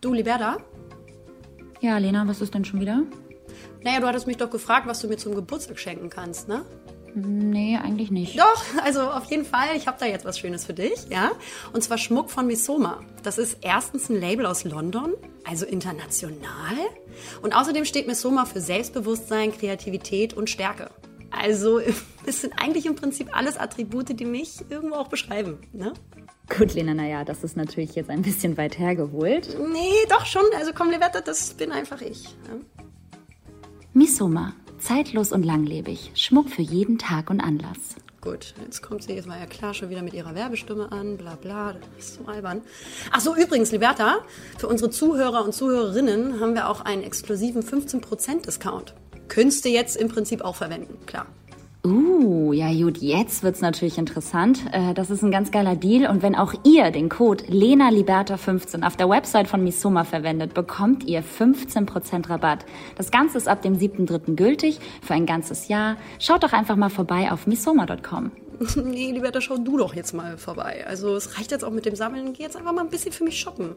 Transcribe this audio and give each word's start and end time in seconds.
Du, 0.00 0.14
Liberta? 0.14 0.56
Ja, 1.82 1.98
Lena, 1.98 2.26
was 2.26 2.40
ist 2.40 2.54
denn 2.54 2.64
schon 2.64 2.80
wieder? 2.80 3.02
Naja, 3.82 4.00
du 4.00 4.06
hattest 4.06 4.26
mich 4.26 4.38
doch 4.38 4.48
gefragt, 4.48 4.86
was 4.86 5.00
du 5.00 5.08
mir 5.08 5.18
zum 5.18 5.34
Geburtstag 5.34 5.78
schenken 5.78 6.08
kannst, 6.08 6.48
ne? 6.48 6.64
Nee, 7.14 7.76
eigentlich 7.76 8.10
nicht. 8.10 8.38
Doch, 8.38 8.64
also 8.82 9.02
auf 9.02 9.24
jeden 9.24 9.44
Fall. 9.44 9.76
Ich 9.76 9.86
habe 9.86 9.98
da 10.00 10.06
jetzt 10.06 10.24
was 10.24 10.38
Schönes 10.38 10.64
für 10.64 10.72
dich, 10.72 11.08
ja. 11.10 11.32
Und 11.74 11.82
zwar 11.82 11.98
Schmuck 11.98 12.30
von 12.30 12.46
Misoma. 12.46 13.00
Das 13.22 13.36
ist 13.36 13.58
erstens 13.60 14.08
ein 14.08 14.18
Label 14.18 14.46
aus 14.46 14.64
London, 14.64 15.12
also 15.46 15.66
international. 15.66 16.76
Und 17.42 17.54
außerdem 17.54 17.84
steht 17.84 18.06
Misoma 18.06 18.46
für 18.46 18.62
Selbstbewusstsein, 18.62 19.52
Kreativität 19.52 20.32
und 20.32 20.48
Stärke. 20.48 20.90
Also 21.30 21.78
es 22.24 22.40
sind 22.40 22.54
eigentlich 22.58 22.86
im 22.86 22.96
Prinzip 22.96 23.36
alles 23.36 23.58
Attribute, 23.58 24.18
die 24.18 24.24
mich 24.24 24.64
irgendwo 24.70 24.94
auch 24.94 25.08
beschreiben, 25.08 25.58
ne? 25.74 25.92
Gut, 26.56 26.74
Lena, 26.74 26.94
naja, 26.94 27.24
das 27.24 27.44
ist 27.44 27.56
natürlich 27.56 27.94
jetzt 27.94 28.10
ein 28.10 28.22
bisschen 28.22 28.56
weit 28.56 28.78
hergeholt. 28.78 29.56
Nee, 29.72 29.94
doch 30.08 30.26
schon. 30.26 30.42
Also 30.58 30.72
komm, 30.74 30.90
Liberta, 30.90 31.20
das 31.20 31.54
bin 31.54 31.70
einfach 31.70 32.00
ich. 32.00 32.24
Ja? 32.24 32.84
Misoma, 33.92 34.52
zeitlos 34.78 35.32
und 35.32 35.44
langlebig. 35.44 36.10
Schmuck 36.14 36.50
für 36.50 36.62
jeden 36.62 36.98
Tag 36.98 37.30
und 37.30 37.40
Anlass. 37.40 37.96
Gut, 38.20 38.54
jetzt 38.62 38.82
kommt 38.82 39.02
sie, 39.04 39.16
es 39.16 39.26
war 39.26 39.38
ja 39.38 39.46
klar, 39.46 39.72
schon 39.72 39.88
wieder 39.88 40.02
mit 40.02 40.12
ihrer 40.12 40.34
Werbestimme 40.34 40.92
an, 40.92 41.16
bla 41.16 41.36
bla, 41.36 41.72
das 41.72 42.04
ist 42.04 42.14
so 42.16 42.26
albern. 42.26 42.60
Ach 43.12 43.20
so, 43.20 43.34
übrigens, 43.34 43.72
Liberta, 43.72 44.18
für 44.58 44.68
unsere 44.68 44.90
Zuhörer 44.90 45.42
und 45.42 45.54
Zuhörerinnen 45.54 46.38
haben 46.38 46.54
wir 46.54 46.68
auch 46.68 46.82
einen 46.82 47.02
exklusiven 47.02 47.62
15% 47.62 48.44
Discount. 48.44 48.94
Könntest 49.28 49.64
du 49.64 49.70
jetzt 49.70 49.96
im 49.96 50.08
Prinzip 50.08 50.42
auch 50.42 50.56
verwenden, 50.56 50.98
klar. 51.06 51.26
Uh, 51.82 52.52
ja 52.52 52.70
gut, 52.72 52.98
jetzt 52.98 53.42
wird's 53.42 53.62
natürlich 53.62 53.96
interessant. 53.96 54.60
Äh, 54.72 54.92
Das 54.92 55.08
ist 55.08 55.22
ein 55.22 55.30
ganz 55.30 55.50
geiler 55.50 55.76
Deal 55.76 56.10
und 56.10 56.22
wenn 56.22 56.34
auch 56.34 56.52
ihr 56.62 56.90
den 56.90 57.08
Code 57.08 57.44
LENALIBERTA15 57.44 58.86
auf 58.86 58.96
der 58.96 59.08
Website 59.08 59.48
von 59.48 59.64
Misoma 59.64 60.04
verwendet, 60.04 60.52
bekommt 60.52 61.04
ihr 61.04 61.24
15% 61.24 62.28
Rabatt. 62.28 62.66
Das 62.96 63.10
Ganze 63.10 63.38
ist 63.38 63.48
ab 63.48 63.62
dem 63.62 63.78
7.3. 63.78 64.34
gültig 64.34 64.78
für 65.00 65.14
ein 65.14 65.24
ganzes 65.24 65.68
Jahr. 65.68 65.96
Schaut 66.18 66.42
doch 66.42 66.52
einfach 66.52 66.76
mal 66.76 66.90
vorbei 66.90 67.32
auf 67.32 67.46
misoma.com. 67.46 68.30
nee, 68.84 69.10
Liberta, 69.12 69.40
schau 69.40 69.56
du 69.56 69.78
doch 69.78 69.94
jetzt 69.94 70.12
mal 70.12 70.36
vorbei. 70.36 70.84
Also 70.86 71.16
es 71.16 71.38
reicht 71.38 71.50
jetzt 71.50 71.64
auch 71.64 71.70
mit 71.70 71.86
dem 71.86 71.94
Sammeln. 71.94 72.34
Geh 72.34 72.42
jetzt 72.42 72.56
einfach 72.56 72.74
mal 72.74 72.82
ein 72.82 72.90
bisschen 72.90 73.12
für 73.12 73.24
mich 73.24 73.40
shoppen. 73.40 73.70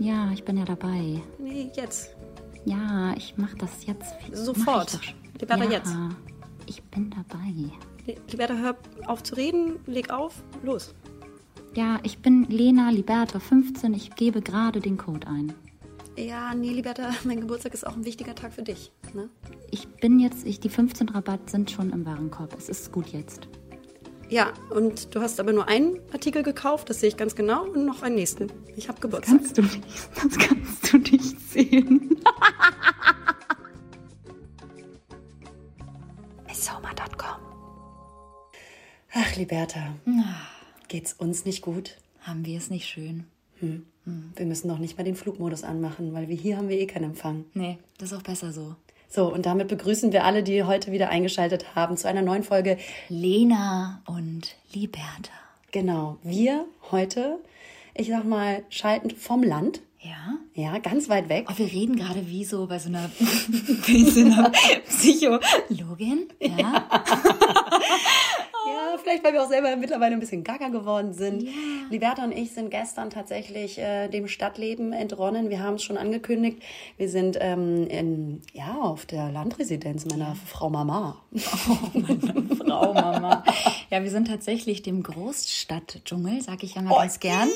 Ja, 0.00 0.30
ich 0.32 0.42
bin 0.42 0.56
ja 0.56 0.64
dabei. 0.64 1.20
Nee, 1.38 1.70
jetzt. 1.76 2.16
Ja, 2.64 3.14
ich 3.16 3.34
mach 3.36 3.54
das 3.54 3.86
jetzt. 3.86 4.14
Sofort. 4.32 4.98
Liberta, 5.38 5.64
ja, 5.64 5.70
jetzt. 5.70 5.94
Ich 6.70 6.84
bin 6.84 7.10
dabei. 7.10 8.16
Liberta, 8.30 8.54
hör 8.54 8.76
auf 9.06 9.24
zu 9.24 9.34
reden, 9.34 9.80
leg 9.86 10.10
auf, 10.10 10.40
los. 10.62 10.94
Ja, 11.74 11.98
ich 12.04 12.18
bin 12.18 12.44
Lena 12.44 12.90
Liberta 12.90 13.40
15. 13.40 13.92
Ich 13.92 14.14
gebe 14.14 14.40
gerade 14.40 14.78
den 14.78 14.96
Code 14.96 15.26
ein. 15.26 15.52
Ja, 16.16 16.54
nee, 16.54 16.70
Liberta, 16.70 17.10
mein 17.24 17.40
Geburtstag 17.40 17.74
ist 17.74 17.84
auch 17.84 17.96
ein 17.96 18.04
wichtiger 18.04 18.36
Tag 18.36 18.52
für 18.52 18.62
dich. 18.62 18.92
Ne? 19.14 19.28
Ich 19.72 19.88
bin 19.88 20.20
jetzt, 20.20 20.46
ich, 20.46 20.60
die 20.60 20.68
15 20.68 21.08
Rabatt 21.08 21.50
sind 21.50 21.72
schon 21.72 21.90
im 21.90 22.06
Warenkorb. 22.06 22.54
Es 22.56 22.68
ist 22.68 22.92
gut 22.92 23.08
jetzt. 23.08 23.48
Ja, 24.28 24.52
und 24.70 25.12
du 25.12 25.20
hast 25.20 25.40
aber 25.40 25.52
nur 25.52 25.66
einen 25.66 25.98
Artikel 26.12 26.44
gekauft, 26.44 26.88
das 26.88 27.00
sehe 27.00 27.08
ich 27.08 27.16
ganz 27.16 27.34
genau, 27.34 27.64
und 27.64 27.84
noch 27.84 28.02
einen 28.02 28.14
nächsten. 28.14 28.46
Ich 28.76 28.88
habe 28.88 29.00
Geburtstag. 29.00 29.38
Kannst 29.38 29.58
du 29.58 29.62
nicht, 29.62 29.82
das 30.14 30.38
kannst 30.38 30.92
du 30.92 30.98
nicht 30.98 31.40
sehen. 31.50 32.20
Ach, 39.22 39.36
Liberta, 39.36 39.94
geht's 40.88 41.12
uns 41.12 41.44
nicht 41.44 41.60
gut? 41.60 41.98
Haben 42.22 42.46
wir 42.46 42.56
es 42.56 42.70
nicht 42.70 42.86
schön? 42.88 43.24
Hm. 43.58 43.84
Wir 44.34 44.46
müssen 44.46 44.66
noch 44.66 44.78
nicht 44.78 44.96
mal 44.96 45.04
den 45.04 45.14
Flugmodus 45.14 45.62
anmachen, 45.62 46.14
weil 46.14 46.28
wir 46.28 46.36
hier 46.36 46.56
haben 46.56 46.70
wir 46.70 46.78
eh 46.78 46.86
keinen 46.86 47.10
Empfang. 47.10 47.44
Nee, 47.52 47.76
das 47.98 48.12
ist 48.12 48.18
auch 48.18 48.22
besser 48.22 48.50
so. 48.50 48.76
So, 49.10 49.30
und 49.30 49.44
damit 49.44 49.68
begrüßen 49.68 50.12
wir 50.12 50.24
alle, 50.24 50.42
die 50.42 50.62
heute 50.62 50.90
wieder 50.90 51.10
eingeschaltet 51.10 51.74
haben, 51.74 51.98
zu 51.98 52.08
einer 52.08 52.22
neuen 52.22 52.44
Folge. 52.44 52.78
Lena 53.10 54.02
und 54.06 54.56
Liberta. 54.72 55.32
Genau, 55.70 56.16
wir 56.22 56.64
heute, 56.90 57.40
ich 57.92 58.08
sag 58.08 58.24
mal, 58.24 58.62
schalten 58.70 59.10
vom 59.10 59.42
Land. 59.42 59.82
Ja? 60.02 60.38
Ja, 60.54 60.78
ganz 60.78 61.08
weit 61.10 61.28
weg. 61.28 61.46
Oh, 61.50 61.58
wir 61.58 61.66
reden 61.66 61.96
gerade 61.96 62.26
wie 62.26 62.44
so 62.44 62.66
bei 62.66 62.78
so 62.78 62.88
einer, 62.88 63.10
wie 63.18 64.04
so 64.04 64.20
einer 64.20 64.50
Psychologin. 64.86 66.28
Ja. 66.40 66.88
Ja, 68.66 68.98
vielleicht, 68.98 69.24
weil 69.24 69.32
wir 69.32 69.42
auch 69.42 69.48
selber 69.48 69.74
mittlerweile 69.76 70.14
ein 70.14 70.20
bisschen 70.20 70.44
gaga 70.44 70.68
geworden 70.68 71.12
sind. 71.12 71.48
Liberta 71.90 72.24
und 72.24 72.32
ich 72.32 72.52
sind 72.52 72.70
gestern 72.70 73.10
tatsächlich 73.10 73.78
äh, 73.78 74.08
dem 74.08 74.28
Stadtleben 74.28 74.92
entronnen. 74.92 75.50
Wir 75.50 75.62
haben 75.62 75.74
es 75.74 75.82
schon 75.82 75.96
angekündigt. 75.96 76.62
Wir 76.96 77.08
sind 77.08 77.38
ähm, 77.40 77.86
in, 77.88 78.42
ja, 78.52 78.76
auf 78.80 79.06
der 79.06 79.30
Landresidenz 79.30 80.04
meiner 80.06 80.36
Frau 80.46 80.70
Mama. 80.70 81.20
Frau 81.36 82.92
Mama. 82.92 83.44
Ja, 83.90 84.02
wir 84.02 84.10
sind 84.10 84.28
tatsächlich 84.28 84.82
dem 84.82 85.02
Großstadtdschungel, 85.02 86.42
sag 86.42 86.62
ich 86.62 86.74
ja 86.74 86.82
mal 86.82 86.94
ganz 86.94 87.18
gern. 87.18 87.48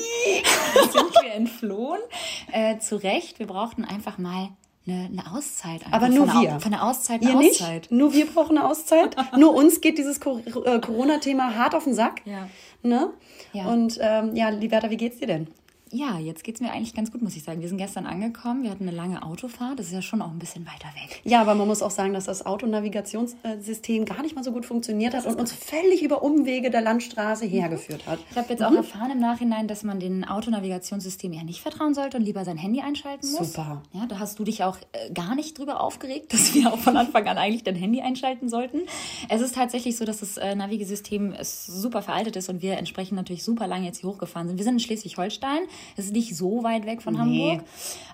sind 0.91 1.13
wir 1.23 1.33
entflohen. 1.33 2.01
Äh, 2.51 2.79
zu 2.79 2.95
Recht, 2.97 3.39
wir 3.39 3.47
brauchten 3.47 3.85
einfach 3.85 4.17
mal 4.17 4.49
eine, 4.87 5.05
eine 5.05 5.35
Auszeit. 5.35 5.85
Einfach 5.85 5.93
Aber 5.93 6.09
nur 6.09 6.27
von, 6.27 6.41
wir. 6.41 6.59
Von 6.59 6.73
einer 6.73 6.83
Auszeit 6.83 7.21
eine 7.21 7.31
Ihr 7.31 7.37
nicht? 7.37 7.61
Auszeit. 7.61 7.87
Nur 7.89 8.13
wir 8.13 8.25
brauchen 8.27 8.57
eine 8.57 8.67
Auszeit. 8.67 9.15
Nur 9.37 9.53
uns 9.53 9.81
geht 9.81 9.97
dieses 9.97 10.17
äh, 10.17 10.79
Corona-Thema 10.79 11.55
hart 11.55 11.75
auf 11.75 11.85
den 11.85 11.93
Sack. 11.93 12.21
Ja. 12.25 12.47
Ne? 12.83 13.11
Ja. 13.53 13.65
Und 13.65 13.97
ähm, 14.01 14.35
ja, 14.35 14.49
Liberta, 14.49 14.89
wie 14.89 14.97
geht's 14.97 15.17
dir 15.17 15.27
denn? 15.27 15.47
Ja, 15.91 16.17
jetzt 16.17 16.43
geht's 16.43 16.61
mir 16.61 16.71
eigentlich 16.71 16.95
ganz 16.95 17.11
gut, 17.11 17.21
muss 17.21 17.35
ich 17.35 17.43
sagen. 17.43 17.61
Wir 17.61 17.69
sind 17.69 17.77
gestern 17.77 18.07
angekommen, 18.07 18.63
wir 18.63 18.71
hatten 18.71 18.87
eine 18.87 18.95
lange 18.95 19.21
Autofahrt, 19.21 19.77
das 19.77 19.87
ist 19.87 19.93
ja 19.93 20.01
schon 20.01 20.21
auch 20.21 20.31
ein 20.31 20.39
bisschen 20.39 20.65
weiter 20.65 20.87
weg. 20.95 21.21
Ja, 21.23 21.41
aber 21.41 21.53
man 21.53 21.67
muss 21.67 21.83
auch 21.83 21.91
sagen, 21.91 22.13
dass 22.13 22.25
das 22.25 22.45
Autonavigationssystem 22.45 24.05
gar 24.05 24.23
nicht 24.23 24.35
mal 24.35 24.43
so 24.43 24.51
gut 24.51 24.65
funktioniert 24.65 25.13
hat 25.13 25.25
und 25.25 25.39
uns 25.39 25.53
völlig 25.53 26.01
über 26.01 26.23
Umwege 26.23 26.71
der 26.71 26.81
Landstraße 26.81 27.45
hergeführt 27.45 28.07
hat. 28.07 28.19
Ich 28.31 28.37
habe 28.37 28.49
jetzt 28.49 28.63
auch 28.63 28.73
erfahren 28.73 29.11
im 29.11 29.19
Nachhinein, 29.19 29.67
dass 29.67 29.83
man 29.83 29.99
den 29.99 30.25
Autonavigationssystem 30.25 31.31
eher 31.33 31.43
nicht 31.43 31.61
vertrauen 31.61 31.93
sollte 31.93 32.17
und 32.17 32.23
lieber 32.23 32.43
sein 32.45 32.57
Handy 32.57 32.81
einschalten 32.81 33.31
muss. 33.31 33.53
Super. 33.53 33.83
Ja, 33.93 34.07
da 34.07 34.17
hast 34.17 34.39
du 34.39 34.43
dich 34.43 34.63
auch 34.63 34.77
äh, 34.91 35.11
gar 35.13 35.35
nicht 35.35 35.57
drüber 35.57 35.81
aufgeregt, 35.81 36.33
dass 36.33 36.55
wir 36.55 36.73
auch 36.73 36.79
von 36.79 36.97
Anfang 36.97 37.27
an 37.27 37.37
eigentlich 37.37 37.63
dein 37.63 37.75
Handy 37.75 38.01
einschalten 38.01 38.49
sollten. 38.49 38.81
Es 39.29 39.41
ist 39.41 39.53
tatsächlich 39.53 39.97
so, 39.97 40.05
dass 40.05 40.19
das 40.19 40.37
äh, 40.37 40.55
Navigesystem 40.55 41.31
es 41.33 41.67
super 41.67 42.01
veraltet 42.01 42.35
ist 42.35 42.49
und 42.49 42.63
wir 42.63 42.77
entsprechend 42.77 43.17
natürlich 43.17 43.43
super 43.43 43.67
lange 43.67 43.85
jetzt 43.85 44.01
hier 44.01 44.09
hochgefahren 44.09 44.47
sind. 44.47 44.57
Wir 44.57 44.63
sind 44.63 44.73
in 44.73 44.79
Schleswig-Holstein. 44.79 45.59
Es 45.97 46.05
ist 46.05 46.13
nicht 46.13 46.35
so 46.35 46.63
weit 46.63 46.85
weg 46.85 47.01
von 47.01 47.13
Nee. 47.13 47.19
Hamburg. 47.51 47.67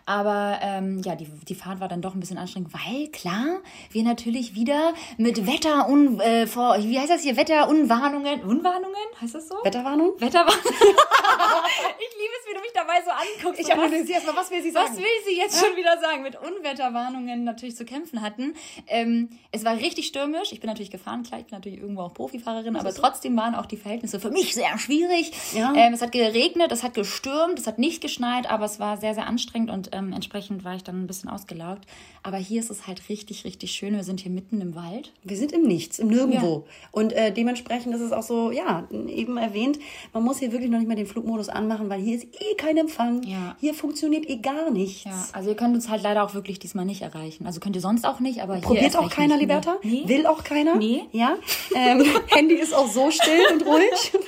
Aber 0.08 0.58
ähm, 0.62 1.02
ja, 1.06 1.16
die, 1.16 1.26
die 1.48 1.54
Fahrt 1.56 1.80
war 1.80 1.88
dann 1.88 2.02
doch 2.02 2.16
ein 2.16 2.20
bisschen 2.20 2.38
anstrengend, 2.40 2.74
weil 2.74 3.08
klar, 3.10 3.60
wir 3.92 4.04
natürlich 4.04 4.56
wieder 4.56 4.94
mit 5.18 5.46
Wetter 5.46 5.88
und 5.88 6.20
äh, 6.20 6.48
vor, 6.48 6.76
wie 6.80 7.00
heißt 7.00 7.12
das 7.12 7.22
hier, 7.22 7.38
Wetterunwarnungen, 7.38 8.42
Unwarnungen, 8.42 8.96
heißt 9.22 9.36
das 9.36 9.48
so? 9.48 9.56
Wetterwarnung? 9.64 10.14
Wetterwarnung. 10.20 10.56
ich 10.66 12.18
liebe 12.18 12.34
es, 12.40 12.50
wie 12.50 12.54
du 12.56 12.62
mich 12.62 12.72
dabei 12.74 13.02
so 13.06 13.12
anguckst. 13.12 13.60
Ich 13.62 13.68
was- 13.68 13.92
nur 13.92 14.10
erstmal, 14.10 14.36
was 14.36 14.52
will 14.52 14.62
sie 14.64 14.74
was 14.74 14.86
sagen? 14.90 14.98
will 14.98 15.06
sie 15.28 15.38
jetzt 15.38 15.64
schon 15.64 15.76
wieder 15.78 16.00
sagen? 16.00 16.24
Mit 16.24 16.36
Unwetterwarnungen 16.42 17.44
natürlich 17.44 17.76
zu 17.76 17.86
kämpfen 17.86 18.22
hatten. 18.22 18.56
Ähm, 18.88 19.30
es 19.52 19.64
war 19.64 19.76
richtig 19.78 20.08
stürmisch. 20.08 20.52
Ich 20.52 20.60
bin 20.60 20.68
natürlich 20.68 20.92
gefahren, 20.92 21.24
klar, 21.24 21.40
ich 21.40 21.46
bin 21.48 21.58
natürlich 21.58 21.80
irgendwo 21.80 22.02
auch 22.02 22.14
Profifahrerin, 22.14 22.76
aber 22.76 22.94
trotzdem 22.94 23.36
waren 23.38 23.56
auch 23.56 23.66
die 23.66 23.78
Verhältnisse 23.78 24.20
für 24.20 24.32
mich 24.32 24.54
sehr 24.54 24.78
schwierig. 24.80 25.32
Ja. 25.54 25.74
Ähm, 25.76 25.94
es 25.94 26.02
hat 26.02 26.12
geregnet, 26.12 26.72
es 26.72 26.84
hat 26.84 26.94
gestürmt, 26.94 27.51
es 27.60 27.68
hat 27.68 27.80
nicht 27.80 28.02
geschneit, 28.02 28.50
aber 28.50 28.66
es 28.66 28.80
war 28.80 28.98
sehr, 28.98 29.14
sehr 29.14 29.28
anstrengend 29.28 29.70
und 29.72 29.90
ähm, 29.94 30.14
entsprechend 30.14 30.64
war 30.64 30.76
ich 30.76 30.84
dann 30.84 31.04
ein 31.04 31.08
bisschen 31.08 31.30
ausgelaugt. 31.30 31.86
Aber 32.24 32.38
hier 32.38 32.60
ist 32.60 32.70
es 32.70 32.88
halt 32.88 33.10
richtig, 33.10 33.46
richtig 33.46 33.72
schön. 33.72 33.96
Wir 33.96 34.04
sind 34.04 34.20
hier 34.20 34.32
mitten 34.32 34.62
im 34.62 34.76
Wald. 34.76 35.12
Wir 35.24 35.38
sind 35.38 35.52
im 35.52 35.64
Nichts, 35.64 35.98
im 36.00 36.10
Nirgendwo. 36.10 36.66
Und 36.92 37.14
äh, 37.14 37.32
dementsprechend 37.32 37.96
ist 37.96 38.02
es 38.02 38.12
auch 38.12 38.24
so, 38.24 38.52
ja, 38.52 38.88
eben 38.92 39.38
erwähnt, 39.38 39.80
man 40.14 40.24
muss 40.24 40.40
hier 40.40 40.52
wirklich 40.52 40.70
noch 40.70 40.78
nicht 40.78 40.88
mal 40.88 40.96
den 40.96 41.08
Flugmodus 41.08 41.50
anmachen, 41.50 41.90
weil 41.90 42.00
hier 42.00 42.18
ist 42.18 42.26
eh 42.26 42.56
kein 42.58 42.78
Empfang. 42.78 43.24
Ja. 43.24 43.56
Hier 43.60 43.74
funktioniert 43.74 44.30
eh 44.30 44.38
gar 44.38 44.70
nichts. 44.70 45.06
Ja, 45.06 45.28
also 45.34 45.50
ihr 45.50 45.56
könnt 45.56 45.74
uns 45.74 45.90
halt 45.90 46.04
leider 46.04 46.24
auch 46.24 46.34
wirklich 46.34 46.60
diesmal 46.60 46.86
nicht 46.86 47.02
erreichen. 47.02 47.46
Also 47.46 47.60
könnt 47.60 47.76
ihr 47.76 47.82
sonst 47.82 48.06
auch 48.06 48.20
nicht, 48.20 48.42
aber 48.42 48.56
hier 48.56 48.62
Probiert 48.64 48.96
auch 48.96 49.10
keiner. 49.10 49.38
Liberta? 49.38 49.78
Nee. 49.84 50.04
Will 50.06 50.26
auch 50.28 50.44
keiner? 50.44 50.76
Nee. 50.76 51.04
Ja. 51.12 51.36
Ähm, 51.76 52.06
Handy 52.28 52.56
ist 52.56 52.74
auch 52.74 52.88
so 52.88 53.10
still 53.10 53.44
und 53.54 53.66
ruhig. 53.66 54.14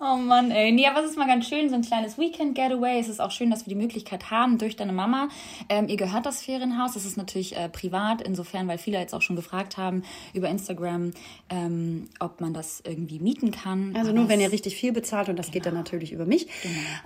Oh 0.00 0.16
Mann, 0.16 0.52
ey. 0.52 0.70
Nee, 0.70 0.86
aber 0.86 1.02
es 1.02 1.10
ist 1.10 1.16
mal 1.16 1.26
ganz 1.26 1.48
schön, 1.48 1.68
so 1.68 1.74
ein 1.74 1.82
kleines 1.82 2.18
Weekend-Getaway. 2.58 2.98
Es 3.00 3.08
ist 3.08 3.20
auch 3.20 3.30
schön, 3.30 3.50
dass 3.50 3.66
wir 3.66 3.70
die 3.70 3.80
Möglichkeit 3.80 4.30
haben 4.30 4.58
durch 4.58 4.76
deine 4.76 4.92
Mama. 4.92 5.28
Ähm, 5.68 5.88
ihr 5.88 5.96
gehört 5.96 6.26
das 6.26 6.42
Ferienhaus. 6.42 6.96
Es 6.96 7.04
ist 7.04 7.16
natürlich 7.16 7.56
äh, 7.56 7.68
privat, 7.68 8.20
insofern, 8.22 8.68
weil 8.68 8.78
viele 8.78 8.98
jetzt 8.98 9.14
auch 9.14 9.22
schon 9.22 9.36
gefragt 9.36 9.76
haben 9.76 10.02
über 10.34 10.48
Instagram, 10.48 11.12
ähm, 11.50 12.08
ob 12.20 12.40
man 12.40 12.52
das 12.54 12.82
irgendwie 12.84 13.20
mieten 13.20 13.50
kann. 13.50 13.94
Also 13.96 14.12
nur, 14.12 14.28
wenn 14.28 14.40
ihr 14.40 14.52
richtig 14.52 14.76
viel 14.76 14.92
bezahlt 14.92 15.28
und 15.28 15.36
das 15.38 15.50
geht 15.50 15.66
dann 15.66 15.74
natürlich 15.74 16.12
über 16.12 16.26
mich. 16.26 16.48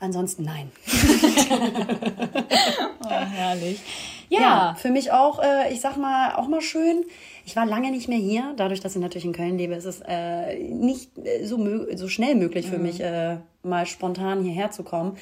Ansonsten 0.00 0.44
nein. 0.44 0.70
Oh, 3.04 3.08
herrlich. 3.10 3.80
Ja, 4.28 4.40
Ja. 4.40 4.74
für 4.76 4.90
mich 4.90 5.10
auch, 5.10 5.40
äh, 5.42 5.72
ich 5.72 5.80
sag 5.80 5.96
mal, 5.96 6.36
auch 6.36 6.46
mal 6.46 6.60
schön. 6.62 7.04
Ich 7.44 7.56
war 7.56 7.66
lange 7.66 7.90
nicht 7.90 8.08
mehr 8.08 8.18
hier. 8.18 8.54
Dadurch, 8.56 8.80
dass 8.80 8.94
ich 8.94 9.00
natürlich 9.00 9.24
in 9.24 9.32
Köln 9.32 9.58
lebe, 9.58 9.74
ist 9.74 9.84
es 9.84 10.00
äh, 10.06 10.58
nicht 10.58 11.18
äh, 11.18 11.44
so, 11.44 11.58
so 11.94 12.08
schnell 12.08 12.34
möglich 12.34 12.66
für 12.66 12.78
mich, 12.78 13.00
äh, 13.00 13.38
mal 13.62 13.86
spontan 13.86 14.42
hierher 14.42 14.70
zu 14.70 14.82
kommen. 14.82 15.16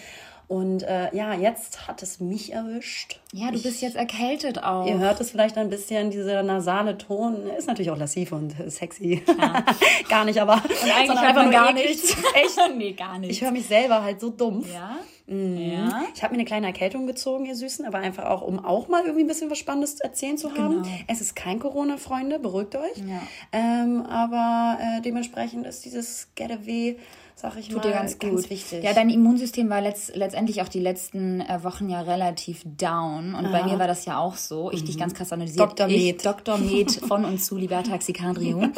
Und 0.50 0.82
äh, 0.82 1.14
ja, 1.14 1.32
jetzt 1.32 1.86
hat 1.86 2.02
es 2.02 2.18
mich 2.18 2.52
erwischt. 2.52 3.20
Ja, 3.32 3.52
du 3.52 3.62
bist 3.62 3.82
jetzt 3.82 3.94
erkältet 3.94 4.60
auch. 4.64 4.84
Ihr 4.84 4.98
hört 4.98 5.20
es 5.20 5.30
vielleicht 5.30 5.56
ein 5.56 5.70
bisschen, 5.70 6.10
dieser 6.10 6.42
nasale 6.42 6.98
Ton 6.98 7.46
ist 7.56 7.68
natürlich 7.68 7.92
auch 7.92 7.96
lassiv 7.96 8.32
und 8.32 8.56
sexy. 8.66 9.22
gar 10.08 10.24
nicht, 10.24 10.42
aber 10.42 10.54
Und 10.54 10.90
eigentlich 10.90 11.34
man 11.36 11.52
gar 11.52 11.72
nichts. 11.72 12.16
Echt? 12.34 12.58
nee, 12.76 12.94
gar 12.94 13.20
nicht. 13.20 13.30
Ich 13.30 13.42
höre 13.42 13.52
mich 13.52 13.66
selber 13.66 14.02
halt 14.02 14.20
so 14.20 14.28
dumpf. 14.28 14.66
ja? 14.74 14.96
Mhm. 15.28 15.56
Ja. 15.56 16.02
Ich 16.16 16.24
habe 16.24 16.32
mir 16.32 16.38
eine 16.38 16.44
kleine 16.46 16.66
Erkältung 16.66 17.06
gezogen, 17.06 17.46
ihr 17.46 17.54
Süßen, 17.54 17.84
aber 17.84 17.98
einfach 17.98 18.24
auch, 18.24 18.42
um 18.42 18.58
auch 18.58 18.88
mal 18.88 19.02
irgendwie 19.02 19.22
ein 19.22 19.28
bisschen 19.28 19.52
was 19.52 19.58
Spannendes 19.58 20.00
erzählen 20.00 20.36
zu 20.36 20.52
haben. 20.56 20.82
Genau. 20.82 20.88
Es 21.06 21.20
ist 21.20 21.36
kein 21.36 21.60
Corona, 21.60 21.96
Freunde, 21.96 22.40
beruhigt 22.40 22.74
euch. 22.74 22.96
Ja. 22.96 23.22
Ähm, 23.52 24.04
aber 24.04 24.78
äh, 24.82 25.00
dementsprechend 25.00 25.64
ist 25.64 25.84
dieses 25.84 26.26
Get-Away, 26.34 26.98
sag 27.40 27.56
ich 27.56 27.68
Tut 27.68 27.76
mal, 27.76 27.82
dir 27.82 27.92
ganz 27.92 28.18
gut. 28.18 28.50
wichtig. 28.50 28.84
Ja, 28.84 28.92
dein 28.92 29.08
Immunsystem 29.08 29.70
war 29.70 29.80
letzt, 29.80 30.14
letztendlich 30.14 30.60
auch 30.60 30.68
die 30.68 30.80
letzten 30.80 31.40
äh, 31.40 31.64
Wochen 31.64 31.88
ja 31.88 32.02
relativ 32.02 32.62
down. 32.64 33.34
Und 33.34 33.50
bei 33.50 33.62
mir 33.64 33.78
war 33.78 33.86
das 33.86 34.04
ja 34.04 34.18
auch 34.18 34.36
so. 34.36 34.70
Ich 34.72 34.84
dich 34.84 34.98
ganz 34.98 35.14
krass 35.14 35.32
analysiert. 35.32 35.60
Dr. 35.60 35.86
Med. 35.86 36.24
Dr. 36.24 36.58
Med 36.58 36.90
von 37.08 37.24
und 37.24 37.42
zu 37.42 37.56
Liberta 37.56 37.96
Xicandrium. 37.96 38.72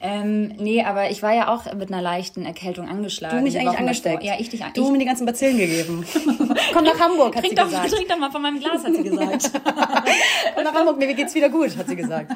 ähm, 0.00 0.48
nee, 0.58 0.82
aber 0.82 1.10
ich 1.10 1.22
war 1.22 1.34
ja 1.34 1.54
auch 1.54 1.72
mit 1.74 1.92
einer 1.92 2.02
leichten 2.02 2.44
Erkältung 2.44 2.88
angeschlagen. 2.88 3.38
du 3.38 3.42
mich 3.44 3.58
eigentlich 3.58 3.78
angesteckt. 3.78 4.24
Ja, 4.24 4.34
ich 4.38 4.48
dich 4.48 4.60
Du 4.74 4.90
mir 4.90 4.98
die 4.98 5.04
ganzen 5.04 5.26
Bazillen 5.26 5.58
gegeben. 5.58 6.04
Komm 6.72 6.84
nach 6.84 6.98
Hamburg, 6.98 7.36
hat 7.36 7.44
Trink 7.44 7.50
sie 7.50 7.54
doch, 7.54 7.66
gesagt. 7.66 7.90
trink 7.90 8.08
doch 8.08 8.18
mal 8.18 8.30
von 8.30 8.42
meinem 8.42 8.58
Glas, 8.58 8.84
hat 8.84 8.94
sie 8.94 9.02
gesagt. 9.04 9.50
Komm 10.54 10.64
nach 10.64 10.74
Hamburg, 10.74 10.98
mir 10.98 11.14
geht's 11.14 11.34
wieder 11.34 11.48
gut, 11.48 11.76
hat 11.76 11.88
sie 11.88 11.96
gesagt. 11.96 12.32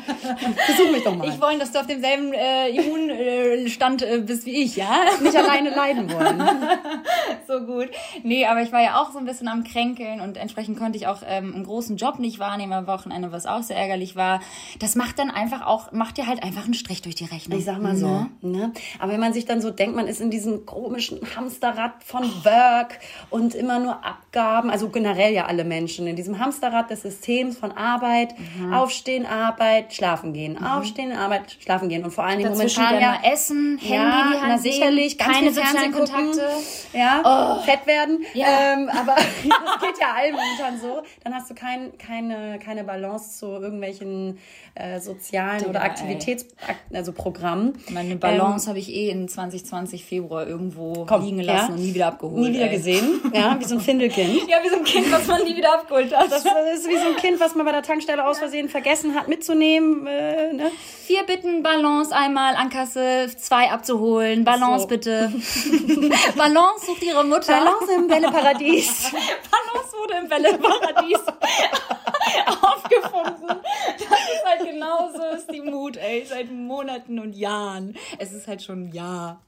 Besuch 0.66 0.92
mich 0.92 1.02
doch 1.02 1.16
mal. 1.16 1.28
Ich 1.28 1.40
wollte, 1.40 1.58
dass 1.60 1.72
du 1.72 1.80
auf 1.80 1.86
demselben 1.86 2.32
äh, 2.32 2.68
Immunstand 2.68 4.02
äh, 4.02 4.20
bist 4.20 4.46
wie 4.46 4.62
ich, 4.62 4.76
ja? 4.76 5.04
nicht 5.20 5.36
alleine 5.66 6.02
leiden 6.02 6.12
wollen. 6.12 6.42
so 7.46 7.60
gut. 7.60 7.90
Nee, 8.22 8.46
aber 8.46 8.62
ich 8.62 8.72
war 8.72 8.82
ja 8.82 9.00
auch 9.00 9.12
so 9.12 9.18
ein 9.18 9.24
bisschen 9.24 9.48
am 9.48 9.64
Kränkeln 9.64 10.20
und 10.20 10.36
entsprechend 10.36 10.78
konnte 10.78 10.98
ich 10.98 11.06
auch 11.06 11.22
ähm, 11.26 11.54
einen 11.54 11.64
großen 11.64 11.96
Job 11.96 12.18
nicht 12.18 12.38
wahrnehmen 12.38 12.72
am 12.72 12.86
Wochenende, 12.86 13.32
was 13.32 13.46
auch 13.46 13.62
sehr 13.62 13.76
ärgerlich 13.76 14.16
war. 14.16 14.40
Das 14.78 14.94
macht 14.94 15.18
dann 15.18 15.30
einfach 15.30 15.66
auch, 15.66 15.92
macht 15.92 16.16
dir 16.18 16.26
halt 16.26 16.42
einfach 16.42 16.64
einen 16.64 16.74
Strich 16.74 17.02
durch 17.02 17.14
die 17.14 17.24
Rechnung. 17.24 17.58
Ich 17.58 17.64
sag 17.64 17.80
mal 17.80 17.96
so. 17.96 18.26
Ne? 18.40 18.72
Aber 18.98 19.12
wenn 19.12 19.20
man 19.20 19.32
sich 19.32 19.44
dann 19.44 19.60
so 19.60 19.70
denkt, 19.70 19.96
man 19.96 20.06
ist 20.06 20.20
in 20.20 20.30
diesem 20.30 20.66
komischen 20.66 21.20
Hamsterrad 21.36 22.02
von 22.04 22.24
Work 22.44 22.98
und 23.30 23.54
immer 23.54 23.78
nur 23.78 24.04
Abgaben, 24.04 24.70
also 24.70 24.88
generell 24.88 25.32
ja 25.32 25.46
alle 25.46 25.64
Menschen, 25.64 26.06
in 26.06 26.16
diesem 26.16 26.38
Hamsterrad 26.38 26.90
des 26.90 27.02
Systems 27.02 27.58
von 27.58 27.72
Arbeit, 27.72 28.34
Aufstehen, 28.72 29.26
Arbeit, 29.26 29.92
Schlafen 29.92 30.32
gehen, 30.32 30.62
Aufstehen, 30.62 31.12
Arbeit, 31.12 31.56
Schlafen 31.60 31.88
gehen. 31.88 32.04
Und 32.04 32.10
vor 32.10 32.24
allen 32.24 32.38
Dingen 32.38 32.52
momentan 32.52 32.98
gerne 32.98 33.18
ja, 33.22 33.32
essen, 33.32 33.78
Handy 33.78 33.94
ja, 33.94 34.22
in 34.22 34.32
die 34.32 34.38
Hand 34.38 34.48
na 34.48 34.58
sicherlich, 34.58 35.18
ganz 35.18 35.36
keine 35.36 35.52
viel 35.62 35.64
Fernsehen 35.64 35.92
Kontakte. 35.92 36.48
ja, 36.92 37.62
fett 37.64 37.86
werden. 37.86 38.24
Ja. 38.34 38.46
Ähm, 38.74 38.88
aber 38.88 39.14
das 39.16 39.80
geht 39.80 40.00
ja 40.00 40.12
allen 40.16 40.34
momentan 40.34 40.80
so. 40.80 41.02
Dann 41.22 41.34
hast 41.34 41.50
du 41.50 41.54
kein, 41.54 41.96
keine, 41.98 42.58
keine 42.58 42.84
Balance 42.84 43.38
zu 43.38 43.46
irgendwelchen 43.46 44.38
äh, 44.74 45.00
sozialen 45.00 45.64
oder 45.66 45.80
ey. 45.80 45.86
Aktivitäts, 45.86 46.46
also 46.92 47.12
Programmen. 47.12 47.78
Meine 47.90 48.16
Balance 48.16 48.68
habe 48.68 48.78
ich 48.78 48.88
eh 48.88 49.10
in 49.10 49.28
2020 49.28 50.04
Februar 50.04 50.46
irgendwo 50.46 50.94
Ähm, 50.94 51.06
Komm, 51.06 51.24
liegen 51.24 51.38
gelassen 51.38 51.68
ja. 51.70 51.74
und 51.74 51.80
nie 51.82 51.94
wieder 51.94 52.06
abgeholt. 52.08 52.40
Nie 52.40 52.54
wieder 52.54 52.70
ey. 52.70 52.76
gesehen. 52.76 53.20
Ja, 53.34 53.58
wie 53.58 53.64
so 53.64 53.74
ein 53.76 53.80
Findelkind. 53.80 54.48
Ja, 54.48 54.58
wie 54.62 54.68
so 54.68 54.76
ein 54.76 54.84
Kind, 54.84 55.10
was 55.10 55.26
man 55.26 55.42
nie 55.42 55.56
wieder 55.56 55.74
abgeholt 55.74 56.16
hat. 56.16 56.30
Das 56.30 56.44
ist 56.44 56.88
wie 56.88 56.96
so 56.96 57.08
ein 57.08 57.16
Kind, 57.16 57.40
was 57.40 57.54
man 57.54 57.66
bei 57.66 57.72
der 57.72 57.82
Tankstelle 57.82 58.24
aus 58.24 58.38
Versehen 58.38 58.68
vergessen 58.68 59.14
hat 59.14 59.28
mitzunehmen. 59.28 60.06
Äh, 60.06 60.52
ne? 60.52 60.70
Vier 61.04 61.24
Bitten, 61.24 61.62
Balance 61.62 62.14
einmal 62.14 62.54
an 62.54 62.70
Kasse, 62.70 63.28
zwei 63.36 63.70
abzuholen. 63.70 64.44
Balance 64.44 64.82
So. 64.82 64.86
bitte. 64.88 65.32
Balance 66.36 66.86
sucht 66.86 67.02
ihre 67.02 67.24
Mutter. 67.24 67.52
Balance 67.52 67.92
im 67.92 68.06
Bälleparadies. 68.08 69.10
Balance 69.12 69.96
wurde 69.98 70.14
im 70.18 70.28
Bälleparadies 70.28 71.18
aufgefunden. 72.84 73.56
Das 73.96 74.02
ist 74.08 74.44
halt 74.44 74.70
genauso 74.70 75.22
ist 75.36 75.50
die 75.52 75.60
Mut, 75.60 75.96
ey, 75.96 76.24
seit 76.26 76.50
Monaten 76.50 77.18
und 77.18 77.34
Jahren. 77.34 77.94
Es 78.18 78.32
ist 78.32 78.46
halt 78.46 78.62
schon 78.62 78.84
ein 78.88 78.92
Jahr. 78.92 79.40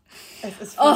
Es 0.43 0.61
ist 0.69 0.79
Oh, 0.81 0.95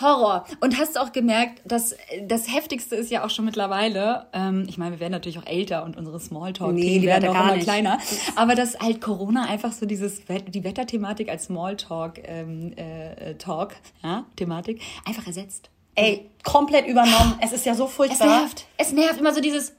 Horror. 0.00 0.44
Und 0.60 0.78
hast 0.78 0.96
du 0.96 1.00
auch 1.00 1.12
gemerkt, 1.12 1.60
dass 1.64 1.94
das 2.26 2.52
Heftigste 2.54 2.94
ist 2.96 3.10
ja 3.10 3.24
auch 3.24 3.30
schon 3.30 3.44
mittlerweile, 3.44 4.26
ähm, 4.32 4.64
ich 4.68 4.78
meine, 4.78 4.92
wir 4.92 5.00
werden 5.00 5.12
natürlich 5.12 5.38
auch 5.38 5.46
älter 5.46 5.84
und 5.84 5.96
unsere 5.96 6.18
Smalltalk-Themen 6.20 6.74
Nee, 6.78 6.98
die 7.00 7.06
werden 7.06 7.28
auch 7.28 7.34
immer 7.34 7.54
nicht. 7.54 7.64
kleiner. 7.64 7.98
Aber 8.36 8.54
dass 8.54 8.78
halt 8.78 9.00
Corona 9.00 9.44
einfach 9.46 9.72
so 9.72 9.86
dieses, 9.86 10.22
die 10.48 10.64
Wetterthematik 10.64 11.28
als 11.28 11.44
Smalltalk, 11.44 12.20
ähm, 12.24 12.72
äh, 12.76 13.34
Talk, 13.34 13.74
ja, 14.02 14.24
Thematik, 14.36 14.80
einfach 15.04 15.26
ersetzt. 15.26 15.70
Ey, 15.94 16.30
komplett 16.44 16.86
übernommen. 16.86 17.38
Es 17.40 17.52
ist 17.52 17.64
ja 17.66 17.74
so 17.74 17.86
Es 17.86 17.92
furchtbar. 17.92 18.40
nervt. 18.40 18.66
Es 18.76 18.92
nervt 18.92 19.18
immer 19.18 19.32
so 19.34 19.40
dieses, 19.40 19.74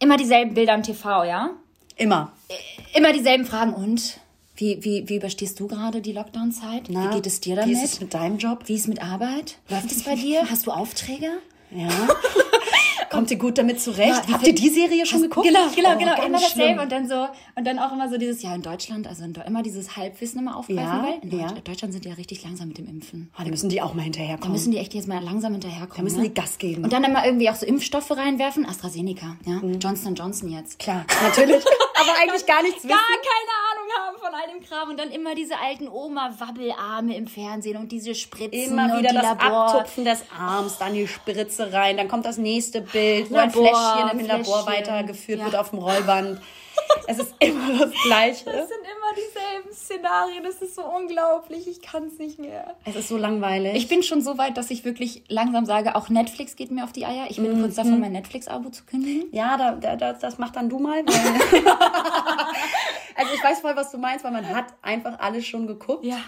immer 0.00 0.16
dieselben 0.16 0.54
Bilder 0.54 0.74
am 0.74 0.82
TV, 0.82 1.24
ja? 1.24 1.50
Immer. 1.96 2.32
Immer 2.94 3.12
dieselben 3.12 3.44
Fragen. 3.44 3.72
Und? 3.74 4.18
Wie, 4.56 4.82
wie, 4.84 5.08
wie 5.08 5.16
überstehst 5.16 5.58
du 5.60 5.68
gerade 5.68 6.00
die 6.02 6.12
Lockdown-Zeit? 6.12 6.88
Wie 6.88 7.14
geht 7.14 7.26
es 7.26 7.40
dir 7.40 7.56
damit? 7.56 7.70
Wie 7.70 7.82
ist 7.82 7.94
es 7.94 8.00
mit 8.00 8.12
deinem 8.12 8.36
Job? 8.36 8.64
Wie 8.66 8.74
ist 8.74 8.88
mit 8.88 9.02
Arbeit? 9.02 9.56
Läuft 9.68 9.90
es 9.92 10.02
bei 10.02 10.14
dir? 10.16 10.50
Hast 10.50 10.66
du 10.66 10.72
Aufträge? 10.72 11.30
Ja. 11.70 11.88
Kommt 13.10 13.30
ihr 13.30 13.38
gut 13.38 13.58
damit 13.58 13.80
zurecht? 13.80 14.28
Ja, 14.28 14.34
Habt 14.34 14.46
ihr 14.46 14.54
die 14.54 14.68
Serie 14.68 15.04
schon 15.04 15.22
geguckt? 15.22 15.46
Genau, 15.46 15.68
genau, 15.74 15.94
Oh, 15.94 15.98
genau. 15.98 16.22
Immer 16.24 16.38
dasselbe. 16.40 16.80
Und 16.82 16.92
dann 16.92 17.08
so, 17.08 17.26
und 17.56 17.66
dann 17.66 17.78
auch 17.78 17.92
immer 17.92 18.08
so 18.08 18.16
dieses, 18.18 18.42
ja, 18.42 18.54
in 18.54 18.62
Deutschland, 18.62 19.06
also 19.08 19.24
in, 19.24 19.34
immer 19.46 19.62
dieses 19.62 19.96
Halbwissen 19.96 20.38
immer 20.40 20.56
aufgreifen, 20.56 20.82
Ja, 20.84 21.02
weil 21.04 21.18
in 21.30 21.38
ja. 21.38 21.48
Deutsch, 21.48 21.62
Deutschland 21.64 21.92
sind 21.92 22.04
die 22.04 22.08
ja 22.08 22.14
richtig 22.14 22.42
langsam 22.44 22.68
mit 22.68 22.78
dem 22.78 22.88
Impfen. 22.88 23.30
Ah, 23.36 23.42
da 23.44 23.50
müssen 23.50 23.68
die 23.68 23.82
auch 23.82 23.94
mal 23.94 23.98
Da 24.00 24.04
hinterherkommen. 24.04 24.52
müssen 24.52 24.70
die 24.70 24.78
echt 24.78 24.94
jetzt 24.94 25.08
mal 25.08 25.22
langsam 25.22 25.52
hinterherkommen. 25.52 25.96
Da 25.96 26.02
müssen 26.02 26.22
ne? 26.22 26.28
die 26.28 26.34
Gas 26.34 26.58
geben. 26.58 26.84
Und 26.84 26.92
dann 26.92 27.04
immer 27.04 27.24
irgendwie 27.26 27.50
auch 27.50 27.56
so 27.56 27.66
Impfstoffe 27.66 28.10
reinwerfen. 28.12 28.64
AstraZeneca, 28.66 29.36
ja. 29.44 29.60
Johnson 29.80 30.14
Johnson 30.14 30.48
jetzt. 30.50 30.78
Klar, 30.78 31.04
natürlich. 31.22 31.64
Aber 32.00 32.14
eigentlich 32.22 32.46
gar 32.46 32.62
nichts 32.62 32.82
Gar 32.82 32.90
wissen. 32.92 33.20
keine 33.20 33.52
Ahnung 33.70 33.90
haben 34.06 34.16
von 34.18 34.34
all 34.34 34.54
dem 34.54 34.66
Kram. 34.66 34.88
Und 34.90 34.98
dann 34.98 35.10
immer 35.10 35.34
diese 35.34 35.58
alten 35.58 35.86
Oma-Wabbelarme 35.88 37.16
im 37.16 37.26
Fernsehen 37.26 37.76
und 37.76 37.92
diese 37.92 38.14
Spritzen 38.14 38.72
Immer 38.72 38.98
wieder 38.98 39.12
das 39.12 39.22
Labor. 39.22 39.66
Abtupfen 39.74 40.04
des 40.04 40.22
Arms, 40.38 40.78
dann 40.78 40.94
die 40.94 41.06
Spritze 41.06 41.72
rein, 41.72 41.96
dann 41.96 42.08
kommt 42.08 42.24
das 42.24 42.38
nächste 42.38 42.80
Bild, 42.80 42.99
wo 43.28 43.34
Labor, 43.34 43.42
ein 43.42 43.50
Fläschchen 43.50 44.20
im 44.20 44.26
Labor 44.26 44.44
Fläschchen. 44.64 44.66
weitergeführt 44.66 45.38
Ja. 45.40 45.44
wird 45.46 45.56
auf 45.56 45.70
dem 45.70 45.78
Rollband. 45.80 46.40
Es 47.06 47.18
ist 47.18 47.34
immer 47.40 47.78
das 47.78 47.90
Gleiche. 48.04 48.44
Das 48.46 48.68
sind 48.68 48.80
immer 48.80 49.12
dieselben 49.14 49.72
Szenarien. 49.72 50.42
Das 50.42 50.62
ist 50.62 50.74
so 50.74 50.82
unglaublich. 50.82 51.68
Ich 51.68 51.82
kann 51.82 52.04
es 52.04 52.18
nicht 52.18 52.38
mehr. 52.38 52.74
Es 52.84 52.96
ist 52.96 53.08
so 53.08 53.16
langweilig. 53.16 53.74
Ich 53.76 53.88
bin 53.88 54.02
schon 54.02 54.22
so 54.22 54.38
weit, 54.38 54.56
dass 54.56 54.70
ich 54.70 54.84
wirklich 54.84 55.22
langsam 55.28 55.66
sage, 55.66 55.94
auch 55.94 56.08
Netflix 56.08 56.56
geht 56.56 56.70
mir 56.70 56.84
auf 56.84 56.92
die 56.92 57.04
Eier. 57.06 57.26
Ich 57.28 57.36
bin 57.36 57.56
Mhm. 57.58 57.62
kurz 57.62 57.74
davor, 57.76 57.92
mein 57.92 58.12
Netflix-Abo 58.12 58.70
zu 58.70 58.84
kündigen. 58.84 59.28
ja, 59.32 59.56
da, 59.56 59.72
da, 59.72 59.96
da, 59.96 60.12
das 60.14 60.38
mach 60.38 60.50
dann 60.52 60.68
du 60.68 60.78
mal. 60.78 61.00
also 63.14 63.34
ich 63.34 63.42
weiß 63.44 63.60
voll, 63.60 63.76
was 63.76 63.90
du 63.90 63.98
meinst, 63.98 64.24
weil 64.24 64.32
man 64.32 64.48
hat 64.48 64.66
einfach 64.82 65.18
alles 65.20 65.46
schon 65.46 65.66
geguckt. 65.66 66.04
Ja. 66.04 66.18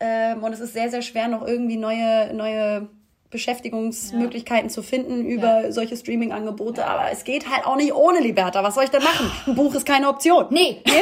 Ähm, 0.00 0.42
und 0.42 0.52
es 0.52 0.60
ist 0.60 0.72
sehr, 0.74 0.90
sehr 0.90 1.02
schwer, 1.02 1.28
noch 1.28 1.46
irgendwie 1.46 1.76
neue, 1.76 2.32
neue 2.34 2.88
Beschäftigungsmöglichkeiten 3.36 4.70
zu 4.70 4.82
finden 4.82 5.24
über 5.24 5.70
solche 5.72 5.96
Streaming-Angebote. 5.96 6.86
Aber 6.86 7.10
es 7.10 7.24
geht 7.24 7.50
halt 7.50 7.66
auch 7.66 7.76
nicht 7.76 7.92
ohne 7.92 8.20
Liberta. 8.20 8.62
Was 8.62 8.74
soll 8.74 8.84
ich 8.84 8.90
denn 8.90 9.02
machen? 9.02 9.30
Ein 9.46 9.54
Buch 9.54 9.74
ist 9.74 9.86
keine 9.86 10.08
Option. 10.08 10.46
Nee. 10.50 10.82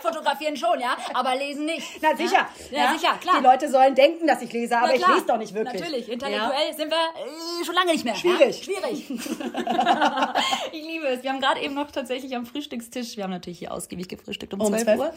Fotografieren 0.00 0.56
schon, 0.56 0.80
ja, 0.80 0.96
aber 1.14 1.34
lesen 1.36 1.64
nicht. 1.66 1.86
Na 2.00 2.16
sicher. 2.16 2.48
Ja, 2.70 2.84
ja, 2.84 2.92
sicher, 2.92 3.14
klar. 3.20 3.36
Die 3.38 3.44
Leute 3.44 3.70
sollen 3.70 3.94
denken, 3.94 4.26
dass 4.26 4.40
ich 4.42 4.52
lese, 4.52 4.76
aber 4.76 4.88
Na 4.88 4.94
ich 4.94 5.06
lese 5.06 5.26
doch 5.26 5.36
nicht 5.36 5.54
wirklich. 5.54 5.80
Natürlich, 5.80 6.08
intellektuell 6.08 6.74
sind 6.76 6.90
wir 6.90 6.96
äh, 6.96 7.64
schon 7.64 7.74
lange 7.74 7.92
nicht 7.92 8.04
mehr. 8.04 8.14
Schwierig. 8.14 8.66
Ja? 8.66 8.74
Schwierig. 8.74 9.10
ich 10.72 10.84
liebe 10.86 11.06
es. 11.08 11.22
Wir 11.22 11.30
haben 11.30 11.40
gerade 11.40 11.60
eben 11.60 11.74
noch 11.74 11.90
tatsächlich 11.90 12.34
am 12.36 12.46
Frühstückstisch, 12.46 13.16
wir 13.16 13.24
haben 13.24 13.30
natürlich 13.30 13.58
hier 13.58 13.72
ausgiebig 13.72 14.08
gefrühstückt 14.08 14.54
um, 14.54 14.60
Um 14.60 14.68
12 14.68 14.84
12 14.84 14.98
Uhr, 14.98 15.12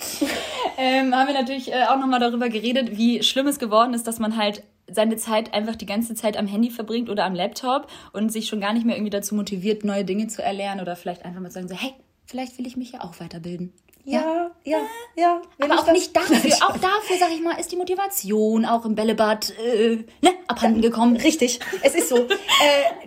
ähm, 0.78 1.16
haben 1.16 1.28
wir 1.28 1.36
natürlich 1.36 1.72
äh, 1.72 1.86
auch 1.86 1.98
nochmal 1.98 2.20
darüber 2.20 2.50
geredet, 2.50 2.98
wie 2.98 3.24
schlimm 3.24 3.48
es 3.48 3.60
geworden 3.60 3.94
ist, 3.94 4.08
dass 4.08 4.20
man 4.20 4.38
halt 4.38 4.64
seine 4.94 5.18
Zeit 5.18 5.54
einfach 5.54 5.76
die 5.76 5.86
ganze 5.86 6.16
Zeit 6.16 6.38
am 6.38 6.48
Handy 6.48 6.70
verbringt 6.70 7.10
oder 7.10 7.26
am 7.26 7.36
Laptop 7.36 7.88
und 8.14 8.32
sich 8.32 8.48
schon 8.48 8.62
gar 8.62 8.74
nicht 8.74 8.86
mehr 8.86 8.96
irgendwie 8.96 9.12
dazu 9.12 9.36
motiviert, 9.36 9.84
neue 9.84 10.06
Dinge 10.06 10.28
zu 10.28 10.44
erlernen 10.44 10.82
oder 10.82 10.96
vielleicht 10.96 11.26
einfach 11.26 11.42
mal 11.42 11.52
sagen 11.52 11.68
so, 11.68 11.76
hey, 11.76 11.94
vielleicht 12.26 12.58
will 12.58 12.68
ich 12.68 12.78
mich 12.78 12.92
ja 12.94 13.02
auch 13.02 13.20
weiterbilden. 13.20 13.74
Ja, 14.06 14.52
ja, 14.64 14.78
ja. 15.16 15.42
Wenn 15.58 15.72
Aber 15.72 15.82
auch 15.82 15.86
das- 15.86 15.94
nicht 15.94 16.16
dafür, 16.16 16.38
auch 16.68 16.78
dafür, 16.78 17.18
sag 17.20 17.32
ich 17.32 17.42
mal, 17.42 17.54
ist 17.60 17.72
die 17.72 17.76
Motivation 17.76 18.66
auch 18.66 18.86
im 18.86 18.96
Bällebad 18.96 19.54
äh, 19.60 19.98
ne, 20.22 20.32
abhanden 20.48 20.82
gekommen. 20.82 21.16
Richtig, 21.18 21.60
es 21.84 21.96
ist 21.96 22.10
so. 22.10 22.18
äh, 22.18 22.28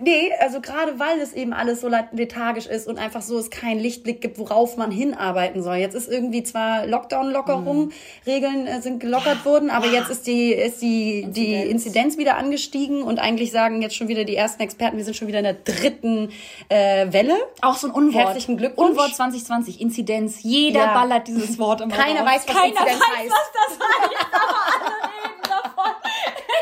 nee, 0.01 0.31
also 0.39 0.61
gerade 0.61 0.97
weil 0.99 1.19
es 1.19 1.33
eben 1.33 1.53
alles 1.53 1.81
so 1.81 1.89
lethargisch 2.11 2.65
ist 2.67 2.87
und 2.87 2.97
einfach 2.97 3.21
so 3.21 3.37
es 3.37 3.49
keinen 3.49 3.79
Lichtblick 3.79 4.21
gibt, 4.21 4.39
worauf 4.39 4.77
man 4.77 4.91
hinarbeiten 4.91 5.63
soll. 5.63 5.75
Jetzt 5.75 5.95
ist 5.95 6.09
irgendwie 6.09 6.43
zwar 6.43 6.85
Lockdown-Lockerung, 6.87 7.91
Regeln 8.25 8.67
äh, 8.67 8.81
sind 8.81 8.99
gelockert 8.99 9.45
worden, 9.45 9.69
aber 9.69 9.87
jetzt 9.87 10.09
ist 10.09 10.27
die, 10.27 10.51
ist 10.53 10.81
die, 10.81 11.27
die 11.29 11.53
Inzidenz. 11.53 11.85
Inzidenz 11.85 12.17
wieder 12.17 12.37
angestiegen 12.37 13.03
und 13.03 13.19
eigentlich 13.19 13.51
sagen 13.51 13.81
jetzt 13.81 13.95
schon 13.95 14.07
wieder 14.07 14.23
die 14.23 14.35
ersten 14.35 14.61
Experten, 14.63 14.97
wir 14.97 15.03
sind 15.05 15.15
schon 15.15 15.27
wieder 15.27 15.39
in 15.39 15.43
der 15.45 15.53
dritten 15.53 16.29
äh, 16.69 17.11
Welle. 17.11 17.35
Auch 17.61 17.75
so 17.77 17.87
ein 17.87 17.93
Unwort. 17.93 18.25
Herzlichen 18.25 18.57
Glückwunsch. 18.57 18.91
Unwort 18.91 19.15
2020, 19.15 19.81
Inzidenz. 19.81 20.41
Jeder 20.41 20.84
Ja. 20.85 20.93
ballert 20.93 21.27
dieses 21.27 21.57
Wort 21.59 21.81
immer 21.81 21.95
Keiner 21.95 22.21
raus. 22.21 22.29
weiß, 22.29 22.47
was 22.47 22.55
Keiner 22.55 22.67
Inzidenz 22.67 22.99
weiß, 22.99 23.17
heißt. 23.17 23.31
was 23.31 23.51
das 23.53 23.79
heißt, 23.79 24.25
aber 24.33 24.55
alle 24.73 25.13
reden 25.13 25.41
davon. 25.43 25.91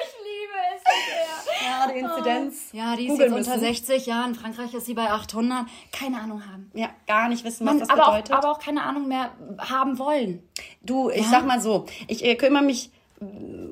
Ich 0.03 0.13
liebe 0.24 0.58
es 0.75 0.84
sehr. 0.84 1.68
Ja, 1.70 1.88
die 1.92 2.00
Inzidenz. 2.00 2.56
Ja, 2.72 2.96
die 2.96 3.03
ist 3.06 3.10
googeln 3.12 3.34
jetzt 3.36 3.48
unter 3.48 3.58
müssen. 3.60 3.74
60, 3.74 4.06
ja, 4.06 4.25
in 4.25 4.36
Frankreich 4.36 4.74
ist 4.74 4.86
sie 4.86 4.94
bei 4.94 5.10
800. 5.12 5.65
Keine 5.92 6.20
Ahnung 6.20 6.44
haben. 6.46 6.72
Ja, 6.74 6.89
gar 7.08 7.30
nicht 7.30 7.44
wissen, 7.44 7.65
was 7.65 7.74
Man, 7.74 7.80
das 7.80 7.89
aber, 7.89 8.08
auch, 8.08 8.12
bedeutet. 8.15 8.32
aber 8.36 8.51
auch 8.51 8.60
keine 8.60 8.84
Ahnung 8.84 9.08
mehr 9.08 9.32
haben 9.60 9.98
wollen. 10.00 10.48
Du, 10.82 11.10
ich 11.10 11.27
sag 11.27 11.46
mal 11.46 11.62
so, 11.62 11.86
ich 12.08 12.24
äh, 12.24 12.36
kümmere 12.36 12.63
mich, 12.63 12.92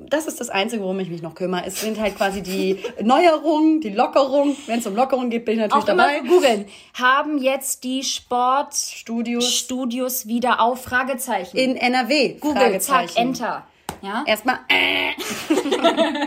das 0.08 0.26
ist 0.26 0.40
das 0.40 0.50
Einzige, 0.50 0.82
worum 0.82 1.00
ich 1.00 1.08
mich 1.08 1.22
noch 1.22 1.34
kümmere. 1.34 1.64
Es 1.66 1.80
sind 1.80 1.98
halt 1.98 2.16
quasi 2.16 2.42
die 2.42 2.78
Neuerungen, 3.02 3.80
die 3.80 3.90
Lockerung. 3.90 4.56
Wenn 4.66 4.78
es 4.80 4.86
um 4.86 4.94
Lockerung 4.94 5.30
geht, 5.30 5.44
bin 5.44 5.54
ich 5.54 5.60
natürlich 5.60 5.82
Auch 5.82 5.86
dabei. 5.86 6.18
immer 6.18 6.28
googeln. 6.28 6.66
Haben 6.94 7.38
jetzt 7.38 7.84
die 7.84 8.02
Sportstudios 8.02 9.52
Studios 9.52 10.26
wieder 10.26 10.60
auf? 10.60 10.82
Fragezeichen. 10.82 11.56
in 11.56 11.76
NRW. 11.76 12.34
Google, 12.40 12.80
zack. 12.80 13.16
Enter. 13.16 13.66
Ja? 14.02 14.24
Erstmal, 14.26 14.58
äh, 14.68 15.12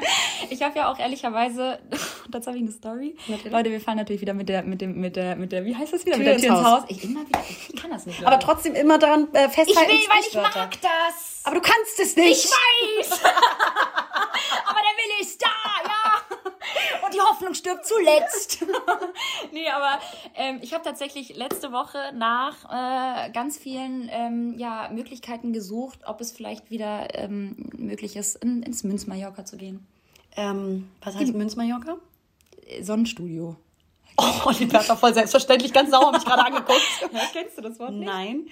Ich 0.49 0.63
habe 0.63 0.77
ja 0.77 0.89
auch 0.91 0.97
ehrlicherweise, 0.97 1.79
dazu 2.29 2.47
habe 2.47 2.57
ich 2.57 2.63
eine 2.63 2.71
Story. 2.71 3.15
Natürlich. 3.27 3.51
Leute, 3.51 3.71
wir 3.71 3.81
fahren 3.81 3.97
natürlich 3.97 4.21
wieder 4.21 4.33
mit 4.33 4.49
der, 4.49 4.63
mit 4.63 4.81
dem, 4.81 4.99
mit 4.99 5.15
der, 5.15 5.35
mit 5.35 5.51
der, 5.51 5.65
wie 5.65 5.75
heißt 5.75 5.93
das 5.93 6.05
wieder? 6.05 6.17
Tür 6.17 6.25
mit 6.25 6.27
der 6.27 6.37
Tür 6.37 6.57
ins 6.57 6.65
Haus. 6.65 6.81
Haus. 6.81 6.89
Ich 6.89 7.03
immer 7.03 7.27
wieder, 7.27 7.43
ich 7.49 7.81
kann 7.81 7.91
das 7.91 8.05
nicht. 8.05 8.21
aber 8.21 8.31
Leute. 8.31 8.45
trotzdem 8.45 8.75
immer 8.75 8.97
daran 8.97 9.27
äh, 9.33 9.45
ich 9.47 9.51
festhalten. 9.51 9.91
will, 9.91 9.99
weil 10.09 10.23
ich 10.27 10.33
mag 10.33 10.81
das. 10.81 11.41
Aber 11.43 11.55
du 11.55 11.61
kannst 11.61 11.99
es 11.99 12.15
nicht. 12.15 12.45
Ich 12.45 12.51
weiß. 12.51 13.23
aber 13.23 14.79
der 14.79 14.95
Wille 14.97 15.21
ist 15.21 15.41
da, 15.41 15.47
ja. 15.83 17.05
Und 17.05 17.13
die 17.13 17.19
Hoffnung 17.19 17.53
stirbt 17.53 17.85
zuletzt. 17.85 18.65
nee, 19.51 19.69
aber 19.69 19.99
ähm, 20.35 20.59
ich 20.61 20.73
habe 20.73 20.83
tatsächlich 20.83 21.35
letzte 21.35 21.71
Woche 21.71 21.97
nach 22.15 22.65
äh, 22.65 23.31
ganz 23.31 23.57
vielen 23.57 24.09
ähm, 24.11 24.55
ja, 24.57 24.89
Möglichkeiten 24.91 25.53
gesucht, 25.53 25.99
ob 26.05 26.21
es 26.21 26.31
vielleicht 26.31 26.71
wieder 26.71 27.13
ähm, 27.13 27.69
möglich 27.77 28.15
ist, 28.15 28.37
in, 28.37 28.63
ins 28.63 28.83
Münz-Mallorca 28.83 29.45
zu 29.45 29.57
gehen. 29.57 29.85
Ähm, 30.35 30.89
was 31.03 31.15
heißt 31.15 31.33
Münz-Mallorca? 31.33 31.93
Äh, 31.93 32.14
Sonnenstudio. 32.81 33.55
Oh, 34.17 34.51
die 34.51 34.65
Bertha 34.65 34.95
voll 34.95 35.13
selbstverständlich, 35.13 35.73
ganz 35.73 35.91
sauer, 35.91 36.11
mich 36.11 36.23
gerade 36.23 36.45
angeguckt. 36.45 36.81
Kennst 37.33 37.57
du 37.57 37.61
das 37.61 37.77
Wort 37.79 37.91
Nein. 37.93 38.47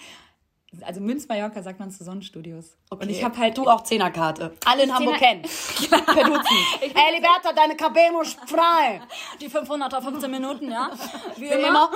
Also 0.81 1.01
Münz-Mallorca 1.01 1.61
sagt 1.61 1.79
man 1.79 1.91
zu 1.91 2.03
Sonnenstudios. 2.03 2.75
Und 2.89 3.03
ich 3.09 3.17
Okay. 3.17 3.25
habe 3.25 3.37
halt 3.37 3.57
Du 3.59 3.69
auch 3.69 3.83
Zehnerkarte. 3.83 4.55
Alle 4.65 4.83
in 4.83 4.93
Hamburg 4.93 5.17
Zehner- 5.17 5.19
kennen. 5.19 5.41
Per 6.05 6.23
Duzen. 6.23 6.57
Ey, 6.81 7.15
Liberta, 7.15 7.53
deine 7.53 7.75
Cabeno 7.77 8.21
ist 8.21 8.39
frei. 8.49 8.99
die 9.39 9.49
500er 9.49 10.01
15 10.01 10.31
Minuten, 10.31 10.71
ja. 10.71 10.89
Wie 11.37 11.41
Wie 11.43 11.45
immer. 11.53 11.91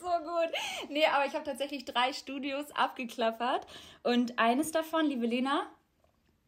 so 0.00 0.06
gut. 0.06 0.50
Nee, 0.88 1.04
aber 1.06 1.26
ich 1.26 1.34
habe 1.34 1.44
tatsächlich 1.44 1.84
drei 1.84 2.12
Studios 2.12 2.64
abgeklappert. 2.74 3.66
Und 4.02 4.38
eines 4.38 4.72
davon, 4.72 5.04
liebe 5.06 5.26
Lena, 5.26 5.66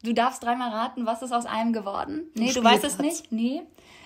du 0.02 0.12
darfst 0.12 0.42
dreimal 0.42 0.70
raten, 0.70 1.06
was 1.06 1.22
ist 1.22 1.32
aus 1.32 1.46
einem 1.46 1.72
geworden? 1.72 2.30
Nee, 2.34 2.48
Ein 2.48 2.54
du 2.54 2.64
weißt 2.64 2.84
es 2.84 2.98
nicht? 2.98 3.30
Nee. 3.32 3.62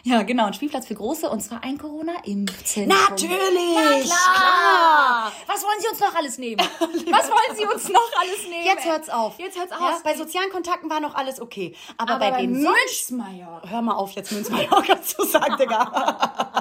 Ja, 0.07 0.23
genau, 0.23 0.47
ein 0.47 0.55
Spielplatz 0.55 0.87
für 0.87 0.95
Große 0.95 1.29
und 1.29 1.41
zwar 1.41 1.65
ein 1.65 1.79
Corona-Impfzentrum. 1.79 2.97
Natürlich. 3.11 4.05
Klar. 4.05 5.33
Was 5.49 5.65
wollen 5.65 5.81
Sie 5.81 5.89
uns 5.89 5.99
noch 5.99 6.15
alles 6.15 6.39
nehmen? 6.39 6.61
Was 6.81 7.29
wollen 7.29 7.57
Sie 7.57 7.67
uns 7.67 7.89
noch 7.89 8.13
alles 8.21 8.49
nehmen? 8.49 8.65
Jetzt 8.65 8.85
hört's 8.85 9.09
auf. 9.09 9.37
Jetzt 9.41 9.59
hört's 9.59 9.73
auf. 9.73 9.81
Ja, 9.81 9.99
bei 10.05 10.15
sozialen 10.15 10.51
Kontakten 10.51 10.89
war 10.89 11.01
noch 11.01 11.17
alles 11.17 11.41
okay. 11.41 11.75
Aber, 11.97 12.13
aber 12.13 12.21
bei 12.21 12.31
bei 12.31 12.43
den. 12.43 12.53
Münzmeier. 12.53 13.63
Hör 13.67 13.83
mal 13.83 13.95
auf, 13.95 14.13
jetzt 14.13 14.31
Münz-Mallorca 14.31 15.03
zu 15.03 15.25
sagen, 15.25 15.57
Digga. 15.57 16.53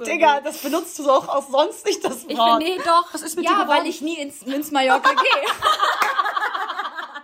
Digga, 0.04 0.40
das 0.40 0.58
benutzt 0.58 0.98
du 0.98 1.04
doch 1.04 1.28
auch 1.28 1.48
sonst 1.48 1.86
nicht, 1.86 2.04
das 2.04 2.24
Wort. 2.28 2.60
Ich 2.60 2.66
bin, 2.68 2.76
nee, 2.76 2.82
doch. 2.84 3.06
Was 3.14 3.22
ist 3.22 3.36
mit 3.36 3.44
ja, 3.44 3.52
dir 3.52 3.62
geworden? 3.62 3.78
weil 3.82 3.86
ich 3.86 4.00
nie 4.00 4.18
ins 4.18 4.44
Münz-Mallorca 4.44 5.10
gehe. 5.10 5.42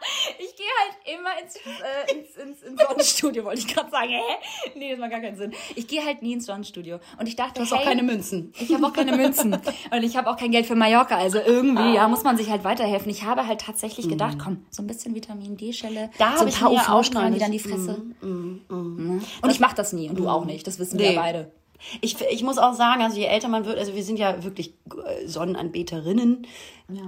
ich 0.39 0.57
gehe 0.57 0.67
halt 0.81 1.19
immer 1.19 1.31
ins, 1.43 1.57
äh, 1.57 2.13
ins, 2.19 2.37
ins, 2.37 2.63
ins 2.63 2.81
Sonnenstudio, 2.83 3.45
wollte 3.45 3.61
ich 3.61 3.67
gerade 3.69 3.91
sagen. 3.91 4.09
Hä? 4.11 4.21
Nee, 4.75 4.91
das 4.91 4.99
macht 4.99 5.11
gar 5.11 5.21
keinen 5.21 5.37
Sinn. 5.37 5.53
Ich 5.77 5.87
gehe 5.87 6.05
halt 6.05 6.23
nie 6.23 6.35
ins 6.35 6.47
Sonnenstudio. 6.47 6.99
Und 7.19 7.27
ich 7.29 7.37
dachte, 7.37 7.55
Du 7.55 7.61
hast 7.63 7.73
hey, 7.73 7.79
auch 7.81 7.85
keine 7.85 8.03
Münzen. 8.03 8.53
ich 8.59 8.73
habe 8.73 8.87
auch 8.87 8.93
keine 8.93 9.17
Münzen. 9.17 9.55
Und 9.55 10.03
ich 10.03 10.17
habe 10.17 10.31
auch 10.31 10.37
kein 10.37 10.51
Geld 10.51 10.67
für 10.67 10.75
Mallorca. 10.75 11.17
Also 11.17 11.39
irgendwie, 11.39 11.95
ja, 11.95 12.09
muss 12.09 12.25
man 12.25 12.37
sich 12.37 12.51
halt 12.51 12.65
weiterhelfen. 12.65 13.11
Ich 13.11 13.25
habe 13.25 13.47
halt 13.47 13.61
tatsächlich 13.61 14.09
gedacht, 14.09 14.39
komm, 14.43 14.65
so 14.71 14.83
ein 14.83 14.87
bisschen 14.87 15.15
Vitamin 15.15 15.57
D-Schelle, 15.57 16.11
Da 16.19 16.37
so 16.37 16.45
ein 16.47 16.53
paar 16.53 16.73
UV-Strahlen 16.73 17.35
wieder 17.35 17.47
in 17.47 17.53
die 17.53 17.59
Fresse. 17.59 18.03
Ne? 18.21 18.61
Und 18.71 19.51
ich 19.51 19.61
mache 19.61 19.75
das 19.77 19.93
nie. 19.93 20.09
Und 20.09 20.19
du 20.19 20.29
auch 20.29 20.45
nicht. 20.45 20.67
Das 20.67 20.79
wissen 20.79 20.99
wir 20.99 21.09
Nee. 21.09 21.15
ja 21.15 21.21
beide. 21.21 21.53
Ich, 22.01 22.17
ich 22.21 22.43
muss 22.43 22.59
auch 22.59 22.75
sagen, 22.75 23.03
also 23.03 23.17
je 23.19 23.27
älter 23.27 23.49
man 23.49 23.65
wird, 23.67 23.79
also 23.79 23.95
wir 23.95 24.03
sind 24.05 24.19
ja 24.19 24.43
wirklich 24.45 24.75
äh, 25.05 25.27
Sonnenanbeterinnen, 25.27 26.47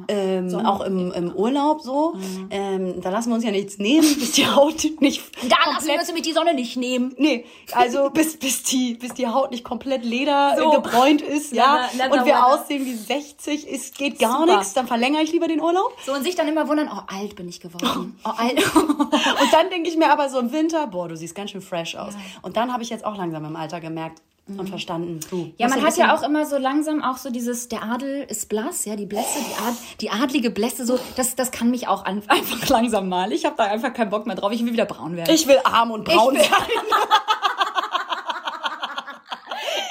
ähm, 0.09 0.55
auch 0.65 0.81
im, 0.81 1.13
im 1.13 1.33
Urlaub 1.33 1.83
so. 1.83 2.15
Ähm, 2.51 3.01
da 3.03 3.11
lassen 3.11 3.29
wir 3.31 3.35
uns 3.35 3.45
ja 3.45 3.51
nichts 3.51 3.77
nehmen, 3.79 4.07
bis 4.19 4.33
die 4.33 4.47
Haut 4.47 4.85
nicht 5.01 5.23
Da 5.49 5.57
lassen 5.73 5.89
wir 5.89 5.95
uns 5.99 6.07
nämlich 6.07 6.25
die 6.25 6.33
Sonne 6.33 6.55
nicht 6.55 6.77
nehmen. 6.77 7.15
Nee, 7.19 7.45
also 7.73 8.09
bis, 8.15 8.39
bis, 8.39 8.63
die, 8.63 8.95
bis 8.95 9.13
die 9.15 9.27
Haut 9.29 9.51
nicht 9.51 9.63
komplett 9.65 10.05
leder 10.05 10.57
So. 10.59 10.71
gebräunt 10.71 11.21
ist, 11.23 11.53
ja, 11.53 11.87
Leather- 11.93 11.97
Leather 12.09 12.19
und 12.21 12.27
wir 12.27 12.47
aussehen 12.47 12.85
wie 12.87 12.95
60, 12.95 13.67
es 13.71 13.93
geht 13.93 14.19
gar 14.19 14.47
nichts, 14.47 14.73
dann 14.75 14.87
verlängere 14.87 15.23
ich 15.23 15.33
lieber 15.33 15.49
den 15.49 15.61
Urlaub. 15.61 15.93
So, 16.07 16.13
und 16.15 16.23
sich 16.23 16.35
dann 16.35 16.49
immer 16.49 16.67
wundern, 16.69 16.89
oh, 16.93 17.01
alt 17.07 17.37
bin 17.37 17.49
ich 17.49 17.61
geworden. 17.61 18.19
Oh, 18.25 18.31
alt. 18.37 18.59
Und 18.75 19.53
dann 19.53 19.69
denke 19.71 19.89
ich 19.91 19.97
mir 19.97 20.11
aber 20.11 20.29
so 20.31 20.39
im 20.39 20.51
Winter, 20.53 20.87
boah, 20.87 21.09
du 21.09 21.17
siehst 21.17 21.35
ganz 21.35 21.51
schön 21.51 21.61
fresh 21.61 21.95
aus. 21.97 22.15
Und 22.43 22.57
dann 22.57 22.73
habe 22.73 22.83
ich 22.83 22.89
jetzt 22.91 23.05
auch 23.05 23.17
langsam 23.17 23.45
im 23.45 23.57
Alter 23.57 23.81
gemerkt 23.81 24.23
und 24.47 24.69
verstanden, 24.69 25.21
du. 25.31 25.37
Mhm. 25.37 25.55
Ja, 25.57 25.69
man 25.69 25.83
hat 25.83 25.97
ja 25.97 26.15
auch 26.15 26.23
immer 26.23 26.45
so 26.45 26.59
langsam 26.59 27.03
auch 27.03 27.17
so 27.17 27.31
dieses, 27.31 27.69
der 27.69 27.83
Adel 27.83 28.25
ist 28.29 28.49
blass, 28.51 28.85
ja, 28.85 28.95
die 28.95 29.07
Blässe, 29.07 29.39
die, 29.39 29.55
Ad, 29.55 29.77
die 30.03 30.11
adlige 30.11 30.51
Blässe, 30.51 30.85
so, 30.85 30.99
das, 31.17 31.35
das 31.35 31.51
kann 31.51 31.71
mich 31.71 31.89
auch 31.89 32.05
an, 32.05 32.23
einfach 32.29 32.69
langsam 32.69 33.09
mal. 33.09 33.33
Ich 33.33 33.47
habe 33.47 33.57
da 33.57 33.65
einfach 33.65 33.95
keinen 33.95 34.11
Bock 34.11 34.27
mehr 34.27 34.37
drauf. 34.37 34.53
Ich 34.53 34.63
will 34.65 34.73
wieder 34.73 34.85
braun 34.85 35.17
werden. 35.17 35.35
Ich 35.35 35.47
will 35.49 35.59
arm 35.65 35.91
und 35.93 36.05
braun 36.05 36.37
Ich 36.37 36.43
sein. 36.43 36.53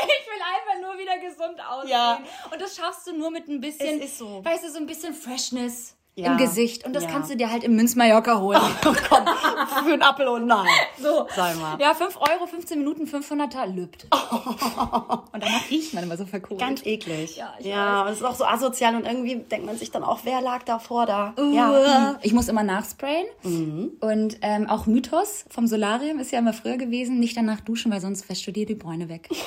Ich 0.06 0.28
will 0.28 0.42
einfach 0.56 0.82
nur 0.82 1.00
wieder 1.00 1.18
gesund 1.20 1.60
aussehen. 1.68 1.90
Ja. 1.92 2.20
Und 2.52 2.62
das 2.62 2.76
schaffst 2.76 3.08
du 3.08 3.18
nur 3.18 3.32
mit 3.32 3.48
ein 3.48 3.60
bisschen, 3.62 4.00
Es 4.00 4.12
ist 4.12 4.18
so. 4.20 4.44
weißt 4.44 4.64
du, 4.66 4.72
so 4.72 4.78
ein 4.78 4.86
bisschen 4.86 5.14
Freshness 5.14 5.96
Ja. 6.16 6.32
im 6.32 6.38
Gesicht. 6.38 6.86
Und 6.86 6.94
das 6.96 7.06
Ja. 7.06 7.10
kannst 7.10 7.32
du 7.32 7.36
dir 7.36 7.52
halt 7.52 7.64
im 7.64 7.76
Münz-Mallorca 7.76 8.40
holen. 8.40 8.60
Oh, 8.86 8.94
komm, 9.10 9.26
für 9.86 9.94
einen 9.94 10.02
Apfel 10.04 10.28
und 10.28 10.52
ein 10.52 10.52
Ei. 10.52 10.68
So. 11.02 11.26
Sag 11.36 11.60
mal. 11.60 11.78
Ja, 11.80 11.94
5 11.94 12.18
Euro, 12.18 12.46
15 12.46 12.78
Minuten, 12.78 13.06
500er 13.08 13.66
lübt. 13.66 14.06
Und 14.12 15.42
danach 15.44 15.70
riecht 15.72 15.94
man 15.94 16.04
immer 16.04 16.18
so 16.18 16.26
verkohlt. 16.26 16.60
Ganz 16.60 16.86
eklig. 16.86 17.38
Ja, 17.38 17.54
ich 17.60 17.66
ja 17.66 18.02
und 18.04 18.10
es 18.10 18.18
ist 18.18 18.24
auch 18.24 18.36
so 18.36 18.46
asozial 18.46 18.96
und 18.96 19.06
irgendwie 19.08 19.38
denkt 19.38 19.66
man 19.66 19.78
sich 19.78 19.90
dann 19.92 20.04
auch, 20.04 20.20
wer 20.24 20.42
lag 20.42 20.64
davor 20.64 21.06
da? 21.06 21.34
Ja. 21.54 22.20
Ich 22.22 22.34
muss 22.34 22.48
immer 22.50 22.64
nachsprayen. 22.64 23.26
Mhm. 23.44 23.94
Und 24.02 24.38
ähm, 24.42 24.70
auch 24.70 24.86
Mythos 24.86 25.46
vom 25.50 25.66
Solarium 25.68 26.20
ist 26.20 26.32
ja 26.32 26.40
immer 26.40 26.54
früher 26.54 26.78
gewesen, 26.78 27.20
nicht 27.20 27.36
danach 27.38 27.62
duschen, 27.62 27.92
weil 27.92 28.02
sonst 28.02 28.30
wäscht 28.30 28.46
du 28.46 28.52
dir 28.52 28.66
die 28.66 28.76
Bräune 28.76 29.10
weg. 29.10 29.30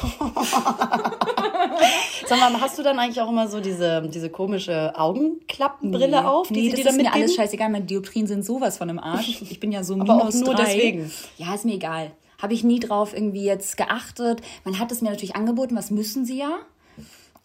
Sag 2.26 2.40
mal, 2.40 2.60
hast 2.60 2.78
du 2.78 2.82
dann 2.82 2.98
eigentlich 2.98 3.20
auch 3.20 3.28
immer 3.28 3.46
so 3.48 3.60
diese, 3.60 4.02
diese 4.08 4.30
komische 4.30 4.92
Augenklappenbrille 4.96 6.26
auf, 6.26 6.48
die 6.48 6.55
nee, 6.56 6.70
das 6.70 6.82
dann 6.82 6.96
ist 6.96 7.02
mir 7.02 7.12
alles 7.12 7.34
scheißegal. 7.34 7.70
Meine 7.70 7.84
Dioptrien 7.84 8.26
sind 8.26 8.44
sowas 8.44 8.78
von 8.78 8.88
im 8.88 8.98
Arsch. 8.98 9.42
Ich 9.50 9.60
bin 9.60 9.72
ja 9.72 9.84
so 9.84 9.94
Aber 9.94 10.14
auch 10.14 10.18
minus 10.18 10.40
nur 10.40 10.54
drei. 10.54 10.64
deswegen. 10.64 11.10
Ja, 11.38 11.54
ist 11.54 11.64
mir 11.64 11.74
egal. 11.74 12.12
Habe 12.40 12.52
ich 12.54 12.64
nie 12.64 12.80
drauf 12.80 13.14
irgendwie 13.14 13.44
jetzt 13.44 13.76
geachtet. 13.76 14.42
Man 14.64 14.78
hat 14.78 14.92
es 14.92 15.00
mir 15.00 15.10
natürlich 15.10 15.36
angeboten, 15.36 15.74
was 15.76 15.90
müssen 15.90 16.24
sie 16.26 16.38
ja? 16.38 16.58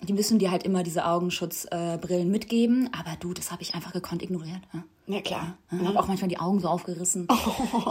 Die 0.03 0.13
müssen 0.13 0.39
dir 0.39 0.49
halt 0.49 0.63
immer 0.63 0.81
diese 0.81 1.05
Augenschutzbrillen 1.05 2.27
äh, 2.27 2.31
mitgeben. 2.31 2.89
Aber 2.91 3.15
du, 3.19 3.33
das 3.33 3.51
habe 3.51 3.61
ich 3.61 3.75
einfach 3.75 3.93
gekonnt 3.93 4.23
ignoriert. 4.23 4.61
Ja? 4.73 4.83
Ja, 5.07 5.21
klar. 5.21 5.57
Ich 5.71 5.85
habe 5.85 5.99
auch 5.99 6.07
manchmal 6.07 6.29
die 6.29 6.39
Augen 6.39 6.59
so 6.59 6.67
aufgerissen. 6.67 7.27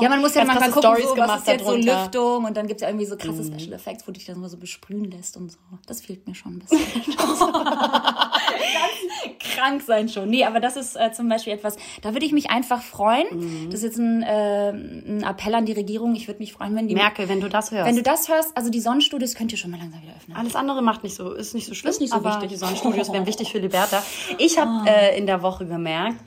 Ja, 0.01 0.09
man 0.09 0.21
muss 0.21 0.35
ja 0.35 0.45
manchmal 0.45 0.71
gucken, 0.71 0.91
Stories 0.91 1.09
so, 1.09 1.17
was 1.17 1.41
ist 1.41 1.47
jetzt 1.47 1.65
so 1.65 1.71
darunter. 1.73 1.95
Mhm. 1.95 2.01
Lüftung 2.03 2.45
und 2.47 2.57
dann 2.57 2.67
gibt's 2.67 2.83
ja 2.83 2.89
irgendwie 2.89 3.07
so 3.07 3.17
krasse 3.17 3.45
Special 3.45 3.73
Effects, 3.75 4.09
wo 4.09 4.13
dich 4.13 4.25
das 4.25 4.37
immer 4.37 4.49
so 4.49 4.57
besprühen 4.57 5.05
lässt 5.05 5.37
und 5.37 5.53
so. 5.53 5.59
Das 5.87 6.01
fehlt 6.01 6.27
mir 6.27 6.35
schon 6.35 6.55
ein 6.55 6.59
bisschen. 6.61 6.81
Krank 9.39 9.83
sein 9.83 10.09
schon. 10.09 10.29
Nee, 10.29 10.45
aber 10.45 10.61
das 10.61 10.77
ist 10.77 10.97
äh, 10.97 11.13
zum 11.13 11.29
Beispiel 11.29 11.53
etwas, 11.53 11.77
da 12.03 12.13
würde 12.13 12.27
ich 12.27 12.33
mich 12.33 12.51
einfach 12.51 12.83
freuen. 12.83 13.27
Mhm. 13.31 13.71
Das 13.71 13.81
ist 13.81 13.85
jetzt 13.85 13.99
ein, 13.99 14.23
äh, 14.23 14.71
ein 14.71 15.23
Appell 15.23 15.55
an 15.55 15.67
die 15.67 15.73
Regierung. 15.73 16.15
Ich 16.15 16.29
würde 16.29 16.41
mich 16.41 16.53
freuen, 16.53 16.75
wenn 16.77 16.89
die... 16.89 16.95
Merkel, 16.95 17.29
wenn 17.29 17.41
du 17.41 17.49
das 17.49 17.71
hörst. 17.71 17.87
Wenn 17.89 17.97
du 17.97 18.03
das 18.03 18.29
hörst, 18.29 18.57
also 18.57 18.71
die 18.71 18.81
Sonnenstudios 18.81 19.35
könnt 19.35 19.53
ihr 19.53 19.59
schon 19.59 19.71
mal 19.71 19.79
langsam 19.79 20.03
wieder 20.03 20.15
öffnen. 20.17 20.37
Alles 20.37 20.57
andere 20.57 20.83
macht 20.83 21.03
nicht 21.03 21.15
so, 21.15 21.33
ist 21.33 21.55
nicht 21.55 21.67
so 21.67 21.75
schlimm. 21.75 21.91
Ist 21.91 22.01
nicht 22.01 22.11
so 22.11 22.17
aber 22.17 22.35
wichtig. 22.35 22.51
Die 22.51 22.57
Sonnenstudios 22.57 23.13
wären 23.13 23.27
wichtig 23.27 23.51
für 23.51 23.59
Liberta. 23.59 24.03
Ich 24.39 24.59
habe 24.59 24.89
äh, 24.89 25.19
in 25.19 25.27
der 25.27 25.43
Woche 25.43 25.67
gemerkt, 25.67 26.19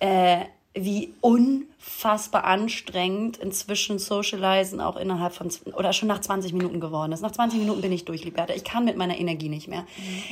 äh, 0.00 0.38
wie 0.74 1.14
unfassbar 1.86 2.44
anstrengend 2.44 3.38
inzwischen 3.38 3.98
Socializen 3.98 4.80
auch 4.80 4.96
innerhalb 4.96 5.32
von, 5.32 5.48
oder 5.74 5.92
schon 5.92 6.08
nach 6.08 6.20
20 6.20 6.52
Minuten 6.52 6.80
geworden 6.80 7.12
ist. 7.12 7.22
Nach 7.22 7.30
20 7.30 7.60
Minuten 7.60 7.80
bin 7.80 7.92
ich 7.92 8.04
durch, 8.04 8.24
Liberta. 8.24 8.54
Ich 8.54 8.64
kann 8.64 8.84
mit 8.84 8.96
meiner 8.96 9.18
Energie 9.18 9.48
nicht 9.48 9.68
mehr. 9.68 9.86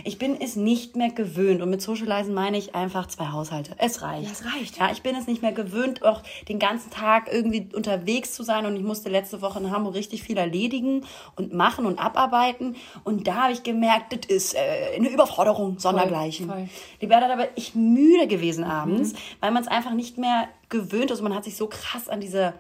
Ich 0.05 0.19
bin 0.19 0.41
es 0.41 0.57
nicht 0.57 0.97
mehr 0.97 1.11
gewöhnt. 1.11 1.63
Und 1.63 1.71
mit 1.71 1.81
Socializen 1.81 2.35
meine 2.35 2.59
ich 2.59 2.75
einfach 2.75 3.07
zwei 3.07 3.29
Haushalte. 3.29 3.73
Es 3.79 4.03
reicht. 4.03 4.25
Ja, 4.25 4.33
es 4.33 4.45
reicht. 4.45 4.77
Ja, 4.79 4.91
ich 4.93 5.03
bin 5.03 5.17
es 5.17 5.27
nicht 5.27 5.43
mehr 5.43 5.53
gewöhnt, 5.53 6.03
auch 6.05 6.23
den 6.49 6.59
ganzen 6.59 6.91
Tag 6.91 7.33
irgendwie 7.33 7.69
unterwegs 7.75 8.35
zu 8.35 8.43
sein. 8.43 8.67
Und 8.67 8.77
ich 8.77 8.83
musste 8.83 9.09
letzte 9.09 9.41
Woche 9.41 9.59
in 9.61 9.71
Hamburg 9.71 9.95
richtig 9.95 10.23
viel 10.23 10.37
erledigen 10.37 11.05
und 11.37 11.55
machen 11.55 11.87
und 11.87 11.99
abarbeiten. 11.99 12.77
Und 13.05 13.27
da 13.27 13.45
habe 13.45 13.53
ich 13.53 13.63
gemerkt, 13.63 14.13
das 14.13 14.27
ist 14.29 14.55
äh, 14.55 14.97
eine 14.97 15.09
Überforderung, 15.09 15.79
sondergleichen. 15.79 16.49
voll. 16.49 16.69
Liberta, 17.01 17.29
da 17.29 17.37
bin 17.37 17.47
ich 17.55 17.75
müde 17.75 18.27
gewesen 18.27 18.65
abends, 18.65 19.15
weil 19.41 19.51
man 19.51 19.63
es 19.63 19.69
einfach 19.69 19.93
nicht 19.93 20.19
mehr 20.19 20.49
gewöhnt 20.69 21.11
ist. 21.11 21.21
Man 21.23 21.35
hat 21.35 21.45
sich 21.45 21.57
so 21.57 21.67
krass 21.69 22.09
an 22.09 22.21
diese 22.21 22.55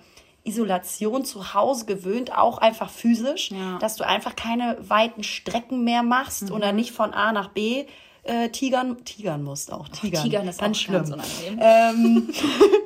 Isolation 0.44 1.24
zu 1.24 1.54
Hause 1.54 1.86
gewöhnt, 1.86 2.36
auch 2.36 2.58
einfach 2.58 2.90
physisch, 2.90 3.50
Ja. 3.50 3.78
dass 3.78 3.96
du 3.96 4.06
einfach 4.06 4.36
keine 4.36 4.76
weiten 4.80 5.22
Strecken 5.24 5.84
mehr 5.84 6.02
machst 6.02 6.50
oder 6.50 6.72
nicht 6.72 6.92
von 6.92 7.14
A 7.14 7.32
nach 7.32 7.48
B 7.48 7.86
äh, 8.24 8.48
tigern, 8.50 9.04
tigern 9.04 9.42
musst 9.42 9.72
auch. 9.72 9.88
Tigern, 9.88 10.22
Tigern 10.22 10.48
ist 10.48 10.60
ganz 10.60 10.76
auch 10.76 10.80
schlimm. 10.80 11.10
ganz. 11.10 11.42
Ähm, 11.58 12.28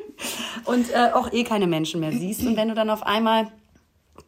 und 0.64 0.90
äh, 0.92 1.10
auch 1.12 1.32
eh 1.32 1.44
keine 1.44 1.66
Menschen 1.66 2.00
mehr 2.00 2.12
siehst. 2.12 2.42
Und 2.42 2.56
wenn 2.56 2.68
du 2.68 2.74
dann 2.74 2.90
auf 2.90 3.02
einmal 3.04 3.48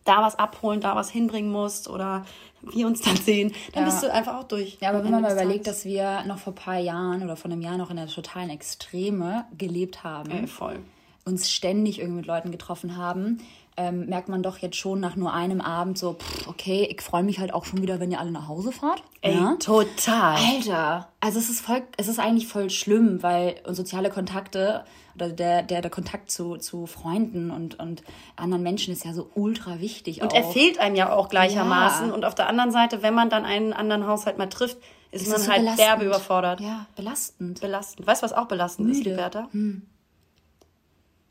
da 0.04 0.22
was 0.22 0.36
abholen, 0.38 0.80
da 0.80 0.94
was 0.96 1.10
hinbringen 1.10 1.50
musst 1.50 1.88
oder 1.88 2.24
wir 2.62 2.86
uns 2.86 3.00
dann 3.00 3.16
sehen, 3.16 3.52
dann 3.72 3.84
Ja. 3.84 3.90
bist 3.90 4.02
du 4.02 4.12
einfach 4.12 4.36
auch 4.36 4.44
durch. 4.44 4.78
Ja, 4.80 4.90
aber 4.90 5.02
wenn 5.04 5.10
man 5.10 5.22
mal 5.22 5.32
überlegt, 5.32 5.66
dass 5.66 5.84
wir 5.84 6.24
noch 6.26 6.38
vor 6.38 6.52
ein 6.52 6.56
paar 6.56 6.78
Jahren 6.78 7.22
oder 7.22 7.36
vor 7.36 7.50
einem 7.50 7.60
Jahr 7.62 7.76
noch 7.78 7.90
in 7.90 7.96
der 7.96 8.06
totalen 8.06 8.50
Extreme 8.50 9.44
gelebt 9.56 10.04
haben, 10.04 10.30
Ey, 10.30 10.46
voll. 10.46 10.78
uns 11.24 11.50
ständig 11.50 11.98
irgendwie 12.00 12.18
mit 12.18 12.26
Leuten 12.26 12.50
getroffen 12.50 12.96
haben, 12.96 13.38
ähm, 13.80 14.06
merkt 14.06 14.28
man 14.28 14.42
doch 14.42 14.58
jetzt 14.58 14.76
schon 14.76 15.00
nach 15.00 15.16
nur 15.16 15.32
einem 15.32 15.62
Abend 15.62 15.96
so, 15.96 16.14
pff, 16.14 16.48
okay, 16.48 16.86
ich 16.90 17.00
freue 17.00 17.22
mich 17.22 17.38
halt 17.38 17.54
auch 17.54 17.64
schon 17.64 17.80
wieder, 17.80 17.98
wenn 17.98 18.10
ihr 18.10 18.20
alle 18.20 18.30
nach 18.30 18.46
Hause 18.46 18.72
fahrt. 18.72 19.02
Ey, 19.22 19.34
ja? 19.34 19.56
total. 19.58 20.36
Alter, 20.36 21.08
also 21.20 21.38
es 21.38 21.48
ist 21.48 21.60
voll, 21.62 21.82
es 21.96 22.08
ist 22.08 22.18
eigentlich 22.18 22.46
voll 22.46 22.68
schlimm, 22.68 23.22
weil 23.22 23.56
soziale 23.68 24.10
Kontakte 24.10 24.84
oder 25.14 25.30
der, 25.30 25.62
der, 25.62 25.80
der 25.80 25.90
Kontakt 25.90 26.30
zu, 26.30 26.56
zu 26.56 26.86
Freunden 26.86 27.50
und, 27.50 27.78
und 27.78 28.02
anderen 28.36 28.62
Menschen 28.62 28.92
ist 28.92 29.04
ja 29.04 29.14
so 29.14 29.30
ultra 29.34 29.80
wichtig. 29.80 30.20
Und 30.20 30.32
auch. 30.32 30.36
er 30.36 30.44
fehlt 30.44 30.78
einem 30.78 30.96
ja 30.96 31.12
auch 31.12 31.30
gleichermaßen. 31.30 32.08
Ja. 32.08 32.14
Und 32.14 32.24
auf 32.26 32.34
der 32.34 32.48
anderen 32.48 32.72
Seite, 32.72 33.02
wenn 33.02 33.14
man 33.14 33.30
dann 33.30 33.44
einen 33.46 33.72
anderen 33.72 34.06
Haushalt 34.06 34.36
mal 34.36 34.48
trifft, 34.48 34.76
ist, 35.10 35.22
Es 35.22 35.28
man 35.28 35.36
ist 35.38 35.44
so 35.46 35.50
halt 35.50 35.60
belastend. 35.62 35.88
derbe 35.88 36.04
überfordert. 36.04 36.60
Ja, 36.60 36.86
belastend. 36.96 37.60
Belastend. 37.60 38.06
Weißt 38.06 38.22
du, 38.22 38.24
was 38.26 38.32
auch 38.32 38.46
belastend 38.46 38.90
ist, 38.90 38.98
Müde. 38.98 39.10
Liberta? 39.10 39.48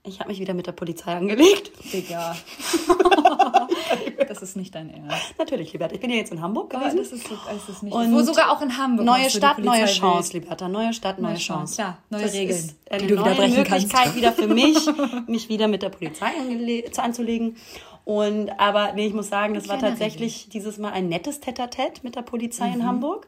Ich 0.10 0.20
habe 0.20 0.30
mich 0.30 0.40
wieder 0.40 0.54
mit 0.54 0.68
der 0.68 0.72
Polizei 0.72 1.16
angelegt. 1.16 1.72
Digga. 1.94 2.36
das 4.28 4.42
ist 4.42 4.56
nicht 4.56 4.74
dein 4.74 4.90
Ernst. 4.90 5.36
Natürlich, 5.38 5.72
Liberta. 5.74 5.94
Ich 5.94 6.02
bin 6.02 6.10
ja 6.10 6.18
jetzt 6.18 6.32
in 6.32 6.42
Hamburg 6.42 6.72
gewesen. 6.72 6.98
das 6.98 7.12
ist, 7.12 7.26
das 7.30 7.70
ist 7.70 7.84
nicht. 7.84 7.94
Und 7.94 8.12
Wo 8.14 8.22
sogar 8.22 8.52
auch 8.52 8.62
in 8.62 8.76
Hamburg. 8.78 9.06
Neue 9.06 9.30
Stadt, 9.30 9.60
neue 9.60 9.86
Chance, 9.86 10.34
wild. 10.34 10.44
Liberta. 10.44 10.68
Neue 10.68 10.94
Stadt, 10.94 11.20
neue, 11.20 11.34
Neue 11.34 11.40
Chance. 11.40 11.78
Chance, 11.78 11.82
ja, 11.82 11.98
neue 12.10 12.24
das 12.24 12.34
Regeln, 12.34 12.58
ist 12.58 12.76
eine 12.90 13.02
die 13.02 13.08
du 13.08 13.14
wieder 13.14 13.26
neue 13.26 13.36
brechen 13.36 13.64
kannst. 13.64 13.88
Möglichkeit 13.88 14.16
wieder 14.16 14.32
für 14.32 14.48
mich, 14.48 14.90
mich 15.28 15.50
wieder 15.50 15.68
mit 15.68 15.84
der 15.84 15.90
Polizei 15.90 16.32
anzulegen. 16.98 17.56
Und 18.10 18.50
aber 18.60 18.94
nee, 18.94 19.06
ich 19.06 19.14
muss 19.14 19.30
sagen, 19.30 19.54
das 19.54 19.70
war 19.70 19.78
tatsächlich 19.78 20.50
dieses 20.50 20.80
Mal 20.80 20.94
ein 20.94 21.10
nettes 21.10 21.42
Tete-a-Tete 21.42 22.02
mit 22.02 22.16
der 22.16 22.24
Polizei 22.24 22.70
Mhm. 22.70 22.74
in 22.74 22.88
Hamburg. 22.88 23.28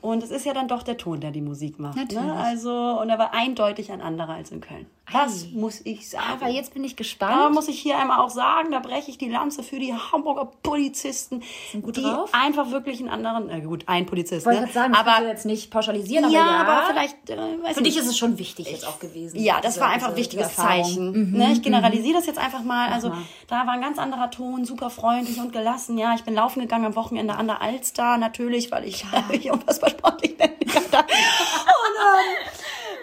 Und 0.00 0.22
es 0.22 0.30
ist 0.30 0.46
ja 0.46 0.54
dann 0.54 0.66
doch 0.66 0.82
der 0.82 0.96
Ton, 0.96 1.20
der 1.20 1.30
die 1.30 1.42
Musik 1.42 1.78
macht. 1.78 1.96
Natürlich. 1.96 2.24
Ne? 2.24 2.32
Also, 2.32 2.72
und 3.02 3.10
er 3.10 3.18
war 3.18 3.34
eindeutig 3.34 3.92
ein 3.92 4.00
anderer 4.00 4.32
als 4.32 4.50
in 4.50 4.62
Köln. 4.62 4.86
Das 5.12 5.48
muss 5.52 5.82
ich 5.84 6.08
sagen. 6.08 6.24
Aber 6.32 6.48
jetzt 6.50 6.72
bin 6.72 6.82
ich 6.82 6.92
Da 6.94 6.96
gespannt. 6.96 7.54
muss 7.54 7.68
ich 7.68 7.78
hier 7.78 7.98
einmal 7.98 8.20
auch 8.20 8.30
sagen, 8.30 8.70
da 8.70 8.78
breche 8.78 9.10
ich 9.10 9.18
die 9.18 9.28
Lanze 9.28 9.62
für 9.62 9.78
die 9.78 9.92
Hamburger 9.92 10.46
Polizisten, 10.62 11.42
gut 11.82 11.98
die 11.98 12.00
drauf? 12.00 12.30
einfach 12.32 12.70
wirklich 12.70 13.00
einen 13.00 13.10
anderen, 13.10 13.50
äh, 13.50 13.60
gut, 13.60 13.84
ein 13.86 14.06
Polizist, 14.06 14.46
wollte 14.46 14.62
ne? 14.62 14.66
ich 14.68 14.72
sagen, 14.72 14.94
aber 14.94 15.16
du 15.20 15.28
jetzt 15.28 15.44
nicht 15.44 15.70
pauschalisieren, 15.70 16.30
ja, 16.30 16.40
aber 16.40 16.48
ja. 16.72 16.78
aber 16.78 16.86
vielleicht, 16.88 17.28
äh, 17.28 17.36
Für 17.74 17.82
nicht. 17.82 17.94
dich 17.94 17.98
ist 17.98 18.06
es 18.06 18.16
schon 18.16 18.38
wichtig 18.38 18.70
jetzt 18.70 18.88
auch 18.88 18.98
gewesen. 18.98 19.38
Ja, 19.38 19.56
das 19.60 19.74
diese- 19.74 19.84
war 19.84 19.90
einfach 19.90 20.08
ein 20.08 20.16
wichtiges. 20.16 20.56
Zeichen. 20.56 21.32
ne? 21.32 21.52
Ich 21.52 21.60
generalisiere 21.60 22.14
das 22.14 22.24
jetzt 22.24 22.38
einfach 22.38 22.62
mal. 22.62 22.88
Also 22.90 23.12
da 23.48 23.66
war 23.66 23.74
ein 23.74 23.82
ganz 23.82 23.98
anderer 24.14 24.30
Ton, 24.30 24.64
super 24.64 24.90
freundlich 24.90 25.38
und 25.38 25.52
gelassen. 25.52 25.98
Ja, 25.98 26.14
ich 26.14 26.24
bin 26.24 26.34
laufen 26.34 26.60
gegangen 26.60 26.86
am 26.86 26.96
Wochenende 26.96 27.34
an 27.34 27.46
der 27.46 27.60
Alster, 27.60 28.16
natürlich, 28.16 28.70
weil 28.70 28.84
ich 28.84 29.04
mich 29.28 29.50
unfassbar 29.50 29.90
sportlich 29.90 30.36
bin. 30.36 30.50
und 30.60 30.70
ähm, 30.70 31.04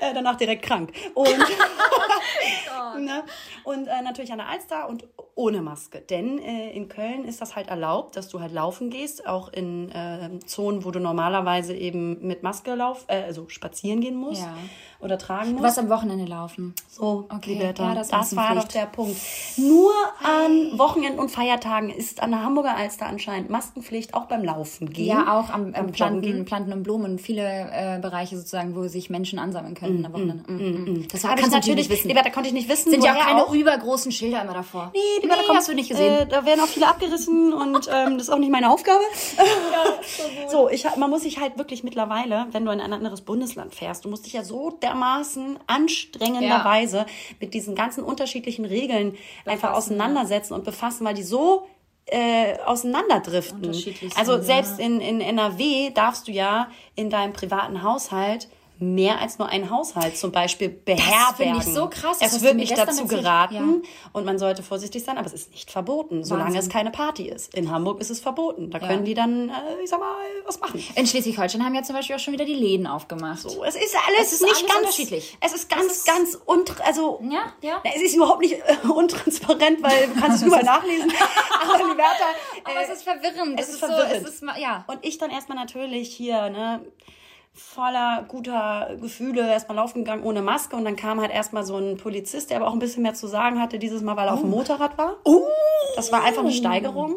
äh, 0.01 0.13
danach 0.13 0.37
direkt 0.37 0.63
krank. 0.63 0.91
Und, 1.13 1.27
ne? 2.99 3.23
und 3.63 3.87
äh, 3.87 4.01
natürlich 4.01 4.31
an 4.31 4.39
der 4.39 4.47
Alster 4.47 4.87
und 4.87 5.07
ohne 5.35 5.61
Maske. 5.61 6.01
Denn 6.01 6.39
äh, 6.39 6.71
in 6.71 6.87
Köln 6.87 7.25
ist 7.25 7.41
das 7.41 7.55
halt 7.55 7.67
erlaubt, 7.67 8.15
dass 8.15 8.29
du 8.29 8.39
halt 8.39 8.53
laufen 8.53 8.89
gehst, 8.89 9.27
auch 9.27 9.51
in 9.51 9.91
äh, 9.91 10.39
Zonen, 10.45 10.85
wo 10.85 10.91
du 10.91 10.99
normalerweise 10.99 11.75
eben 11.75 12.25
mit 12.25 12.41
Maske 12.41 12.75
lauf, 12.75 13.05
äh, 13.07 13.23
also 13.23 13.49
spazieren 13.49 14.01
gehen 14.01 14.15
musst 14.15 14.41
Ja. 14.41 14.55
Oder 15.01 15.17
tragen 15.17 15.47
Du 15.47 15.51
musst. 15.53 15.63
warst 15.63 15.79
am 15.79 15.89
Wochenende 15.89 16.25
laufen. 16.25 16.73
So, 16.89 17.25
Okay, 17.29 17.53
Liberta, 17.53 17.89
ja, 17.89 17.95
das 17.95 18.09
das, 18.09 18.35
war 18.35 18.55
doch 18.55 18.67
der 18.67 18.85
Punkt. 18.85 19.15
Nur 19.57 19.91
an 20.23 20.77
Wochenenden 20.77 21.19
und 21.19 21.29
Feiertagen 21.29 21.89
ist 21.89 22.21
an 22.21 22.31
der 22.31 22.43
Hamburger 22.43 22.75
Alster 22.75 23.07
anscheinend 23.07 23.49
Maskenpflicht, 23.49 24.13
auch 24.13 24.25
beim 24.25 24.43
Laufen 24.43 24.91
gehen. 24.91 25.07
Ja, 25.07 25.39
auch 25.39 25.49
am, 25.49 25.73
am 25.73 25.91
Planten. 25.91 26.45
Planten 26.45 26.73
und 26.73 26.83
Blumen, 26.83 27.19
viele 27.19 27.43
äh, 27.43 27.99
Bereiche 27.99 28.37
sozusagen, 28.37 28.75
wo 28.75 28.87
sich 28.87 29.09
Menschen 29.09 29.39
ansammeln 29.39 29.73
können 29.75 30.05
am 30.05 30.13
Wochenende. 30.13 30.43
Mm, 30.51 30.55
mm, 30.55 30.93
mm. 31.01 31.07
Das 31.11 31.23
Hab 31.23 31.31
ich 31.35 31.41
kannst 31.41 31.51
du 31.53 31.57
natürlich, 31.59 31.89
nicht 31.89 31.97
wissen. 31.99 32.07
Liberta, 32.07 32.29
konnte 32.29 32.49
ich 32.49 32.53
nicht 32.53 32.69
wissen. 32.69 32.91
sind 32.91 33.03
ja 33.03 33.13
auch 33.15 33.19
keine 33.19 33.45
übergroßen 33.59 34.11
Schilder 34.11 34.41
immer 34.43 34.53
davor. 34.53 34.91
Nee, 34.93 34.99
die 35.23 35.27
nee, 35.27 35.33
hast 35.53 35.67
du 35.67 35.73
nicht 35.73 35.89
gesehen. 35.89 36.13
Äh, 36.13 36.27
da 36.27 36.45
werden 36.45 36.59
auch 36.61 36.67
viele 36.67 36.87
abgerissen 36.87 37.53
und 37.53 37.89
ähm, 37.91 38.17
das 38.17 38.27
ist 38.27 38.29
auch 38.29 38.37
nicht 38.37 38.51
meine 38.51 38.69
Aufgabe. 38.71 39.01
so, 40.51 40.69
ich, 40.69 40.85
hab- 40.85 40.97
man 40.97 41.09
muss 41.09 41.21
sich 41.23 41.39
halt 41.39 41.57
wirklich 41.57 41.83
mittlerweile, 41.83 42.47
wenn 42.51 42.65
du 42.65 42.71
in 42.71 42.79
ein 42.81 42.93
anderes 42.93 43.21
Bundesland 43.21 43.73
fährst, 43.75 44.05
du 44.05 44.09
musst 44.09 44.25
dich 44.25 44.33
ja 44.33 44.43
so 44.43 44.71
dermaßen 44.91 45.59
anstrengenderweise 45.67 47.05
mit 47.39 47.53
diesen 47.53 47.75
ganzen 47.75 48.03
unterschiedlichen 48.03 48.65
Regeln 48.65 49.17
einfach 49.45 49.73
auseinandersetzen 49.73 50.53
und 50.53 50.63
befassen, 50.63 51.05
weil 51.05 51.15
die 51.15 51.23
so 51.23 51.67
äh, 52.05 52.57
auseinanderdriften. 52.65 53.75
Also 54.15 54.41
selbst 54.41 54.79
in, 54.79 54.99
in 54.99 55.21
NRW 55.21 55.91
darfst 55.91 56.27
du 56.27 56.31
ja 56.31 56.69
in 56.95 57.09
deinem 57.09 57.33
privaten 57.33 57.83
Haushalt 57.83 58.49
mehr 58.81 59.19
als 59.19 59.37
nur 59.39 59.47
einen 59.47 59.69
Haushalt 59.69 60.17
zum 60.17 60.31
Beispiel 60.31 60.69
beherbergen. 60.69 61.57
ich 61.57 61.63
so 61.65 61.87
krass, 61.89 62.19
das 62.19 62.33
Es 62.33 62.41
wird 62.41 62.55
nicht 62.55 62.77
dazu 62.77 63.05
geraten 63.07 63.53
Ja. 63.55 63.89
und 64.13 64.25
man 64.25 64.39
sollte 64.39 64.63
vorsichtig 64.63 65.03
sein, 65.03 65.17
aber 65.17 65.27
es 65.27 65.33
ist 65.33 65.51
nicht 65.51 65.69
verboten, 65.71 66.23
solange 66.23 66.47
Wahnsinn. 66.47 66.61
es 66.61 66.69
keine 66.69 66.91
Party 66.91 67.27
ist. 67.29 67.53
In 67.53 67.71
Hamburg 67.71 68.01
ist 68.01 68.09
es 68.09 68.19
verboten. 68.19 68.71
Da 68.71 68.79
Ja. 68.79 68.87
können 68.87 69.05
die 69.05 69.13
dann, 69.13 69.49
äh, 69.49 69.53
ich 69.83 69.89
sag 69.89 69.99
mal, 69.99 70.15
was 70.45 70.59
machen. 70.59 70.83
In 70.95 71.05
Schleswig-Holstein 71.07 71.63
haben 71.63 71.75
ja 71.75 71.83
zum 71.83 71.95
Beispiel 71.95 72.15
auch 72.15 72.19
schon 72.19 72.33
wieder 72.33 72.45
die 72.45 72.53
Läden 72.55 72.87
aufgemacht. 72.87 73.39
So, 73.41 73.63
es 73.63 73.75
ist 73.75 73.95
alles 74.07 74.27
Es 74.27 74.33
ist 74.33 74.41
nicht 74.41 74.55
alles 74.55 74.65
ganz 74.67 74.79
unterschiedlich. 74.79 75.37
Es 75.39 75.53
ist 75.53 75.69
ganz, 75.69 75.85
Es 75.85 75.97
ist- 75.97 76.07
ganz 76.07 76.37
unt, 76.45 76.81
also 76.85 77.19
Ja, 77.29 77.53
ja. 77.61 77.81
Es 77.83 78.01
ist 78.01 78.15
überhaupt 78.15 78.41
nicht 78.41 78.53
äh, 78.53 78.87
untransparent, 78.87 79.81
weil 79.83 80.07
du 80.07 80.19
kannst 80.19 80.37
es 80.37 80.43
überall 80.47 80.63
nachlesen. 80.63 81.11
Aber 81.63 81.77
die 81.77 81.83
Wörter, 81.97 82.31
Aber 82.63 82.79
äh, 82.79 82.83
es 82.83 82.89
ist 82.97 83.03
verwirrend. 83.03 83.59
es 83.59 83.67
Es 83.67 83.75
ist 83.75 83.75
ist 83.75 83.81
so, 83.81 83.87
verwirrend. 83.87 84.27
es 84.27 84.33
ist, 84.33 84.43
ja. 84.59 84.83
Und 84.87 84.99
ich 85.03 85.17
dann 85.17 85.29
erstmal 85.31 85.57
natürlich 85.57 86.09
hier, 86.15 86.49
ne, 86.49 86.81
voller 87.53 88.23
guter 88.27 88.95
Gefühle 88.99 89.47
erstmal 89.49 89.75
laufen 89.75 89.99
gegangen 89.99 90.23
ohne 90.23 90.41
Maske 90.41 90.75
und 90.75 90.85
dann 90.85 90.95
kam 90.95 91.19
halt 91.19 91.31
erstmal 91.31 91.63
so 91.65 91.77
ein 91.77 91.97
Polizist, 91.97 92.49
der 92.49 92.57
aber 92.57 92.67
auch 92.67 92.73
ein 92.73 92.79
bisschen 92.79 93.03
mehr 93.03 93.13
zu 93.13 93.27
sagen 93.27 93.59
hatte, 93.61 93.77
dieses 93.77 94.01
Mal, 94.01 94.15
weil 94.15 94.27
er 94.27 94.33
auf 94.33 94.41
dem 94.41 94.49
Motorrad 94.49 94.97
war. 94.97 95.17
Das 95.95 96.11
war 96.11 96.23
einfach 96.23 96.41
eine 96.43 96.51
Steigerung 96.51 97.15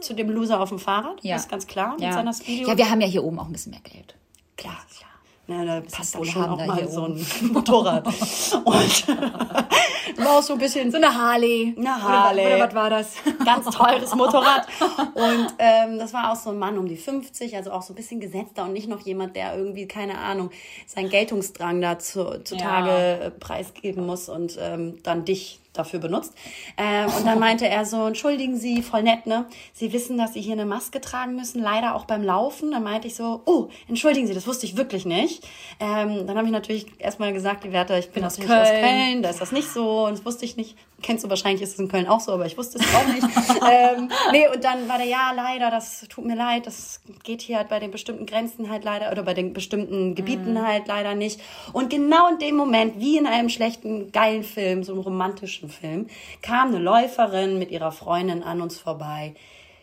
zu 0.00 0.14
dem 0.14 0.30
Loser 0.30 0.60
auf 0.60 0.68
dem 0.68 0.78
Fahrrad, 0.78 1.22
Ja. 1.24 1.36
ist 1.36 1.48
ganz 1.48 1.66
klar 1.66 1.92
mit 1.92 2.02
Ja. 2.02 2.12
seiner 2.12 2.32
Speedio. 2.34 2.68
ja, 2.68 2.76
wir 2.76 2.90
haben 2.90 3.00
ja 3.00 3.06
hier 3.06 3.24
oben 3.24 3.38
auch 3.38 3.46
ein 3.46 3.52
bisschen 3.52 3.70
mehr 3.72 3.80
Geld. 3.80 4.14
Klar, 4.56 4.76
klar. 4.96 5.09
Na, 5.50 5.64
da 5.64 5.80
passt 5.80 6.16
wohl 6.16 6.24
schon 6.26 6.44
auch 6.48 6.58
da 6.58 6.64
mal 6.66 6.88
so 6.88 7.06
ein 7.06 7.26
Motorrad. 7.52 8.06
Und 8.06 9.08
war 10.18 10.38
auch 10.38 10.42
so 10.42 10.52
ein 10.52 10.58
bisschen 10.60 10.92
So 10.92 10.96
eine 10.98 11.12
Harley. 11.12 11.74
Eine 11.76 12.02
Harley. 12.02 12.46
Oder, 12.46 12.56
oder 12.56 12.66
was 12.68 12.74
war 12.74 12.90
das? 12.90 13.14
ganz 13.44 13.66
teures 13.76 14.14
Motorrad. 14.14 14.68
Und 15.14 15.54
ähm, 15.58 15.98
das 15.98 16.12
war 16.12 16.30
auch 16.30 16.36
so 16.36 16.50
ein 16.50 16.58
Mann 16.58 16.78
um 16.78 16.86
die 16.86 16.96
50, 16.96 17.56
also 17.56 17.72
auch 17.72 17.82
so 17.82 17.92
ein 17.92 17.96
bisschen 17.96 18.20
gesetzter 18.20 18.62
und 18.64 18.72
nicht 18.72 18.88
noch 18.88 19.00
jemand, 19.00 19.34
der 19.34 19.56
irgendwie, 19.56 19.88
keine 19.88 20.18
Ahnung, 20.18 20.50
seinen 20.86 21.08
Geltungsdrang 21.08 21.80
da 21.80 21.98
zu, 21.98 22.42
zutage 22.44 22.88
Ja. 22.90 23.26
äh, 23.26 23.30
preisgeben 23.32 24.06
muss 24.06 24.28
und 24.28 24.56
ähm, 24.60 24.98
dann 25.02 25.24
dich 25.24 25.59
dafür 25.72 26.00
benutzt. 26.00 26.34
Ähm, 26.76 27.06
und 27.16 27.26
dann 27.26 27.38
meinte 27.38 27.68
er 27.68 27.84
so, 27.84 28.06
entschuldigen 28.06 28.56
Sie, 28.56 28.82
voll 28.82 29.02
nett, 29.02 29.26
ne? 29.26 29.46
Sie 29.72 29.92
wissen, 29.92 30.18
dass 30.18 30.34
Sie 30.34 30.40
hier 30.40 30.54
eine 30.54 30.66
Maske 30.66 31.00
tragen 31.00 31.36
müssen, 31.36 31.62
leider 31.62 31.94
auch 31.94 32.04
beim 32.04 32.22
Laufen. 32.22 32.72
Dann 32.72 32.82
meinte 32.82 33.06
ich 33.06 33.14
so, 33.14 33.42
oh, 33.44 33.68
entschuldigen 33.88 34.26
Sie, 34.26 34.34
das 34.34 34.46
wusste 34.46 34.66
ich 34.66 34.76
wirklich 34.76 35.04
nicht. 35.04 35.46
Ähm, 35.78 36.26
dann 36.26 36.36
habe 36.36 36.46
ich 36.46 36.52
natürlich 36.52 36.86
erstmal 36.98 37.32
gesagt, 37.32 37.64
die 37.64 37.72
Werte, 37.72 37.96
ich 37.98 38.10
bin 38.10 38.24
aus 38.24 38.36
Köln. 38.36 38.50
Aus 38.50 38.68
Köln, 38.68 39.22
da 39.22 39.30
ist 39.30 39.40
das 39.40 39.52
nicht 39.52 39.68
so 39.68 40.06
und 40.06 40.12
das 40.12 40.24
wusste 40.24 40.44
ich 40.44 40.56
nicht. 40.56 40.76
Kennst 41.02 41.24
du 41.24 41.30
wahrscheinlich, 41.30 41.62
ist 41.62 41.74
es 41.74 41.78
in 41.78 41.88
Köln 41.88 42.06
auch 42.06 42.20
so, 42.20 42.32
aber 42.32 42.44
ich 42.44 42.58
wusste 42.58 42.78
es 42.78 42.94
auch 42.94 43.06
nicht. 43.06 43.22
ähm, 43.70 44.10
nee, 44.32 44.46
und 44.48 44.62
dann 44.62 44.86
war 44.88 44.98
der, 44.98 45.06
ja, 45.06 45.32
leider, 45.34 45.70
das 45.70 46.06
tut 46.08 46.26
mir 46.26 46.36
leid, 46.36 46.66
das 46.66 47.00
geht 47.22 47.40
hier 47.40 47.56
halt 47.56 47.68
bei 47.68 47.78
den 47.78 47.90
bestimmten 47.90 48.26
Grenzen 48.26 48.68
halt 48.68 48.84
leider 48.84 49.10
oder 49.10 49.22
bei 49.22 49.32
den 49.32 49.52
bestimmten 49.52 50.14
Gebieten 50.14 50.60
halt 50.60 50.88
leider 50.88 51.14
nicht. 51.14 51.40
Und 51.72 51.88
genau 51.88 52.28
in 52.28 52.38
dem 52.38 52.56
Moment, 52.56 52.98
wie 53.00 53.16
in 53.16 53.26
einem 53.26 53.48
schlechten, 53.48 54.12
geilen 54.12 54.42
Film, 54.42 54.82
so 54.84 54.92
einem 54.92 55.02
romantischen 55.02 55.59
Film, 55.68 56.06
kam 56.42 56.68
eine 56.68 56.78
Läuferin 56.78 57.58
mit 57.58 57.70
ihrer 57.70 57.92
Freundin 57.92 58.42
an 58.42 58.60
uns 58.62 58.78
vorbei 58.78 59.34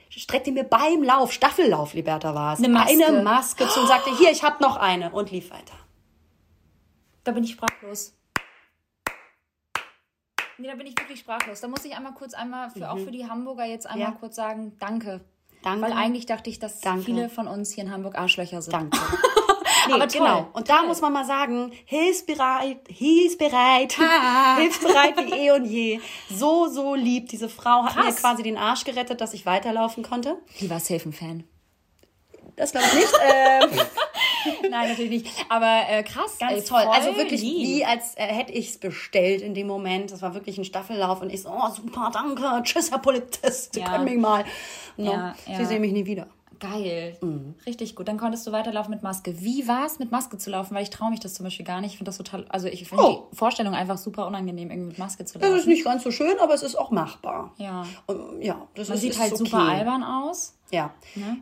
streckte 0.09 0.51
mir 0.51 0.63
beim 0.63 1.03
Lauf, 1.03 1.31
Staffellauf, 1.31 1.93
Liberta 1.93 2.33
war 2.33 2.53
es, 2.53 2.59
Eine 2.59 2.69
Maske. 2.69 3.05
eine 3.05 3.21
Maske 3.21 3.67
zu 3.67 3.81
und 3.81 3.87
sagte, 3.87 4.09
hier, 4.17 4.31
ich 4.31 4.41
habe 4.41 4.63
noch 4.63 4.77
eine 4.77 5.11
und 5.11 5.29
lief 5.31 5.51
weiter. 5.51 5.75
Da 7.23 7.33
bin 7.33 7.43
ich 7.43 7.51
sprachlos. 7.51 8.15
Nee, 10.57 10.67
da 10.67 10.75
bin 10.75 10.87
ich 10.87 10.97
wirklich 10.97 11.19
sprachlos. 11.19 11.61
Da 11.61 11.67
muss 11.67 11.85
ich 11.85 11.95
einmal 11.95 12.13
kurz 12.13 12.33
einmal, 12.33 12.71
für, 12.71 12.89
auch 12.89 12.97
für 12.97 13.11
die 13.11 13.27
Hamburger 13.29 13.65
jetzt 13.65 13.85
einmal 13.85 14.07
Mhm. 14.07 14.13
Ja. 14.13 14.19
kurz 14.19 14.35
sagen, 14.37 14.75
danke. 14.79 15.21
Danke. 15.61 15.81
Weil 15.81 15.91
eigentlich 15.93 16.25
dachte 16.25 16.49
ich, 16.49 16.57
dass 16.57 16.79
Danke. 16.79 17.03
viele 17.03 17.29
von 17.29 17.47
uns 17.47 17.71
hier 17.73 17.83
in 17.83 17.91
Hamburg 17.91 18.17
Arschlöcher 18.17 18.61
sind. 18.61 18.73
Danke. 18.73 18.97
Nee, 19.87 19.93
Aber 19.93 20.07
toll, 20.07 20.19
genau. 20.21 20.47
Und 20.53 20.69
da 20.69 20.77
toll. 20.79 20.87
muss 20.87 21.01
man 21.01 21.13
mal 21.13 21.25
sagen, 21.25 21.71
hilfsbereit, 21.85 22.79
hilfsbereit, 22.89 23.93
hilfsbereit 24.57 25.17
wie 25.25 25.33
eh 25.33 25.51
und 25.51 25.65
je. 25.65 25.99
So, 26.29 26.67
so 26.67 26.95
lieb. 26.95 27.29
Diese 27.29 27.49
Frau 27.49 27.83
hat 27.83 27.95
mir 27.95 28.03
Krass. 28.03 28.17
quasi 28.17 28.43
den 28.43 28.57
Arsch 28.57 28.83
gerettet, 28.83 29.21
dass 29.21 29.33
ich 29.33 29.45
weiterlaufen 29.45 30.03
konnte. 30.03 30.37
Die 30.59 30.69
war 30.69 30.79
safe 30.79 31.09
ein 31.09 31.13
Fan. 31.13 31.43
Das 32.55 32.71
glaube 32.71 32.87
ich 32.87 32.93
nicht. 32.95 33.13
ähm, 33.23 33.69
Nein, 34.71 34.89
natürlich 34.89 35.11
nicht. 35.11 35.45
Aber 35.49 35.81
äh, 35.89 36.01
krass, 36.03 36.37
ganz 36.39 36.53
ey, 36.53 36.63
toll. 36.63 36.81
Also 36.91 37.15
wirklich 37.15 37.41
wie, 37.41 37.85
als 37.85 38.15
äh, 38.15 38.23
hätte 38.25 38.51
ich 38.53 38.69
es 38.69 38.77
bestellt 38.79 39.41
in 39.41 39.53
dem 39.53 39.67
Moment. 39.67 40.11
Das 40.11 40.21
war 40.23 40.33
wirklich 40.33 40.57
ein 40.57 40.65
Staffellauf 40.65 41.21
und 41.21 41.31
ich 41.31 41.43
so, 41.43 41.49
oh 41.49 41.69
super, 41.69 42.09
danke, 42.11 42.63
tschüss, 42.63 42.89
Herr 42.89 42.97
Polizist, 42.99 43.73
Sie 43.75 43.81
Ja. 43.81 43.89
können 43.91 44.05
mich 44.05 44.17
mal. 44.17 44.43
No, 44.95 45.11
Ja, 45.11 45.35
ja. 45.45 45.57
Sie 45.57 45.65
sehen 45.65 45.81
mich 45.81 45.91
nie 45.91 46.05
wieder. 46.05 46.27
Geil. 46.59 47.17
Mhm. 47.21 47.55
Richtig 47.65 47.95
gut. 47.95 48.07
Dann 48.07 48.17
konntest 48.17 48.45
du 48.47 48.51
weiterlaufen 48.51 48.91
mit 48.91 49.03
Maske. 49.03 49.39
Wie 49.41 49.67
war 49.67 49.85
es, 49.85 49.99
mit 49.99 50.11
Maske 50.11 50.37
zu 50.37 50.49
laufen? 50.49 50.73
Weil 50.75 50.83
ich 50.83 50.89
traue 50.89 51.09
mich 51.11 51.19
das 51.19 51.33
zum 51.35 51.43
Beispiel 51.45 51.65
gar 51.65 51.81
nicht. 51.81 51.91
Ich 51.91 51.97
finde 51.97 52.09
das 52.09 52.17
total, 52.17 52.45
also 52.49 52.67
ich 52.67 52.87
finde 52.87 53.03
Oh. 53.03 53.27
die 53.31 53.35
Vorstellung 53.35 53.73
einfach 53.73 53.97
super 53.97 54.27
unangenehm, 54.27 54.69
irgendwie 54.71 54.89
mit 54.89 54.97
Maske 54.99 55.23
zu 55.25 55.37
Das 55.39 55.47
laufen. 55.49 55.59
ist 55.59 55.67
nicht 55.67 55.83
ganz 55.85 56.03
so 56.03 56.11
schön, 56.11 56.37
aber 56.41 56.53
es 56.53 56.63
ist 56.63 56.75
auch 56.75 56.91
machbar. 56.91 57.53
Ja. 57.57 57.85
Und, 58.07 58.41
ja, 58.41 58.67
das 58.75 58.87
Man 58.89 58.95
ist, 58.95 59.01
sieht 59.01 59.11
ist 59.11 59.19
halt 59.19 59.33
okay. 59.33 59.43
super 59.45 59.59
albern 59.59 60.03
aus. 60.03 60.56
Ja. 60.71 60.91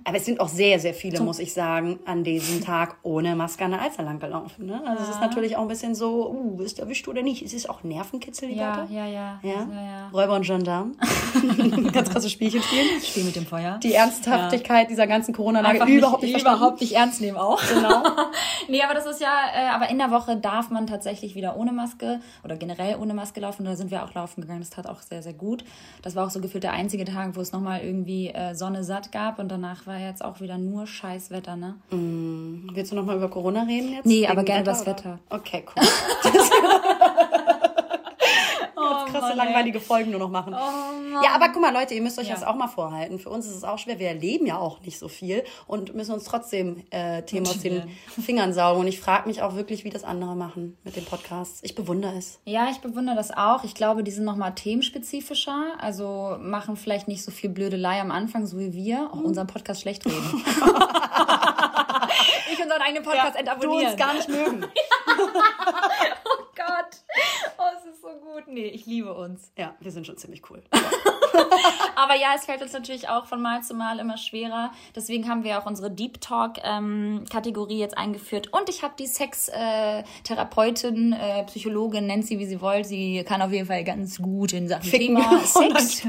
Aber 0.03 0.17
es 0.17 0.25
sind 0.25 0.39
auch 0.39 0.47
sehr, 0.47 0.79
sehr 0.79 0.93
viele, 0.93 1.19
muss 1.21 1.39
ich 1.39 1.53
sagen, 1.53 1.99
an 2.05 2.23
diesem 2.23 2.63
Tag 2.63 2.97
ohne 3.01 3.35
Maske 3.35 3.65
an 3.65 3.71
der 3.71 3.81
Alster 3.81 4.03
lang 4.03 4.19
gelaufen. 4.19 4.67
Ne? 4.67 4.81
Also 4.85 5.03
es 5.03 5.09
ist 5.09 5.21
natürlich 5.21 5.57
auch 5.57 5.61
ein 5.61 5.67
bisschen 5.67 5.95
so, 5.95 6.29
uh, 6.29 6.61
ist 6.61 6.79
erwischt 6.79 7.07
oder 7.07 7.23
nicht? 7.23 7.41
Es 7.43 7.53
ist 7.53 7.69
auch 7.69 7.83
Nervenkitzel, 7.83 8.49
die 8.49 8.55
Ja, 8.55 8.81
Leute. 8.81 8.93
ja, 8.93 9.07
ja. 9.07 9.39
Ja? 9.41 9.49
ja, 9.51 9.65
ja. 9.71 10.09
Räuber 10.13 10.35
und 10.35 10.45
Gendarm. 10.45 10.95
Ganz 11.91 12.09
krasses 12.09 12.31
Spielchen 12.31 12.61
spielen. 12.61 13.01
Spiel 13.01 13.23
mit 13.23 13.35
dem 13.35 13.45
Feuer. 13.45 13.79
Die 13.79 13.93
Ernsthaftigkeit 13.93 14.89
dieser 14.89 15.07
ganzen 15.07 15.33
Corona-Lage 15.33 15.77
überhaupt 15.85 16.21
nicht, 16.21 16.33
nicht, 16.33 16.41
verstanden. 16.41 16.59
überhaupt 16.59 16.81
nicht 16.81 16.93
ernst 16.93 17.21
nehmen 17.21 17.37
auch. 17.37 17.61
Genau. 17.67 18.03
nee, 18.69 18.83
aber 18.83 18.93
das 18.93 19.05
ist 19.07 19.21
ja, 19.21 19.31
äh, 19.55 19.69
aber 19.69 19.89
in 19.89 19.97
der 19.97 20.11
Woche 20.11 20.37
darf 20.37 20.69
man 20.69 20.85
tatsächlich 20.87 21.33
wieder 21.35 21.57
ohne 21.57 21.71
Maske 21.71 22.19
oder 22.43 22.57
generell 22.57 22.97
ohne 22.97 23.13
Maske 23.13 23.39
laufen. 23.39 23.65
Da 23.65 23.75
sind 23.75 23.89
wir 23.89 24.03
auch 24.03 24.13
laufen 24.13 24.41
gegangen. 24.41 24.59
Das 24.59 24.69
tat 24.69 24.87
auch 24.87 25.01
sehr, 25.01 25.23
sehr 25.23 25.33
gut. 25.33 25.63
Das 26.03 26.15
war 26.15 26.25
auch 26.27 26.29
so 26.29 26.39
gefühlt 26.39 26.63
der 26.63 26.73
einzige 26.73 27.05
Tag, 27.05 27.35
wo 27.35 27.41
es 27.41 27.51
nochmal 27.51 27.81
irgendwie 27.81 28.29
äh, 28.29 28.53
Sonne 28.53 28.83
satt 28.83 29.11
gab 29.15 29.39
und 29.39 29.47
danach 29.49 29.87
war 29.87 29.97
jetzt 29.97 30.25
auch 30.25 30.41
wieder 30.41 30.57
nur 30.57 30.87
scheiß 30.87 31.31
Wetter, 31.31 31.55
ne? 31.55 31.75
Willst 31.89 32.91
du 32.91 32.97
noch 32.97 33.05
mal 33.05 33.15
über 33.15 33.29
Corona 33.29 33.63
reden 33.63 33.93
jetzt? 33.93 34.05
Nee, 34.05 34.27
aber 34.27 34.39
Wegen 34.41 34.47
gerne 34.47 34.63
das 34.65 34.81
oder? 34.81 34.91
Wetter. 34.91 35.19
Okay, 35.29 35.63
cool. 35.73 35.83
Oh, 39.17 39.19
krasse, 39.21 39.37
langweilige 39.37 39.79
Folgen 39.79 40.11
nur 40.11 40.19
noch 40.19 40.29
machen. 40.29 40.53
ja, 40.53 41.31
aber 41.33 41.49
guck 41.49 41.61
mal, 41.61 41.73
Leute, 41.73 41.93
ihr 41.93 42.01
müsst 42.01 42.19
euch 42.19 42.27
Ja. 42.27 42.33
das 42.35 42.43
auch 42.43 42.55
mal 42.55 42.67
vorhalten. 42.67 43.19
Für 43.19 43.29
uns 43.29 43.45
ist 43.47 43.55
es 43.55 43.63
auch 43.63 43.77
schwer. 43.79 43.99
Wir 43.99 44.09
erleben 44.09 44.45
ja 44.45 44.57
auch 44.57 44.81
nicht 44.81 44.99
so 44.99 45.07
viel 45.07 45.43
und 45.67 45.95
müssen 45.95 46.13
uns 46.13 46.23
trotzdem 46.25 46.83
äh, 46.89 47.21
Themen 47.23 47.47
aus 47.47 47.59
den 47.59 47.83
Fingern 48.25 48.53
saugen. 48.53 48.81
Und 48.81 48.87
ich 48.87 48.99
frage 48.99 49.27
mich 49.27 49.41
auch 49.41 49.55
wirklich, 49.55 49.83
wie 49.83 49.89
das 49.89 50.03
andere 50.03 50.35
machen 50.35 50.77
mit 50.83 50.95
den 50.95 51.05
Podcasts. 51.05 51.59
Ich 51.63 51.75
bewundere 51.75 52.17
es. 52.17 52.39
Ja, 52.45 52.67
ich 52.71 52.79
bewundere 52.79 53.15
das 53.15 53.31
auch. 53.31 53.63
Ich 53.63 53.75
glaube, 53.75 54.03
die 54.03 54.11
sind 54.11 54.25
nochmal 54.25 54.53
themenspezifischer. 54.55 55.73
Also 55.79 56.37
machen 56.39 56.75
vielleicht 56.77 57.07
nicht 57.07 57.23
so 57.23 57.31
viel 57.31 57.49
Blödelei 57.49 57.99
am 58.01 58.11
Anfang, 58.11 58.45
so 58.47 58.59
wie 58.59 58.73
wir. 58.73 59.09
Auch 59.13 59.19
unseren 59.21 59.47
Podcast 59.47 59.81
schlecht 59.81 60.05
reden. 60.05 60.43
ich 62.51 62.59
unseren 62.61 62.81
eigenen 62.81 63.03
Podcast 63.03 63.35
du 63.35 63.39
entabonnieren. 63.39 63.91
uns 63.91 63.97
gar 63.97 64.13
nicht 64.13 64.29
mögen. 64.29 64.65
Oh 66.25 66.43
Gott. 66.55 66.97
Oh, 67.57 67.63
es 67.77 67.85
ist 67.93 68.01
so 68.01 68.07
gut. 68.07 68.43
Nee, 68.47 68.67
ich 68.67 68.85
liebe 68.85 69.13
uns. 69.13 69.51
Ja, 69.57 69.75
wir 69.79 69.91
sind 69.91 70.07
schon 70.07 70.17
ziemlich 70.17 70.41
cool. 70.49 70.63
Aber 71.95 72.15
ja, 72.15 72.29
es 72.35 72.45
fällt 72.45 72.61
uns 72.61 72.73
natürlich 72.73 73.09
auch 73.09 73.25
von 73.25 73.41
Mal 73.41 73.61
zu 73.61 73.73
Mal 73.73 73.99
immer 73.99 74.17
schwerer. 74.17 74.71
Deswegen 74.95 75.29
haben 75.29 75.43
wir 75.43 75.59
auch 75.59 75.65
unsere 75.65 75.91
Deep 75.91 76.21
Talk-Kategorie 76.21 77.79
jetzt 77.79 77.97
eingeführt. 77.97 78.51
Und 78.53 78.69
ich 78.69 78.83
habe 78.83 78.93
die 78.97 79.07
Sex-Therapeutin, 79.07 81.13
äh, 81.13 81.43
Psychologin, 81.45 82.05
nennt 82.07 82.25
sie 82.25 82.39
wie 82.39 82.45
sie 82.45 82.61
wollt. 82.61 82.85
Sie 82.85 83.23
kann 83.23 83.41
auf 83.41 83.51
jeden 83.51 83.67
Fall 83.67 83.83
ganz 83.83 84.17
gut 84.17 84.53
in 84.53 84.67
Sachen 84.67 84.83
Ficken. 84.83 85.17
Thema 85.17 85.39
Sex. 85.45 86.03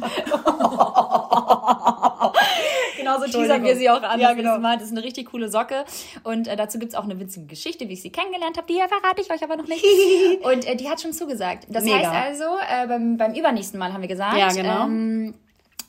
Genauso 3.20 3.38
teasern 3.38 3.64
wir 3.64 3.76
sie 3.76 3.90
auch 3.90 4.02
an. 4.02 4.20
Ja, 4.20 4.28
das 4.28 4.36
genau. 4.36 4.58
Mal. 4.58 4.76
Das 4.76 4.86
ist 4.86 4.92
eine 4.92 5.02
richtig 5.02 5.30
coole 5.30 5.48
Socke. 5.48 5.84
Und 6.22 6.48
äh, 6.48 6.56
dazu 6.56 6.78
gibt's 6.78 6.94
auch 6.94 7.04
eine 7.04 7.18
witzige 7.18 7.46
Geschichte, 7.46 7.88
wie 7.88 7.94
ich 7.94 8.02
sie 8.02 8.10
kennengelernt 8.10 8.56
habe. 8.56 8.66
Die 8.66 8.74
verrate 8.74 9.20
ich 9.20 9.30
euch 9.30 9.42
aber 9.42 9.56
noch 9.56 9.66
nicht. 9.68 9.84
Und 10.42 10.66
äh, 10.66 10.76
die 10.76 10.88
hat 10.88 11.00
schon 11.00 11.12
zugesagt. 11.12 11.66
Das 11.68 11.84
Mega. 11.84 11.98
heißt 11.98 12.40
also, 12.40 12.56
äh, 12.68 12.86
beim, 12.86 13.16
beim 13.16 13.34
übernächsten 13.34 13.78
Mal 13.78 13.92
haben 13.92 14.02
wir 14.02 14.08
gesagt, 14.08 14.36
Ja, 14.36 14.48
genau. 14.48 14.84
ähm, 14.84 15.34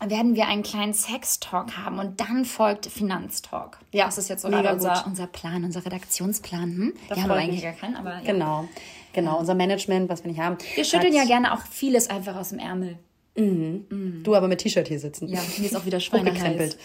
werden 0.05 0.35
wir 0.35 0.47
einen 0.47 0.63
kleinen 0.63 0.93
Sex-Talk 0.93 1.75
haben 1.77 1.97
und 1.97 2.19
dann 2.19 2.45
folgt 2.45 2.85
Finanztalk. 2.85 3.79
Ja, 3.91 4.05
das 4.05 4.19
ist 4.19 4.29
jetzt 4.29 4.43
so 4.43 4.49
gerade 4.49 4.73
unser, 4.73 4.93
gut. 4.93 5.07
unser 5.07 5.27
Plan, 5.27 5.63
unser 5.63 5.83
Redaktionsplan. 5.85 6.61
Hm? 6.61 6.93
Wir 7.07 7.23
haben 7.23 7.31
eigentlich 7.31 7.63
gar 7.63 7.73
keinen, 7.73 7.95
aber 7.95 8.15
ja. 8.15 8.21
Genau. 8.23 8.67
Genau, 9.13 9.39
unser 9.39 9.55
Management, 9.55 10.09
was 10.09 10.23
wir 10.23 10.31
nicht 10.31 10.39
haben. 10.39 10.57
Wir 10.75 10.83
schütteln 10.83 11.15
ja 11.15 11.25
gerne 11.25 11.51
auch 11.53 11.61
vieles 11.61 12.07
einfach 12.09 12.35
aus 12.35 12.49
dem 12.49 12.59
Ärmel. 12.59 12.99
Du 13.37 14.35
aber 14.35 14.47
mit 14.47 14.59
T-Shirt 14.59 14.87
hier 14.87 14.99
sitzen. 14.99 15.27
Ja, 15.27 15.39
mir 15.57 15.65
ist 15.65 15.75
auch 15.75 15.85
wieder 15.85 15.99
schweineheiß. 15.99 16.37
Hochgekrempelt. 16.39 16.77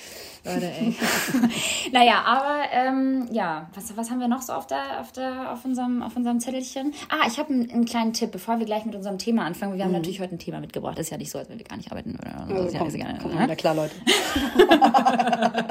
Leute, 0.44 0.70
ey. 0.70 0.94
naja, 1.92 2.22
aber 2.26 2.64
ähm, 2.72 3.28
ja, 3.32 3.70
was, 3.74 3.96
was 3.96 4.10
haben 4.10 4.20
wir 4.20 4.28
noch 4.28 4.42
so 4.42 4.52
auf, 4.52 4.66
der, 4.66 5.00
auf, 5.00 5.12
der, 5.12 5.52
auf, 5.52 5.64
unserem, 5.64 6.02
auf 6.02 6.14
unserem 6.14 6.40
Zettelchen? 6.40 6.92
Ah, 7.08 7.26
ich 7.26 7.38
habe 7.38 7.54
einen, 7.54 7.70
einen 7.70 7.84
kleinen 7.86 8.12
Tipp, 8.12 8.32
bevor 8.32 8.58
wir 8.58 8.66
gleich 8.66 8.84
mit 8.84 8.94
unserem 8.94 9.16
Thema 9.18 9.46
anfangen. 9.46 9.76
Wir 9.78 9.84
haben 9.84 9.92
natürlich 9.92 10.20
heute 10.20 10.34
ein 10.34 10.38
Thema 10.38 10.60
mitgebracht. 10.60 10.98
Das 10.98 11.06
ist 11.06 11.10
ja 11.10 11.16
nicht 11.16 11.30
so, 11.30 11.38
als 11.38 11.48
wenn 11.48 11.58
wir 11.58 11.64
gar 11.64 11.76
nicht 11.76 11.90
arbeiten 11.90 12.12
würden. 12.12 12.52
Also 12.52 12.64
ist 12.64 12.74
ja, 12.96 13.18
komm, 13.22 13.34
ne? 13.34 13.46
na 13.48 13.56
klar, 13.56 13.74
Leute. 13.74 13.94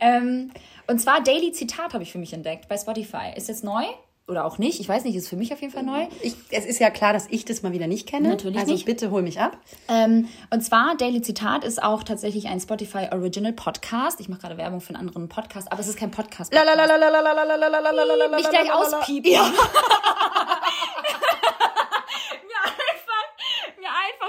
ähm, 0.00 0.50
und 0.88 1.00
zwar 1.00 1.22
Daily 1.22 1.52
Zitat 1.52 1.94
habe 1.94 2.02
ich 2.02 2.10
für 2.10 2.18
mich 2.18 2.32
entdeckt 2.32 2.66
bei 2.68 2.76
Spotify. 2.76 3.36
Ist 3.36 3.48
jetzt 3.48 3.62
neu 3.62 3.84
oder 4.28 4.44
auch 4.44 4.58
nicht? 4.58 4.78
Ich 4.80 4.88
weiß 4.88 5.04
nicht, 5.04 5.16
ist 5.16 5.28
für 5.28 5.36
mich 5.36 5.52
auf 5.52 5.60
jeden 5.60 5.72
Fall 5.72 5.82
neu. 5.82 6.06
Ich, 6.22 6.34
es 6.50 6.66
ist 6.66 6.78
ja 6.78 6.90
klar, 6.90 7.12
dass 7.12 7.26
ich 7.30 7.44
das 7.44 7.62
mal 7.62 7.72
wieder 7.72 7.86
nicht 7.86 8.06
kenne. 8.06 8.28
Natürlich 8.28 8.58
also 8.58 8.72
nicht. 8.72 8.84
bitte 8.84 9.10
hol 9.10 9.22
mich 9.22 9.40
ab. 9.40 9.56
Ähm, 9.88 10.28
und 10.50 10.62
zwar 10.62 10.96
Daily 10.96 11.22
Zitat 11.22 11.64
ist 11.64 11.82
auch 11.82 12.02
tatsächlich 12.02 12.48
ein 12.48 12.60
Spotify 12.60 13.08
Original 13.10 13.52
Podcast. 13.52 14.20
Ich 14.20 14.28
mache 14.28 14.40
gerade 14.40 14.58
Werbung 14.58 14.80
für 14.80 14.90
einen 14.90 15.08
anderen 15.08 15.28
Podcast, 15.28 15.72
aber 15.72 15.80
es 15.80 15.88
ist 15.88 15.98
kein 15.98 16.10
Podcast. 16.10 16.52
La 16.52 16.62
la 16.62 16.74
la 16.74 16.84
la 16.84 16.96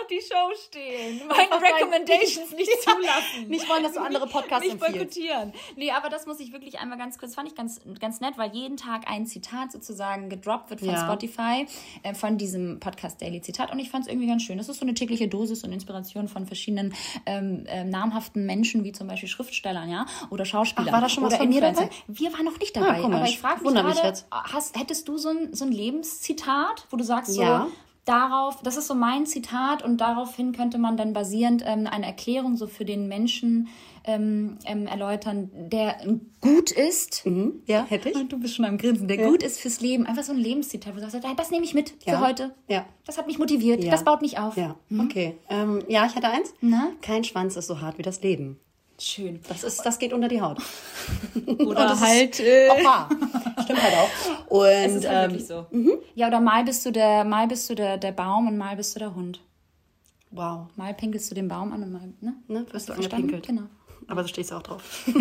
die 0.10 0.22
Show 0.22 0.50
stehen. 0.68 1.22
Meine 1.28 1.62
Recommendations 1.62 2.52
nicht 2.52 2.72
zulassen. 2.82 3.48
Nicht 3.48 3.68
wollen, 3.70 3.84
dass 3.84 3.94
du 3.94 4.00
andere 4.02 4.28
Podcasts 4.28 4.66
nicht 4.68 4.80
boykottieren. 4.80 5.54
Nee, 5.76 5.92
aber 5.92 6.10
das 6.10 6.26
muss 6.26 6.40
ich 6.40 6.52
wirklich 6.54 6.80
einmal 6.80 6.98
ganz 6.98 7.18
kurz, 7.18 7.36
fand 7.36 7.48
ich 7.48 7.56
ganz, 7.56 7.80
ganz 8.00 8.20
nett, 8.20 8.38
weil 8.38 8.52
jeden 8.54 8.78
Tag 8.78 9.04
ein 9.10 9.26
Zitat 9.28 9.72
sozusagen 9.72 10.30
gedroppt 10.30 10.70
wird 10.70 10.80
von 10.82 10.90
Ja. 10.90 11.06
Spotify, 11.06 11.66
äh, 12.04 12.14
von 12.14 12.38
diesem 12.38 12.80
Podcast 12.80 13.22
Daily 13.22 13.42
Zitat. 13.42 13.72
Und 13.72 13.80
ich 13.80 13.90
fand 13.90 14.06
es 14.06 14.12
irgendwie 14.12 14.28
ganz 14.28 14.44
schön. 14.44 14.58
Das 14.58 14.70
ist 14.70 14.80
so 14.80 14.86
eine 14.86 14.94
tägliche 14.94 15.28
Dosis 15.28 15.64
und 15.64 15.72
Inspiration 15.72 16.28
von 16.28 16.46
verschiedenen 16.46 16.94
ähm, 17.26 17.66
ähm, 17.68 17.90
namhaften 17.90 18.46
Menschen, 18.46 18.84
wie 18.84 18.92
zum 18.92 19.08
Beispiel 19.08 19.30
Schriftstellern, 19.30 19.90
ja, 19.90 20.06
oder 20.30 20.46
Schauspielern. 20.46 20.90
Ach, 20.90 20.94
war 20.94 21.02
da 21.02 21.10
schon 21.10 21.24
was 21.24 21.36
von 21.36 21.50
mir 21.50 21.62
dabei? 21.62 21.90
Wir 22.08 22.34
waren 22.34 22.46
noch 22.46 22.58
nicht 22.60 22.76
dabei, 22.76 23.02
Ah, 23.02 23.06
aber 23.06 23.24
ich 23.26 23.40
frage 23.40 23.64
mich 23.64 23.74
mich 23.74 23.84
gerade, 23.84 24.14
hast, 24.32 24.78
hättest 24.80 25.08
du 25.08 25.18
so 25.18 25.30
ein, 25.30 25.54
so 25.54 25.66
ein 25.66 25.72
Lebenszitat, 25.72 26.88
wo 26.90 26.98
du 26.98 27.04
sagst 27.04 27.34
so, 27.34 27.42
Ja. 27.42 27.68
Darauf, 28.10 28.62
das 28.64 28.76
ist 28.78 28.88
so 28.88 28.96
mein 28.96 29.26
Zitat 29.26 29.84
und 29.84 30.02
daraufhin 30.02 30.52
könnte 30.52 30.78
man 30.78 30.98
dann 30.98 31.14
basierend 31.14 31.64
ähm, 31.66 31.88
eine 31.88 32.06
Erklärung 32.06 32.58
so 32.58 32.68
für 32.68 32.84
den 32.86 33.08
Menschen 33.08 33.68
ähm, 34.04 34.58
ähm, 34.66 34.88
erläutern, 34.88 35.52
der 35.54 35.98
gut 36.42 36.72
ist. 36.72 37.26
Mhm. 37.26 37.62
Ja, 37.66 37.86
hätte 37.86 38.10
ich. 38.10 38.16
Und 38.16 38.32
du 38.32 38.40
bist 38.40 38.56
schon 38.56 38.66
am 38.66 38.78
Grinsen, 38.78 39.08
der 39.08 39.18
gut 39.18 39.44
ist 39.44 39.60
fürs 39.60 39.82
Leben. 39.82 40.06
Einfach 40.06 40.24
so 40.24 40.32
ein 40.32 40.40
Lebenszitat, 40.40 40.96
wo 40.96 41.00
du 41.00 41.10
sagst, 41.10 41.28
das 41.38 41.52
nehme 41.52 41.64
ich 41.66 41.74
mit 41.74 41.94
Ja. 42.06 42.18
für 42.18 42.26
heute. 42.26 42.56
Ja. 42.68 42.86
Das 43.06 43.18
hat 43.18 43.28
mich 43.28 43.38
motiviert, 43.38 43.84
Ja. 43.84 43.92
das 43.92 44.04
baut 44.04 44.22
mich 44.22 44.40
auf. 44.40 44.58
Ja, 44.58 44.76
okay. 45.00 45.38
Ähm, 45.50 45.84
ja, 45.88 46.06
ich 46.06 46.16
hatte 46.16 46.30
eins. 46.30 46.54
Na? 46.62 46.90
Kein 47.02 47.24
Schwanz 47.24 47.56
ist 47.56 47.68
so 47.68 47.82
hart 47.82 47.98
wie 47.98 48.04
das 48.04 48.22
Leben. 48.24 48.60
Schön. 49.00 49.40
Das, 49.48 49.64
ist, 49.64 49.82
das 49.86 49.98
geht 49.98 50.12
unter 50.12 50.28
die 50.28 50.42
Haut. 50.42 50.58
Oder 51.60 52.00
halt, 52.00 52.40
äh, 52.40 52.70
Auch 52.70 52.84
wahr. 52.84 53.10
Stimmt 53.64 53.82
halt 53.82 53.94
auch. 53.96 54.52
Und 54.52 54.68
es 54.68 54.96
ist 54.96 55.08
halt 55.08 55.26
ähm, 55.26 55.32
wirklich 55.32 55.48
so. 55.48 55.66
Ja, 56.16 56.28
oder 56.28 56.40
mal 56.42 56.64
bist 56.64 56.86
du 56.86 56.92
der, 56.92 57.24
mal 57.24 57.48
bist 57.48 57.70
du 57.70 57.76
der, 57.76 57.98
der 57.98 58.12
Baum 58.12 58.48
und 58.48 58.58
mal 58.58 58.76
bist 58.76 58.96
du 58.96 59.00
der 59.00 59.16
Hund. 59.16 59.40
wow. 60.32 60.68
Mal 60.76 60.94
pinkelst 60.94 61.30
du 61.32 61.36
den 61.36 61.48
Baum 61.48 61.72
an 61.72 61.84
und 61.84 61.92
mal, 61.92 62.14
ne? 62.20 62.34
Ne, 62.48 62.66
wirst 62.72 62.90
du 62.90 62.94
angepinkelt. 62.94 63.48
Genau. 63.48 63.64
Aber 64.10 64.24
so 64.24 64.28
stehst 64.28 64.52
du 64.52 64.56
auch 64.56 64.64
drauf. 64.64 64.82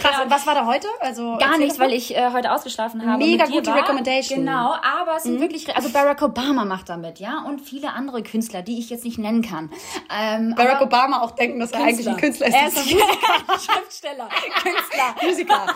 Krass, 0.00 0.20
und 0.22 0.30
was 0.30 0.46
war 0.46 0.54
da 0.54 0.66
heute? 0.66 0.86
Also, 1.00 1.36
Gar 1.38 1.58
nichts, 1.58 1.78
weil 1.78 1.92
ich 1.92 2.16
äh, 2.16 2.30
heute 2.32 2.52
ausgeschlafen 2.52 3.04
habe. 3.06 3.18
Mega 3.18 3.46
gute 3.46 3.66
war. 3.66 3.76
Recommendation. 3.76 4.40
Genau, 4.40 4.74
aber 4.74 5.16
es 5.16 5.24
sind 5.24 5.40
wirklich, 5.40 5.74
also 5.74 5.90
Barack 5.90 6.22
Obama 6.22 6.64
macht 6.64 6.88
damit, 6.88 7.18
ja, 7.18 7.44
und 7.46 7.60
viele 7.60 7.92
andere 7.92 8.22
Künstler, 8.22 8.62
die 8.62 8.78
ich 8.78 8.90
jetzt 8.90 9.04
nicht 9.04 9.18
nennen 9.18 9.42
kann. 9.42 9.70
Ähm, 10.16 10.54
Barack 10.56 10.80
Obama 10.82 11.20
auch 11.22 11.32
denken, 11.32 11.60
dass 11.60 11.72
er 11.72 11.80
eigentlich 11.84 12.08
ein 12.08 12.16
Künstler 12.16 12.48
ist. 12.48 12.54
Er 12.54 12.68
ist 12.68 12.78
ein 12.78 12.84
Schriftsteller, 13.60 14.28
Künstler. 14.62 15.14
Musiker. 15.22 15.66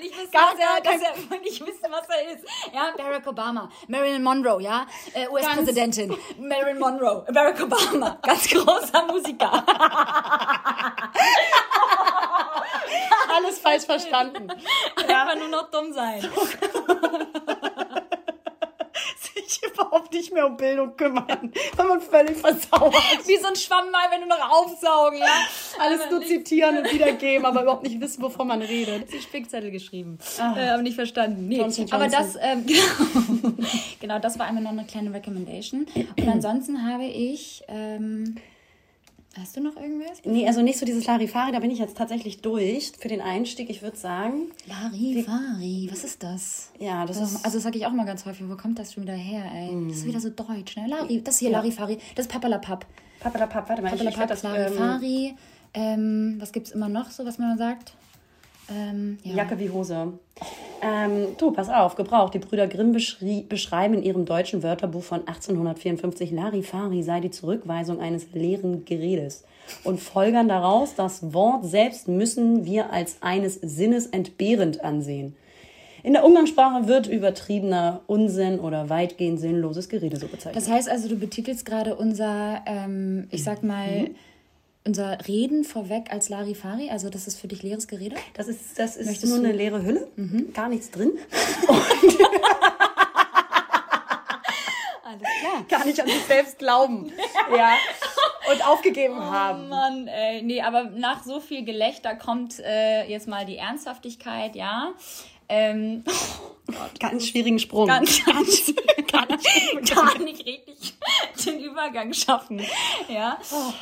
Nicht 0.00 0.16
wissen, 0.16 0.32
Ganz 0.32 0.44
was 0.52 0.58
er, 0.58 0.80
dass 0.82 1.02
er 1.02 1.40
nicht 1.40 1.60
wissen, 1.60 1.86
was 1.90 2.08
er 2.08 2.34
ist. 2.34 2.44
Ja, 2.72 2.92
Barack 2.96 3.26
Obama, 3.26 3.68
Marilyn 3.88 4.22
Monroe, 4.22 4.60
ja, 4.62 4.86
äh, 5.12 5.28
US-Präsidentin, 5.28 6.14
Marilyn 6.38 6.78
Monroe, 6.78 7.24
Barack 7.32 7.60
Obama, 7.62 8.18
ganz 8.22 8.48
großer 8.48 9.04
Musiker. 9.06 9.64
alles 13.36 13.58
falsch 13.58 13.84
verstanden. 13.84 14.48
Einfach 14.96 15.36
nur 15.36 15.48
noch 15.48 15.70
dumm 15.70 15.92
sein. 15.92 16.20
sich 19.34 19.60
überhaupt 19.62 20.12
nicht 20.12 20.32
mehr 20.32 20.46
um 20.46 20.56
Bildung 20.56 20.96
kümmern, 20.96 21.52
weil 21.76 21.86
man 21.86 22.00
völlig 22.00 22.36
versauert. 22.36 22.94
Wie 23.26 23.36
so 23.36 23.48
ein 23.48 23.56
Schwamm 23.56 23.90
mal, 23.90 24.10
wenn 24.10 24.22
du 24.22 24.28
noch 24.28 24.50
aufsaugen, 24.50 25.18
ja. 25.18 25.26
Alles 25.78 26.00
nur 26.10 26.22
zitieren 26.22 26.78
und 26.78 26.92
wiedergeben, 26.92 27.44
aber 27.44 27.62
überhaupt 27.62 27.82
nicht 27.82 28.00
wissen, 28.00 28.22
wovon 28.22 28.48
man 28.48 28.62
redet. 28.62 29.12
Die 29.12 29.20
Spickzettel 29.20 29.70
geschrieben, 29.70 30.18
äh, 30.38 30.70
aber 30.70 30.82
nicht 30.82 30.94
verstanden. 30.94 31.48
Nee. 31.48 31.58
Johnson, 31.58 31.86
Aber 31.90 32.04
Johnson. 32.06 32.22
das, 32.22 32.36
ähm, 32.40 32.66
genau, 32.66 33.54
genau, 34.00 34.18
das 34.18 34.38
war 34.38 34.46
einmal 34.46 34.62
noch 34.62 34.70
eine 34.70 34.84
kleine 34.84 35.12
Recommendation. 35.12 35.86
Und 35.94 36.28
ansonsten 36.28 36.88
habe 36.88 37.04
ich, 37.04 37.62
ähm, 37.68 38.36
hast 39.40 39.56
du 39.56 39.60
noch 39.60 39.76
irgendwas? 39.76 40.18
Nee, 40.24 40.46
also 40.46 40.62
nicht 40.62 40.78
so 40.78 40.86
dieses 40.86 41.06
Larifari, 41.06 41.52
da 41.52 41.58
bin 41.60 41.70
ich 41.70 41.78
jetzt 41.78 41.96
tatsächlich 41.96 42.40
durch 42.42 42.92
für 42.98 43.08
den 43.08 43.20
Einstieg. 43.20 43.70
Ich 43.70 43.82
würde 43.82 43.96
sagen, 43.96 44.50
Larifari, 44.66 45.88
was 45.90 46.04
ist 46.04 46.22
das? 46.22 46.70
ja, 46.78 47.04
das 47.06 47.18
Das, 47.18 47.32
ist 47.32 47.44
also 47.44 47.56
das 47.56 47.62
sage 47.64 47.78
ich 47.78 47.86
auch 47.86 47.92
mal 47.92 48.06
ganz 48.06 48.24
häufig. 48.26 48.48
Wo 48.48 48.56
kommt 48.56 48.78
das 48.78 48.92
schon 48.92 49.04
wieder 49.04 49.14
her, 49.14 49.44
ey? 49.54 49.70
Das 49.88 49.98
ist 49.98 50.06
wieder 50.06 50.20
so 50.20 50.30
deutsch, 50.30 50.76
ne? 50.76 50.86
Lari, 50.88 51.22
das 51.22 51.38
hier, 51.38 51.50
Larifari. 51.50 51.98
Das 52.14 52.26
ist 52.26 52.32
Papalapap. 52.32 52.86
Papalapap, 53.20 53.68
warte 53.68 53.82
mal, 53.82 53.94
ich, 53.94 54.02
ich 54.02 54.14
Papalapap, 54.14 54.44
werde 54.44 54.64
das 54.66 54.72
ähm, 54.72 54.78
Larifari. 54.78 55.34
Ähm, 55.74 56.36
was 56.38 56.52
gibt's 56.52 56.70
immer 56.70 56.88
noch 56.88 57.10
so, 57.10 57.24
was 57.24 57.38
man 57.38 57.58
sagt? 57.58 57.94
Ähm, 58.70 59.18
ja. 59.24 59.34
Jacke 59.36 59.58
wie 59.58 59.70
Hose. 59.70 60.12
Ähm, 60.86 61.28
du, 61.38 61.50
pass 61.50 61.70
auf, 61.70 61.94
gebraucht. 61.94 62.34
Die 62.34 62.38
Brüder 62.38 62.66
Grimm 62.66 62.92
beschreiben 62.92 63.94
in 63.94 64.02
ihrem 64.02 64.26
deutschen 64.26 64.62
Wörterbuch 64.62 65.02
von 65.02 65.20
1854, 65.20 66.30
Larifari 66.30 67.02
sei 67.02 67.20
die 67.20 67.30
Zurückweisung 67.30 68.00
eines 68.00 68.26
leeren 68.34 68.84
Geredes 68.84 69.44
und 69.82 69.98
folgern 69.98 70.46
daraus, 70.46 70.94
das 70.94 71.32
Wort 71.32 71.64
selbst 71.64 72.06
müssen 72.06 72.66
wir 72.66 72.92
als 72.92 73.16
eines 73.22 73.54
Sinnes 73.54 74.08
entbehrend 74.08 74.84
ansehen. 74.84 75.34
In 76.02 76.12
der 76.12 76.22
Umgangssprache 76.22 76.86
wird 76.86 77.06
übertriebener 77.06 78.02
Unsinn 78.06 78.60
oder 78.60 78.90
weitgehend 78.90 79.40
sinnloses 79.40 79.88
Gerede 79.88 80.18
so 80.18 80.26
bezeichnet. 80.26 80.56
Das 80.56 80.70
heißt 80.70 80.90
also, 80.90 81.08
du 81.08 81.16
betitelst 81.16 81.64
gerade 81.64 81.96
unser, 81.96 82.60
ähm, 82.66 83.26
ich 83.30 83.42
sag 83.42 83.62
mal, 83.62 84.10
unser 84.86 85.18
Reden 85.26 85.64
vorweg 85.64 86.12
als 86.12 86.28
Larifari. 86.28 86.90
Also 86.90 87.08
das 87.10 87.26
ist 87.26 87.40
für 87.40 87.48
dich 87.48 87.62
leeres 87.62 87.88
Gerede? 87.88 88.16
Das 88.34 88.48
ist, 88.48 88.78
das 88.78 88.96
ist 88.96 89.06
Möchtest 89.06 89.32
nur 89.32 89.40
du- 89.42 89.48
eine 89.48 89.56
leere 89.56 89.82
Hülle, 89.82 90.08
gar 90.52 90.68
nichts 90.68 90.90
drin. 90.90 91.12
Alles 95.02 95.22
klar. 95.40 95.64
Gar 95.68 95.84
nicht 95.86 96.00
an 96.00 96.06
sich 96.08 96.24
selbst 96.24 96.58
glauben. 96.58 97.12
ja. 97.56 97.74
Und 98.52 98.66
aufgegeben 98.66 99.18
haben. 99.20 99.68
Mann, 99.68 100.06
ey, 100.08 100.42
nee, 100.42 100.60
aber 100.60 100.84
nach 100.84 101.22
so 101.24 101.40
viel 101.40 101.64
Gelächter 101.64 102.14
kommt 102.16 102.58
äh, 102.60 103.04
jetzt 103.06 103.26
mal 103.28 103.46
die 103.46 103.56
Ernsthaftigkeit, 103.56 104.54
ja. 104.56 104.92
Ähm, 105.48 106.04
Ganz 106.98 107.26
schwierigen 107.28 107.58
Sprung. 107.58 107.86
ganz, 107.86 108.24
ganz, 108.24 108.68
nicht, 108.68 109.12
gar 109.94 110.18
nicht 110.18 110.46
richtig 110.46 110.94
den 111.44 111.60
Übergang 111.60 112.14
schaffen. 112.14 112.62
Ja, 113.08 113.36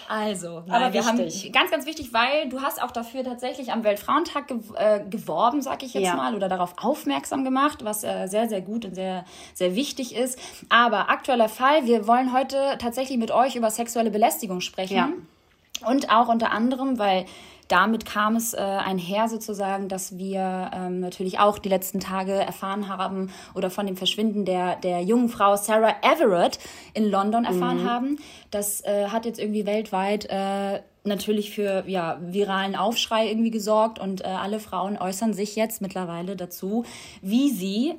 also, 0.09 0.65
nein, 0.67 0.83
Aber 0.83 0.93
wir 0.93 1.05
wichtig. 1.07 1.45
haben 1.45 1.53
ganz, 1.53 1.71
ganz 1.71 1.87
wichtig, 1.87 2.13
weil 2.13 2.49
du 2.49 2.61
hast 2.61 2.83
auch 2.83 2.91
dafür 2.91 3.23
tatsächlich 3.23 3.71
am 3.71 3.85
Weltfrauentag 3.85 4.49
gew 4.49 4.61
äh, 4.75 5.01
geworben, 5.09 5.63
sag 5.63 5.85
ich 5.85 5.95
jetzt 5.95 6.05
Ja. 6.07 6.17
mal, 6.17 6.35
oder 6.35 6.49
darauf 6.49 6.75
aufmerksam 6.79 7.45
gemacht, 7.45 7.85
was 7.85 8.03
äh, 8.03 8.27
sehr, 8.27 8.49
sehr 8.49 8.61
gut 8.63 8.85
und 8.85 8.97
sehr, 8.97 9.25
sehr 9.55 9.77
wichtig 9.77 10.17
ist. 10.17 10.37
Aber 10.69 11.09
aktueller 11.09 11.49
Fall, 11.49 11.87
wir 11.87 12.09
wollen 12.09 12.33
heute 12.33 12.77
tatsächlich 12.81 13.17
mit 13.19 13.31
euch 13.31 13.55
über 13.55 13.71
sexuelle 13.71 14.11
Belästigung 14.11 14.61
sprechen. 14.61 14.97
Ja. 14.97 15.09
Und 15.89 16.11
auch 16.11 16.29
unter 16.29 16.51
anderem, 16.51 16.99
weil 16.99 17.27
damit 17.73 18.05
kam 18.05 18.37
es 18.37 18.53
äh, 18.53 18.59
einher 18.59 19.31
sozusagen, 19.31 19.89
dass 19.89 20.19
wir 20.19 20.71
ähm, 20.75 21.01
natürlich 21.01 21.39
auch 21.39 21.59
die 21.59 21.71
letzten 21.71 22.01
Tage 22.01 22.33
erfahren 22.33 22.87
haben 22.87 23.33
oder 23.55 23.71
von 23.71 23.87
dem 23.87 23.97
Verschwinden 23.97 24.45
der, 24.45 24.77
der 24.77 25.01
jungen 25.03 25.31
Frau 25.31 25.57
Sarah 25.57 25.95
Everett 26.03 26.59
in 26.93 27.11
London 27.11 27.47
erfahren 27.47 27.89
haben. 27.89 28.19
Das 28.51 28.83
äh, 28.85 29.07
hat 29.09 29.25
jetzt 29.25 29.41
irgendwie 29.41 29.65
weltweit 29.65 30.27
äh, 30.27 30.81
natürlich 31.05 31.51
für 31.51 31.85
ja, 31.87 32.19
viralen 32.21 32.77
Aufschrei 32.77 33.29
irgendwie 33.29 33.51
gesorgt 33.51 33.99
und 33.99 34.21
äh, 34.21 34.25
alle 34.25 34.61
Frauen 34.61 34.99
äußern 34.99 35.33
sich 35.33 35.57
jetzt 35.57 35.81
mittlerweile 35.81 36.37
dazu, 36.37 36.85
wie 37.23 37.49
sie 37.49 37.95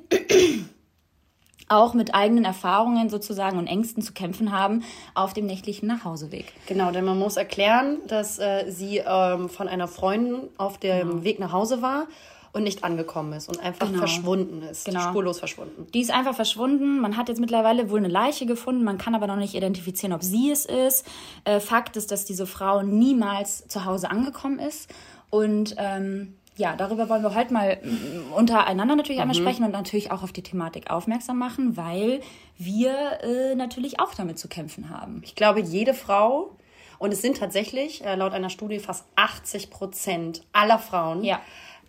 auch 1.68 1.94
mit 1.94 2.14
eigenen 2.14 2.44
Erfahrungen 2.44 3.08
sozusagen 3.08 3.58
und 3.58 3.66
Ängsten 3.66 4.02
zu 4.02 4.12
kämpfen 4.12 4.52
haben 4.52 4.82
auf 5.14 5.32
dem 5.32 5.46
nächtlichen 5.46 5.86
Nachhauseweg. 5.88 6.52
Genau, 6.66 6.90
denn 6.90 7.04
man 7.04 7.18
muss 7.18 7.36
erklären, 7.36 7.98
dass 8.06 8.38
äh, 8.38 8.64
sie 8.70 8.98
ähm, 8.98 9.48
von 9.48 9.68
einer 9.68 9.88
Freundin 9.88 10.48
auf 10.58 10.78
dem 10.78 11.24
Weg 11.24 11.38
nach 11.40 11.52
Hause 11.52 11.80
war 11.82 12.06
und 12.52 12.62
nicht 12.62 12.84
angekommen 12.84 13.32
ist 13.32 13.48
und 13.48 13.58
einfach 13.58 13.86
Genau. 13.88 13.98
verschwunden 13.98 14.62
ist. 14.62 14.84
Genau. 14.84 15.00
Spurlos 15.00 15.40
verschwunden. 15.40 15.86
Die 15.92 16.00
ist 16.00 16.12
einfach 16.12 16.34
verschwunden. 16.36 17.00
Man 17.00 17.16
hat 17.16 17.28
jetzt 17.28 17.40
mittlerweile 17.40 17.90
wohl 17.90 17.98
eine 17.98 18.06
Leiche 18.08 18.46
gefunden. 18.46 18.84
Man 18.84 18.96
kann 18.96 19.14
aber 19.16 19.26
noch 19.26 19.34
nicht 19.36 19.54
identifizieren, 19.54 20.12
ob 20.12 20.22
sie 20.22 20.50
es 20.52 20.64
ist. 20.66 21.04
Äh, 21.44 21.58
Fakt 21.58 21.96
ist, 21.96 22.12
dass 22.12 22.24
diese 22.24 22.46
Frau 22.46 22.82
niemals 22.82 23.66
zu 23.66 23.84
Hause 23.84 24.08
angekommen 24.10 24.60
ist. 24.60 24.88
Und 25.30 25.74
ähm, 25.78 26.36
ja, 26.56 26.76
darüber 26.76 27.08
wollen 27.08 27.22
wir 27.22 27.34
heute 27.34 27.52
mal 27.52 27.76
mm, 27.82 28.32
untereinander 28.32 28.96
natürlich 28.96 29.20
einmal 29.20 29.34
sprechen 29.34 29.64
und 29.64 29.72
natürlich 29.72 30.10
auch 30.12 30.22
auf 30.22 30.32
die 30.32 30.42
Thematik 30.42 30.90
aufmerksam 30.90 31.38
machen, 31.38 31.76
weil 31.76 32.20
wir 32.58 33.20
äh, 33.22 33.54
natürlich 33.54 33.98
auch 34.00 34.14
damit 34.14 34.38
zu 34.38 34.48
kämpfen 34.48 34.90
haben. 34.90 35.20
Ich 35.24 35.34
glaube, 35.34 35.60
jede 35.60 35.94
Frau, 35.94 36.56
und 36.98 37.12
es 37.12 37.22
sind 37.22 37.38
tatsächlich 37.38 38.04
äh, 38.04 38.14
laut 38.14 38.32
einer 38.32 38.50
Studie 38.50 38.78
fast 38.78 39.04
80 39.16 39.70
Prozent 39.70 40.42
aller 40.52 40.78
Frauen, 40.78 41.24
Ja. 41.24 41.40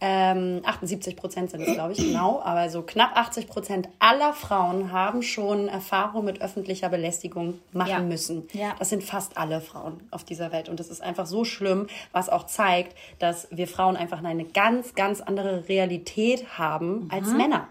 Ähm, 0.01 0.61
78 0.65 1.15
Prozent 1.15 1.49
sind 1.51 1.61
es, 1.61 1.73
glaube 1.73 1.93
ich, 1.93 1.97
genau, 1.99 2.41
aber 2.43 2.69
so 2.69 2.81
knapp 2.81 3.15
80 3.15 3.47
Prozent 3.47 3.89
aller 3.99 4.33
Frauen 4.33 4.91
haben 4.91 5.21
schon 5.23 5.67
Erfahrung 5.67 6.25
mit 6.25 6.41
öffentlicher 6.41 6.89
Belästigung 6.89 7.59
machen 7.71 7.89
Ja. 7.89 7.99
müssen. 7.99 8.47
Ja. 8.53 8.75
Das 8.79 8.89
sind 8.89 9.03
fast 9.03 9.37
alle 9.37 9.61
Frauen 9.61 10.01
auf 10.11 10.23
dieser 10.23 10.51
Welt. 10.51 10.69
Und 10.69 10.79
das 10.79 10.89
ist 10.89 11.01
einfach 11.01 11.25
so 11.25 11.45
schlimm, 11.45 11.87
was 12.11 12.29
auch 12.29 12.45
zeigt, 12.45 12.95
dass 13.19 13.47
wir 13.51 13.67
Frauen 13.67 13.95
einfach 13.97 14.23
eine 14.23 14.45
ganz, 14.45 14.95
ganz 14.95 15.21
andere 15.21 15.67
Realität 15.69 16.57
haben 16.57 17.07
als 17.11 17.27
Mhm. 17.29 17.37
Männer. 17.37 17.67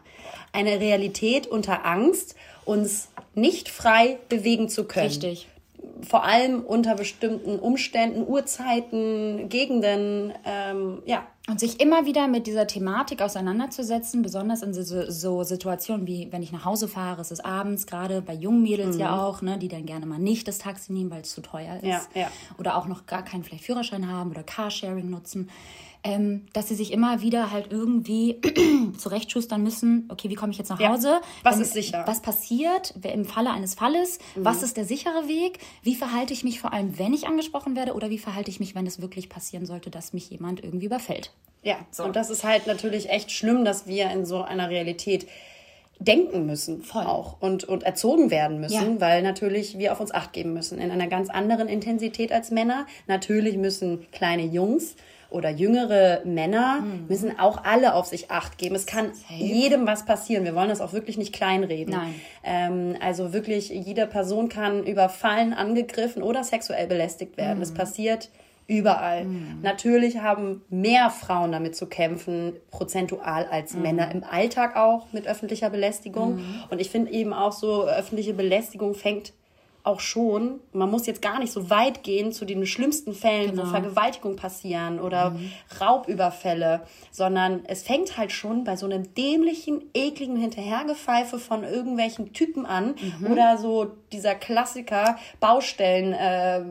Eine 0.53 0.81
Realität 0.81 1.47
unter 1.47 1.85
Angst, 1.85 2.35
uns 2.65 3.09
nicht 3.35 3.69
frei 3.69 4.19
bewegen 4.29 4.69
zu 4.69 4.85
können 4.85 5.09
Richtig. 5.09 5.49
Vor 6.03 6.25
allem 6.25 6.61
unter 6.61 6.95
bestimmten 6.95 7.59
Umständen, 7.59 8.27
Uhrzeiten, 8.27 9.49
Gegenden, 9.49 10.33
ähm, 10.45 11.03
ja. 11.07 11.27
Und 11.47 11.61
sich 11.61 11.79
immer 11.79 12.07
wieder 12.07 12.27
mit 12.27 12.47
dieser 12.47 12.67
Thematik 12.67 13.21
auseinanderzusetzen, 13.21 14.23
besonders 14.23 14.63
in 14.63 14.73
so, 14.73 15.11
so 15.11 15.43
Situationen 15.43 16.07
wie, 16.07 16.33
wenn 16.33 16.43
ich 16.43 16.53
nach 16.53 16.65
Hause 16.65 16.89
fahre, 16.89 17.21
es 17.21 17.31
ist 17.31 17.45
abends, 17.45 17.87
gerade 17.87 18.23
bei 18.23 18.33
jungen 18.33 18.63
Mädels 18.63 18.97
ja 18.97 19.23
auch, 19.23 19.43
ne, 19.43 19.59
die 19.59 19.69
dann 19.69 19.85
gerne 19.85 20.07
mal 20.07 20.19
nicht 20.19 20.49
das 20.49 20.57
Taxi 20.57 20.93
nehmen, 20.93 21.11
weil 21.11 21.21
es 21.21 21.35
zu 21.35 21.43
teuer 21.43 21.77
ist. 21.77 21.83
Mhm. 21.83 21.89
Ja, 21.89 22.01
ja. 22.15 22.29
Oder 22.59 22.79
auch 22.79 22.87
noch 22.87 23.05
gar 23.05 23.23
keinen 23.23 23.45
vielleicht 23.45 23.65
Führerschein 23.65 24.11
haben 24.11 24.31
oder 24.31 24.43
Carsharing 24.43 25.11
nutzen. 25.11 25.51
Ähm, 26.07 26.43
dass 26.53 26.69
sie 26.69 26.75
sich 26.75 26.93
immer 26.93 27.23
wieder 27.23 27.51
halt 27.51 27.69
irgendwie 27.73 28.39
zurechtschustern 28.99 29.63
müssen, 29.63 30.07
okay, 30.13 30.29
wie 30.29 30.35
komme 30.35 30.53
ich 30.53 30.59
jetzt 30.59 30.69
nach 30.69 30.79
Ja. 30.79 30.91
Hause? 30.91 31.21
Was 31.43 31.57
Wenn- 31.57 31.63
ist 31.63 31.73
sicher? 31.73 32.05
Was 32.07 32.21
passiert 32.21 32.93
im 33.03 33.25
Falle 33.25 33.51
eines 33.51 33.75
Falles? 33.75 34.19
Was 34.35 34.59
Mhm. 34.59 34.65
ist 34.65 34.77
der 34.77 34.85
sichere 34.85 35.29
Weg? 35.29 35.61
Wie 35.83 35.95
verhalte 35.95 36.35
ich 36.35 36.45
mich 36.45 36.61
vor 36.61 36.75
allem, 36.75 36.99
wenn 36.99 37.15
ich 37.15 37.27
angesprochen 37.27 37.75
werde? 37.75 37.95
Oder 37.95 38.11
wie 38.11 38.19
verhalte 38.19 38.51
ich 38.51 38.61
mich, 38.61 38.75
wenn 38.75 38.87
es 38.87 39.01
wirklich 39.01 39.31
passieren 39.31 39.65
sollte, 39.65 39.89
dass 39.89 40.13
mich 40.13 40.29
jemand 40.29 40.63
irgendwie 40.63 40.87
überfällt? 40.87 41.33
Ja, 41.63 41.77
und 42.05 42.15
das 42.15 42.29
ist 42.29 42.45
halt 42.45 42.67
natürlich 42.67 43.09
echt 43.09 43.33
schlimm, 43.33 43.65
dass 43.65 43.87
wir 43.87 44.11
in 44.11 44.27
so 44.27 44.43
einer 44.43 44.69
Realität 44.69 45.27
denken 46.01 46.45
müssen 46.45 46.83
Voll. 46.83 47.05
auch 47.05 47.41
und, 47.41 47.65
und 47.65 47.85
erzogen 47.85 48.31
werden 48.31 48.61
müssen, 48.61 48.95
Ja. 48.97 49.01
weil 49.01 49.23
natürlich 49.23 49.79
wir 49.79 49.93
auf 49.93 50.01
uns 50.01 50.13
acht 50.13 50.33
geben 50.35 50.53
müssen 50.53 50.79
in 50.79 50.91
einer 50.91 51.07
ganz 51.07 51.31
anderen 51.31 51.69
Intensität 51.69 52.31
als 52.33 52.51
Männer. 52.51 52.87
Natürlich 53.07 53.57
müssen 53.57 54.07
kleine 54.11 54.45
Jungs 54.45 54.97
oder 55.31 55.51
jüngere 55.51 56.21
Männer 56.25 56.81
Mhm. 56.81 57.07
müssen 57.09 57.39
auch 57.39 57.65
alle 57.65 57.95
auf 57.95 58.07
sich 58.07 58.31
acht 58.31 58.59
geben. 58.59 58.75
Es 58.75 58.87
kann 58.87 59.13
jedem 59.29 59.87
was 59.87 60.05
passieren. 60.05 60.45
Wir 60.45 60.55
wollen 60.55 60.69
das 60.69 60.81
auch 60.81 60.93
wirklich 60.93 61.19
nicht 61.19 61.33
kleinreden. 61.33 61.95
Nein. 61.95 62.15
Ähm, 62.45 62.97
also 63.01 63.33
wirklich, 63.33 63.69
jede 63.71 64.07
Person 64.07 64.49
kann 64.49 64.85
überfallen, 64.85 65.53
angegriffen 65.53 66.23
oder 66.23 66.45
sexuell 66.45 66.87
belästigt 66.87 67.37
werden. 67.37 67.57
Mhm. 67.57 67.61
Das 67.61 67.75
passiert 67.75 68.31
überall. 68.67 69.27
Natürlich 69.63 70.19
haben 70.21 70.63
mehr 70.71 71.11
Frauen 71.11 71.53
damit 71.53 71.77
zu 71.77 71.87
kämpfen, 71.87 72.55
prozentual 72.71 73.45
als 73.51 73.75
Mhm. 73.75 73.83
Männer 73.83 74.11
im 74.11 74.25
Alltag 74.25 74.77
auch 74.77 75.07
mit 75.13 75.27
öffentlicher 75.27 75.69
Belästigung. 75.69 76.41
Und 76.71 76.81
ich 76.81 76.89
finde 76.89 77.13
eben 77.13 77.35
auch 77.35 77.53
so, 77.53 77.85
öffentliche 77.85 78.33
Belästigung 78.33 78.95
fängt 78.95 79.35
auch 79.85 80.01
schon, 80.01 80.61
man 80.73 80.91
muss 80.91 81.07
jetzt 81.07 81.21
gar 81.23 81.39
nicht 81.39 81.53
so 81.53 81.69
weit 81.71 82.03
gehen 82.03 82.33
zu 82.33 82.45
den 82.47 82.65
schlimmsten 82.67 83.13
Fällen, 83.13 83.51
Genau. 83.51 83.65
wo 83.65 83.67
Vergewaltigung 83.67 84.35
passieren 84.35 84.99
oder 84.99 85.31
Mhm. 85.31 85.51
Raubüberfälle, 85.81 86.81
sondern 87.11 87.61
es 87.67 87.83
fängt 87.83 88.17
halt 88.17 88.33
schon 88.33 88.65
bei 88.65 88.77
so 88.77 88.87
einem 88.87 89.15
dämlichen, 89.15 89.83
ekligen 89.95 90.37
Hinterhergepfeife 90.37 91.39
von 91.39 91.65
irgendwelchen 91.65 92.33
Typen 92.33 92.65
an 92.67 92.95
Mhm. 93.21 93.31
oder 93.31 93.59
so 93.59 93.93
dieser 94.11 94.35
Klassiker 94.35 95.17
Baustellen, 95.39 96.15
äh, 96.15 96.63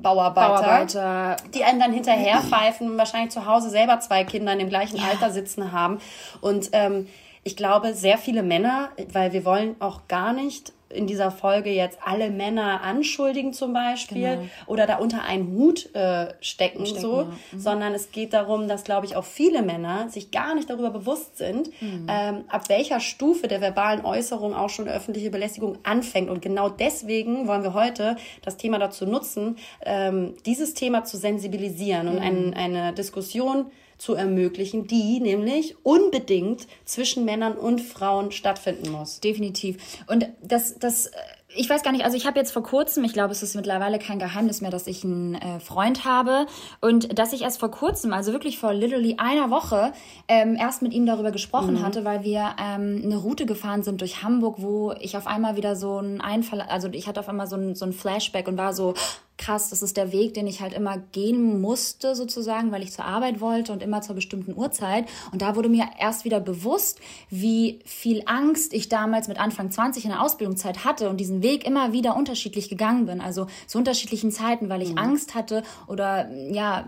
Bauarbeiter, 0.00 0.48
Bauarbeiter, 0.62 1.36
die 1.54 1.64
einem 1.64 1.80
dann 1.80 1.92
hinterher 1.92 2.40
pfeifen, 2.42 2.98
wahrscheinlich 2.98 3.30
zu 3.30 3.46
Hause 3.46 3.70
selber 3.70 4.00
zwei 4.00 4.24
Kinder 4.24 4.52
in 4.52 4.58
dem 4.58 4.68
gleichen 4.68 4.96
ja. 4.98 5.04
Alter 5.10 5.30
sitzen 5.30 5.72
haben. 5.72 5.98
Und 6.40 6.70
ähm, 6.72 7.08
ich 7.42 7.56
glaube, 7.56 7.94
sehr 7.94 8.18
viele 8.18 8.42
Männer, 8.42 8.90
weil 9.12 9.32
wir 9.32 9.44
wollen 9.44 9.76
auch 9.80 10.06
gar 10.08 10.32
nicht 10.32 10.72
in 10.94 11.06
dieser 11.06 11.30
Folge 11.30 11.70
jetzt 11.70 11.98
alle 12.04 12.30
Männer 12.30 12.82
anschuldigen 12.82 13.52
zum 13.52 13.72
Beispiel 13.72 14.22
genau. 14.22 14.44
oder 14.66 14.86
da 14.86 14.96
unter 14.96 15.22
einen 15.22 15.52
Hut 15.52 15.94
äh, 15.94 16.34
stecken, 16.40 16.86
stecken, 16.86 17.00
so, 17.00 17.24
mhm. 17.52 17.58
sondern 17.58 17.94
es 17.94 18.10
geht 18.12 18.32
darum, 18.32 18.68
dass, 18.68 18.84
glaube 18.84 19.06
ich, 19.06 19.16
auch 19.16 19.24
viele 19.24 19.62
Männer 19.62 20.08
sich 20.08 20.30
gar 20.30 20.54
nicht 20.54 20.70
darüber 20.70 20.90
bewusst 20.90 21.38
sind, 21.38 21.68
mhm. 21.80 22.06
ähm, 22.08 22.44
ab 22.48 22.68
welcher 22.68 23.00
Stufe 23.00 23.48
der 23.48 23.60
verbalen 23.60 24.04
Äußerung 24.04 24.54
auch 24.54 24.70
schon 24.70 24.88
öffentliche 24.88 25.30
Belästigung 25.30 25.78
anfängt. 25.82 26.30
Und 26.30 26.42
genau 26.42 26.68
deswegen 26.68 27.46
wollen 27.48 27.62
wir 27.62 27.74
heute 27.74 28.16
das 28.42 28.56
Thema 28.56 28.78
dazu 28.78 29.06
nutzen, 29.06 29.56
ähm, 29.84 30.34
dieses 30.46 30.74
Thema 30.74 31.04
zu 31.04 31.16
sensibilisieren 31.16 32.06
mhm. 32.06 32.12
und 32.12 32.22
ein, 32.22 32.54
eine 32.54 32.92
Diskussion 32.92 33.66
zu 33.98 34.14
ermöglichen, 34.14 34.86
die 34.86 35.20
nämlich 35.20 35.76
unbedingt 35.82 36.66
zwischen 36.84 37.24
Männern 37.24 37.54
und 37.56 37.80
Frauen 37.80 38.32
stattfinden 38.32 38.90
muss. 38.90 39.20
Definitiv. 39.20 39.76
Und 40.06 40.28
das, 40.42 40.78
das 40.78 41.10
ich 41.56 41.68
weiß 41.68 41.82
gar 41.82 41.92
nicht, 41.92 42.04
also 42.04 42.16
ich 42.16 42.26
habe 42.26 42.38
jetzt 42.38 42.52
vor 42.52 42.62
kurzem, 42.62 43.04
ich 43.04 43.12
glaube, 43.12 43.32
es 43.32 43.42
ist 43.42 43.54
mittlerweile 43.54 43.98
kein 43.98 44.18
Geheimnis 44.18 44.60
mehr, 44.60 44.70
dass 44.70 44.86
ich 44.86 45.04
einen 45.04 45.34
äh, 45.34 45.60
Freund 45.60 46.04
habe 46.04 46.46
und 46.80 47.18
dass 47.18 47.32
ich 47.32 47.42
erst 47.42 47.60
vor 47.60 47.70
kurzem, 47.70 48.12
also 48.12 48.32
wirklich 48.32 48.58
vor 48.58 48.72
literally 48.72 49.16
einer 49.18 49.50
Woche, 49.50 49.92
ähm, 50.28 50.56
erst 50.56 50.82
mit 50.82 50.92
ihm 50.92 51.06
darüber 51.06 51.30
gesprochen 51.30 51.74
mhm. 51.74 51.82
hatte, 51.82 52.04
weil 52.04 52.24
wir 52.24 52.56
ähm, 52.60 53.02
eine 53.04 53.16
Route 53.16 53.46
gefahren 53.46 53.82
sind 53.82 54.00
durch 54.00 54.22
Hamburg, 54.22 54.56
wo 54.58 54.92
ich 55.00 55.16
auf 55.16 55.26
einmal 55.26 55.56
wieder 55.56 55.76
so 55.76 55.98
einen 55.98 56.20
Einfall, 56.20 56.60
also 56.62 56.88
ich 56.90 57.06
hatte 57.06 57.20
auf 57.20 57.28
einmal 57.28 57.46
so 57.46 57.56
ein, 57.56 57.74
so 57.74 57.84
ein 57.84 57.92
Flashback 57.92 58.48
und 58.48 58.56
war 58.56 58.72
so, 58.72 58.94
krass, 59.36 59.70
das 59.70 59.82
ist 59.82 59.96
der 59.96 60.12
Weg, 60.12 60.34
den 60.34 60.46
ich 60.46 60.60
halt 60.60 60.72
immer 60.72 60.98
gehen 61.12 61.60
musste, 61.60 62.14
sozusagen, 62.14 62.70
weil 62.70 62.82
ich 62.82 62.92
zur 62.92 63.04
Arbeit 63.04 63.40
wollte 63.40 63.72
und 63.72 63.82
immer 63.82 64.00
zur 64.00 64.14
bestimmten 64.14 64.56
Uhrzeit. 64.56 65.06
Und 65.32 65.42
da 65.42 65.56
wurde 65.56 65.68
mir 65.68 65.86
erst 65.98 66.24
wieder 66.24 66.38
bewusst, 66.38 67.00
wie 67.30 67.80
viel 67.84 68.22
Angst 68.26 68.72
ich 68.72 68.88
damals 68.88 69.26
mit 69.26 69.40
Anfang 69.40 69.70
20 69.72 70.04
in 70.04 70.10
der 70.10 70.22
Ausbildungszeit 70.22 70.84
hatte 70.84 71.08
und 71.08 71.18
diesen 71.18 71.42
Weg 71.42 71.66
immer 71.66 71.92
wieder 71.92 72.16
unterschiedlich 72.16 72.68
gegangen 72.68 73.06
bin, 73.06 73.20
also 73.20 73.48
zu 73.66 73.78
unterschiedlichen 73.78 74.30
Zeiten, 74.30 74.68
weil 74.68 74.82
ich 74.82 74.92
mhm. 74.92 74.98
Angst 74.98 75.34
hatte 75.34 75.64
oder 75.88 76.30
ja, 76.30 76.86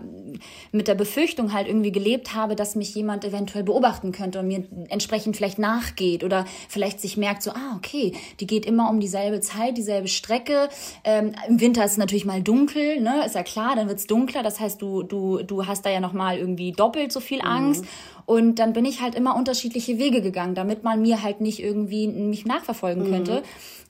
mit 0.71 0.87
der 0.87 0.95
Befürchtung 0.95 1.51
halt 1.51 1.67
irgendwie 1.67 1.91
gelebt 1.91 2.33
habe, 2.33 2.55
dass 2.55 2.75
mich 2.75 2.95
jemand 2.95 3.25
eventuell 3.25 3.63
beobachten 3.63 4.13
könnte 4.13 4.39
und 4.39 4.47
mir 4.47 4.63
entsprechend 4.87 5.35
vielleicht 5.35 5.59
nachgeht 5.59 6.23
oder 6.23 6.45
vielleicht 6.69 7.01
sich 7.01 7.17
merkt 7.17 7.43
so, 7.43 7.51
ah, 7.51 7.75
okay, 7.75 8.13
die 8.39 8.47
geht 8.47 8.65
immer 8.65 8.89
um 8.89 9.01
dieselbe 9.01 9.41
Zeit, 9.41 9.77
dieselbe 9.77 10.07
Strecke. 10.07 10.69
Ähm, 11.03 11.33
Im 11.49 11.59
Winter 11.59 11.83
ist 11.83 11.91
es 11.91 11.97
natürlich 11.97 12.25
mal 12.25 12.36
dunkel, 12.41 13.01
ne, 13.01 13.25
ist 13.25 13.35
ja 13.35 13.43
klar, 13.43 13.75
dann 13.75 13.87
wird's 13.87 14.07
dunkler, 14.07 14.43
das 14.43 14.59
heißt, 14.59 14.81
du, 14.81 15.03
du, 15.03 15.43
du 15.43 15.65
hast 15.65 15.85
da 15.85 15.89
ja 15.89 15.99
nochmal 15.99 16.37
irgendwie 16.37 16.71
doppelt 16.71 17.11
so 17.11 17.19
viel 17.19 17.39
mhm. 17.39 17.47
Angst. 17.47 17.83
Mhm. 17.83 17.87
Und 18.25 18.55
dann 18.59 18.73
bin 18.73 18.83
ich 18.83 19.01
halt 19.01 19.15
immer 19.15 19.35
unterschiedliche 19.35 19.97
Wege 19.97 20.21
gegangen, 20.21 20.53
damit 20.53 20.83
man 20.83 21.01
mir 21.01 21.23
halt 21.23 21.39
nicht 21.39 21.63
irgendwie 21.63 22.07
mich 22.07 22.45
nachverfolgen 22.45 23.07
mhm. 23.07 23.11
könnte. 23.11 23.43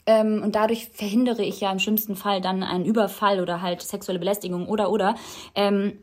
Ähm, 0.05 0.41
und 0.43 0.55
dadurch 0.55 0.89
verhindere 0.93 1.43
ich 1.43 1.59
ja 1.59 1.71
im 1.71 1.79
schlimmsten 1.79 2.15
Fall 2.15 2.39
dann 2.39 2.63
einen 2.63 2.85
Überfall 2.85 3.41
oder 3.41 3.61
halt 3.61 3.81
sexuelle 3.81 4.19
Belästigung 4.19 4.67
oder 4.67 4.91
oder. 4.91 5.15
Ähm, 5.55 5.99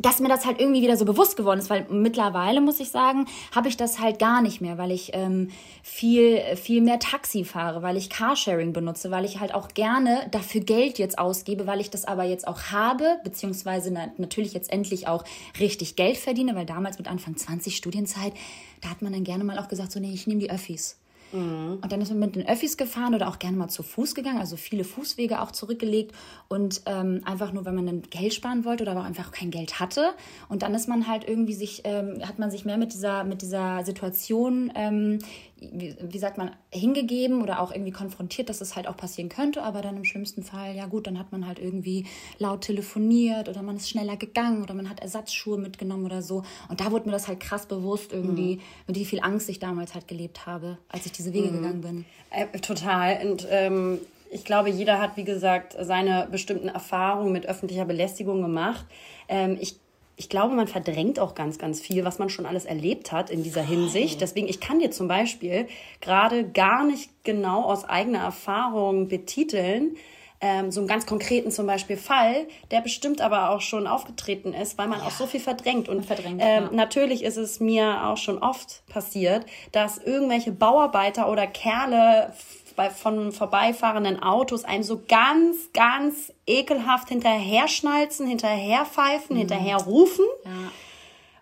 dass 0.00 0.20
mir 0.20 0.28
das 0.28 0.46
halt 0.46 0.60
irgendwie 0.60 0.82
wieder 0.82 0.96
so 0.96 1.04
bewusst 1.04 1.36
geworden 1.36 1.60
ist, 1.60 1.70
weil 1.70 1.86
mittlerweile 1.90 2.60
muss 2.60 2.80
ich 2.80 2.90
sagen, 2.90 3.26
habe 3.54 3.68
ich 3.68 3.76
das 3.76 4.00
halt 4.00 4.18
gar 4.18 4.40
nicht 4.40 4.60
mehr, 4.60 4.78
weil 4.78 4.90
ich 4.90 5.10
ähm, 5.14 5.50
viel 5.82 6.40
viel 6.56 6.80
mehr 6.80 6.98
Taxi 6.98 7.44
fahre, 7.44 7.82
weil 7.82 7.96
ich 7.96 8.08
Carsharing 8.08 8.72
benutze, 8.72 9.10
weil 9.10 9.24
ich 9.24 9.40
halt 9.40 9.54
auch 9.54 9.68
gerne 9.68 10.26
dafür 10.30 10.62
Geld 10.62 10.98
jetzt 10.98 11.18
ausgebe, 11.18 11.66
weil 11.66 11.80
ich 11.80 11.90
das 11.90 12.04
aber 12.04 12.24
jetzt 12.24 12.48
auch 12.48 12.62
habe, 12.70 13.18
beziehungsweise 13.24 13.92
na, 13.92 14.08
natürlich 14.16 14.54
jetzt 14.54 14.72
endlich 14.72 15.06
auch 15.06 15.24
richtig 15.58 15.96
Geld 15.96 16.16
verdiene, 16.16 16.54
weil 16.54 16.66
damals 16.66 16.98
mit 16.98 17.08
Anfang 17.08 17.36
20 17.36 17.76
Studienzeit, 17.76 18.32
da 18.80 18.88
hat 18.88 19.02
man 19.02 19.12
dann 19.12 19.24
gerne 19.24 19.44
mal 19.44 19.58
auch 19.58 19.68
gesagt, 19.68 19.92
so 19.92 20.00
nee, 20.00 20.12
ich 20.12 20.26
nehme 20.26 20.40
die 20.40 20.50
Öffis. 20.50 20.96
Mhm. 21.32 21.78
Und 21.82 21.92
dann 21.92 22.00
ist 22.00 22.10
man 22.10 22.18
mit 22.18 22.36
den 22.36 22.48
Öffis 22.48 22.76
gefahren 22.76 23.14
oder 23.14 23.28
auch 23.28 23.38
gerne 23.38 23.56
mal 23.56 23.68
zu 23.68 23.82
Fuß 23.82 24.14
gegangen, 24.14 24.38
also 24.38 24.56
viele 24.56 24.84
Fußwege 24.84 25.40
auch 25.40 25.52
zurückgelegt 25.52 26.14
und 26.48 26.82
ähm, 26.86 27.20
einfach 27.24 27.52
nur, 27.52 27.64
weil 27.64 27.72
man 27.72 27.86
dann 27.86 28.02
Geld 28.02 28.34
sparen 28.34 28.64
wollte 28.64 28.82
oder 28.82 28.92
aber 28.92 29.04
einfach 29.04 29.30
kein 29.30 29.50
Geld 29.50 29.80
hatte. 29.80 30.14
Und 30.48 30.62
dann 30.62 30.74
ist 30.74 30.88
man 30.88 31.06
halt 31.06 31.28
irgendwie 31.28 31.54
sich, 31.54 31.82
ähm, 31.84 32.20
hat 32.26 32.38
man 32.38 32.50
sich 32.50 32.64
mehr 32.64 32.78
mit 32.78 32.92
dieser, 32.92 33.24
mit 33.24 33.42
dieser 33.42 33.84
Situation 33.84 34.72
ähm, 34.74 35.18
wie, 35.60 35.94
wie 36.00 36.18
sagt 36.18 36.38
man, 36.38 36.50
hingegeben 36.72 37.42
oder 37.42 37.60
auch 37.60 37.70
irgendwie 37.70 37.90
konfrontiert, 37.90 38.48
dass 38.48 38.60
es 38.60 38.76
halt 38.76 38.88
auch 38.88 38.96
passieren 38.96 39.28
könnte, 39.28 39.62
aber 39.62 39.82
dann 39.82 39.96
im 39.96 40.04
schlimmsten 40.04 40.42
Fall, 40.42 40.74
ja 40.74 40.86
gut, 40.86 41.06
dann 41.06 41.18
hat 41.18 41.32
man 41.32 41.46
halt 41.46 41.58
irgendwie 41.58 42.06
laut 42.38 42.62
telefoniert 42.62 43.48
oder 43.48 43.62
man 43.62 43.76
ist 43.76 43.90
schneller 43.90 44.16
gegangen 44.16 44.62
oder 44.62 44.74
man 44.74 44.88
hat 44.88 45.00
Ersatzschuhe 45.00 45.58
mitgenommen 45.58 46.06
oder 46.06 46.22
so. 46.22 46.42
Und 46.68 46.80
da 46.80 46.90
wurde 46.90 47.06
mir 47.06 47.12
das 47.12 47.28
halt 47.28 47.40
krass 47.40 47.66
bewusst 47.66 48.12
irgendwie, 48.12 48.56
mhm. 48.56 48.62
mit 48.86 48.96
wie 48.96 49.04
viel 49.04 49.20
Angst 49.20 49.48
ich 49.48 49.58
damals 49.58 49.94
halt 49.94 50.08
gelebt 50.08 50.46
habe, 50.46 50.78
als 50.88 51.06
ich 51.06 51.12
diese 51.12 51.32
Wege 51.32 51.48
mhm. 51.48 51.56
gegangen 51.56 51.80
bin. 51.82 52.04
Äh, 52.30 52.58
total. 52.60 53.26
Und 53.26 53.46
ähm, 53.50 53.98
ich 54.30 54.44
glaube, 54.44 54.70
jeder 54.70 55.00
hat, 55.00 55.16
wie 55.16 55.24
gesagt, 55.24 55.76
seine 55.80 56.28
bestimmten 56.30 56.68
Erfahrungen 56.68 57.32
mit 57.32 57.46
öffentlicher 57.46 57.84
Belästigung 57.84 58.40
gemacht. 58.40 58.86
Ähm, 59.28 59.58
ich 59.60 59.79
ich 60.20 60.28
glaube, 60.28 60.54
man 60.54 60.66
verdrängt 60.66 61.18
auch 61.18 61.34
ganz, 61.34 61.56
ganz 61.56 61.80
viel, 61.80 62.04
was 62.04 62.18
man 62.18 62.28
schon 62.28 62.44
alles 62.44 62.66
erlebt 62.66 63.10
hat 63.10 63.30
in 63.30 63.42
dieser 63.42 63.62
Hinsicht. 63.62 64.20
Deswegen, 64.20 64.48
ich 64.48 64.60
kann 64.60 64.78
dir 64.78 64.90
zum 64.90 65.08
Beispiel 65.08 65.66
gerade 66.02 66.46
gar 66.46 66.84
nicht 66.84 67.08
genau 67.24 67.62
aus 67.62 67.86
eigener 67.86 68.18
Erfahrung 68.18 69.08
betiteln, 69.08 69.96
ähm, 70.40 70.70
so 70.70 70.80
einen 70.80 70.88
ganz 70.88 71.06
konkreten 71.06 71.50
zum 71.50 71.66
Beispiel 71.66 71.96
Fall, 71.96 72.46
der 72.70 72.80
bestimmt 72.80 73.20
aber 73.20 73.50
auch 73.50 73.60
schon 73.60 73.86
aufgetreten 73.86 74.54
ist, 74.54 74.78
weil 74.78 74.88
man 74.88 75.00
ja. 75.00 75.06
auch 75.06 75.10
so 75.10 75.26
viel 75.26 75.40
verdrängt. 75.40 75.88
Und 75.88 76.04
verdrängt, 76.04 76.40
ähm, 76.42 76.64
ja. 76.64 76.70
natürlich 76.72 77.22
ist 77.22 77.36
es 77.36 77.60
mir 77.60 78.06
auch 78.06 78.16
schon 78.16 78.38
oft 78.38 78.82
passiert, 78.86 79.44
dass 79.72 79.98
irgendwelche 79.98 80.52
Bauarbeiter 80.52 81.30
oder 81.30 81.46
Kerle 81.46 82.32
bei, 82.76 82.90
von 82.90 83.32
vorbeifahrenden 83.32 84.22
Autos 84.22 84.64
einem 84.64 84.82
so 84.82 85.02
ganz, 85.06 85.72
ganz 85.74 86.32
ekelhaft 86.46 87.08
hinterher 87.08 87.68
schnalzen, 87.68 88.26
hinterher 88.26 88.86
pfeifen, 88.86 89.36
mhm. 89.36 89.40
hinterher 89.40 89.76
rufen. 89.76 90.24
Ja. 90.44 90.50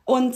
Und 0.05 0.35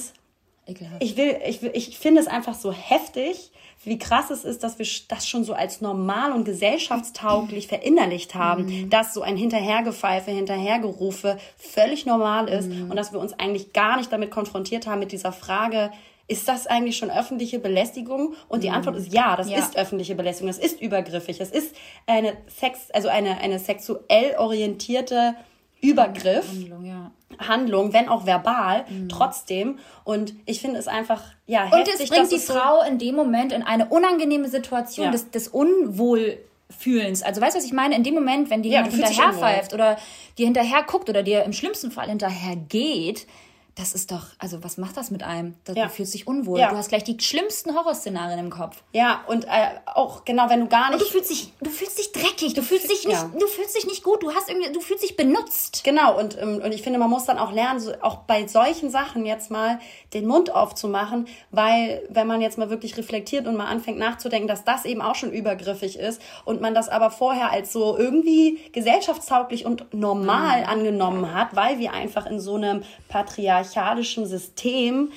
ekelhaft. 0.66 1.02
ich 1.02 1.16
will, 1.16 1.40
ich 1.46 1.62
will, 1.62 1.72
ich 1.74 1.98
finde 1.98 2.20
es 2.20 2.26
einfach 2.28 2.54
so 2.54 2.72
heftig, 2.72 3.51
wie 3.84 3.98
krass 3.98 4.30
es 4.30 4.44
ist, 4.44 4.62
dass 4.62 4.78
wir 4.78 4.86
das 5.08 5.28
schon 5.28 5.44
so 5.44 5.54
als 5.54 5.80
normal 5.80 6.32
und 6.32 6.44
gesellschaftstauglich 6.44 7.66
verinnerlicht 7.66 8.34
haben, 8.34 8.66
mhm. 8.66 8.90
dass 8.90 9.12
so 9.12 9.22
ein 9.22 9.36
Hinterhergepfeife, 9.36 10.30
Hinterhergerufe 10.30 11.38
völlig 11.56 12.06
normal 12.06 12.48
ist 12.48 12.68
mhm. 12.68 12.90
und 12.90 12.96
dass 12.96 13.12
wir 13.12 13.18
uns 13.18 13.32
eigentlich 13.38 13.72
gar 13.72 13.96
nicht 13.96 14.12
damit 14.12 14.30
konfrontiert 14.30 14.86
haben 14.86 15.00
mit 15.00 15.12
dieser 15.12 15.32
Frage, 15.32 15.90
ist 16.28 16.48
das 16.48 16.66
eigentlich 16.66 16.96
schon 16.96 17.10
öffentliche 17.10 17.58
Belästigung? 17.58 18.34
Und 18.48 18.62
die 18.62 18.68
mhm. 18.68 18.76
Antwort 18.76 18.96
ist 18.96 19.12
ja, 19.12 19.36
das 19.36 19.50
ja. 19.50 19.58
ist 19.58 19.76
öffentliche 19.76 20.14
Belästigung, 20.14 20.48
es 20.48 20.58
ist 20.58 20.80
übergriffig, 20.80 21.40
es 21.40 21.50
ist 21.50 21.74
eine 22.06 22.34
Sex, 22.46 22.90
also 22.92 23.08
eine, 23.08 23.38
eine 23.38 23.58
sexuell 23.58 24.36
orientierte 24.38 25.34
Übergriff. 25.80 26.46
Ja. 26.84 27.10
Handlung, 27.38 27.92
wenn 27.92 28.08
auch 28.08 28.26
verbal, 28.26 28.84
mhm. 28.88 29.08
trotzdem. 29.08 29.78
Und 30.04 30.34
ich 30.46 30.60
finde 30.60 30.78
es 30.78 30.88
einfach, 30.88 31.22
ja, 31.46 31.64
heftig, 31.64 31.78
Und 31.80 32.00
es 32.00 32.10
bringt 32.10 32.32
die 32.32 32.38
Frau 32.38 32.82
in 32.82 32.98
dem 32.98 33.14
Moment 33.14 33.52
in 33.52 33.62
eine 33.62 33.86
unangenehme 33.86 34.48
Situation 34.48 35.06
ja. 35.06 35.12
des, 35.12 35.30
des 35.30 35.48
Unwohlfühlens. 35.48 37.22
Also 37.22 37.40
weißt 37.40 37.54
du, 37.54 37.58
was 37.58 37.66
ich 37.66 37.72
meine? 37.72 37.96
In 37.96 38.04
dem 38.04 38.14
Moment, 38.14 38.50
wenn 38.50 38.62
die 38.62 38.70
ja, 38.70 38.82
hinterherpfeift 38.84 39.74
oder 39.74 39.96
dir 40.38 40.46
hinterher 40.46 40.82
guckt 40.84 41.08
oder 41.08 41.22
dir 41.22 41.44
im 41.44 41.52
schlimmsten 41.52 41.90
Fall 41.90 42.08
hinterher 42.08 42.56
geht, 42.56 43.26
das 43.74 43.94
ist 43.94 44.12
doch, 44.12 44.26
also 44.38 44.62
was 44.62 44.76
macht 44.76 44.98
das 44.98 45.10
mit 45.10 45.22
einem? 45.22 45.54
Das, 45.64 45.76
ja. 45.76 45.84
Du 45.84 45.90
fühlst 45.90 46.12
dich 46.12 46.26
unwohl. 46.26 46.60
Ja. 46.60 46.70
Du 46.70 46.76
hast 46.76 46.90
gleich 46.90 47.04
die 47.04 47.18
schlimmsten 47.18 47.74
Horrorszenarien 47.74 48.38
im 48.38 48.50
Kopf. 48.50 48.82
Ja, 48.92 49.22
und 49.28 49.44
äh, 49.44 49.48
auch 49.86 50.26
genau, 50.26 50.50
wenn 50.50 50.60
du 50.60 50.68
gar 50.68 50.90
nicht. 50.90 51.00
Und 51.00 51.08
du 51.08 51.10
fühlst 51.10 51.30
dich, 51.30 51.52
du 51.58 51.70
fühlst 51.70 51.98
dich 51.98 52.12
dreckig, 52.12 52.52
du 52.52 52.62
fühlst 52.62 52.90
dich 52.90 53.06
nicht, 53.06 53.22
ja. 53.22 53.30
du 53.32 53.46
fühlst 53.46 53.74
dich 53.74 53.86
nicht 53.86 54.04
gut, 54.04 54.22
du 54.22 54.34
hast 54.34 54.50
irgendwie, 54.50 54.70
du 54.72 54.80
fühlst 54.80 55.02
dich 55.02 55.16
benutzt. 55.16 55.84
Genau, 55.84 56.18
und, 56.18 56.36
ähm, 56.38 56.60
und 56.62 56.72
ich 56.72 56.82
finde, 56.82 56.98
man 56.98 57.08
muss 57.08 57.24
dann 57.24 57.38
auch 57.38 57.50
lernen, 57.50 57.80
so, 57.80 57.92
auch 58.02 58.16
bei 58.16 58.46
solchen 58.46 58.90
Sachen 58.90 59.24
jetzt 59.24 59.50
mal 59.50 59.80
den 60.12 60.26
Mund 60.26 60.54
aufzumachen, 60.54 61.26
weil 61.50 62.06
wenn 62.10 62.26
man 62.26 62.42
jetzt 62.42 62.58
mal 62.58 62.68
wirklich 62.68 62.98
reflektiert 62.98 63.46
und 63.46 63.56
mal 63.56 63.66
anfängt 63.66 63.98
nachzudenken, 63.98 64.48
dass 64.48 64.64
das 64.64 64.84
eben 64.84 65.00
auch 65.00 65.14
schon 65.14 65.32
übergriffig 65.32 65.98
ist 65.98 66.20
und 66.44 66.60
man 66.60 66.74
das 66.74 66.90
aber 66.90 67.10
vorher 67.10 67.50
als 67.50 67.72
so 67.72 67.96
irgendwie 67.96 68.58
gesellschaftstauglich 68.72 69.64
und 69.64 69.94
normal 69.94 70.60
mhm. 70.60 70.68
angenommen 70.68 71.34
hat, 71.34 71.56
weil 71.56 71.78
wir 71.78 71.94
einfach 71.94 72.26
in 72.26 72.38
so 72.38 72.56
einem 72.56 72.82
Patriarchat 73.08 73.61
patriarchalischen 73.62 74.26
System 74.26 75.12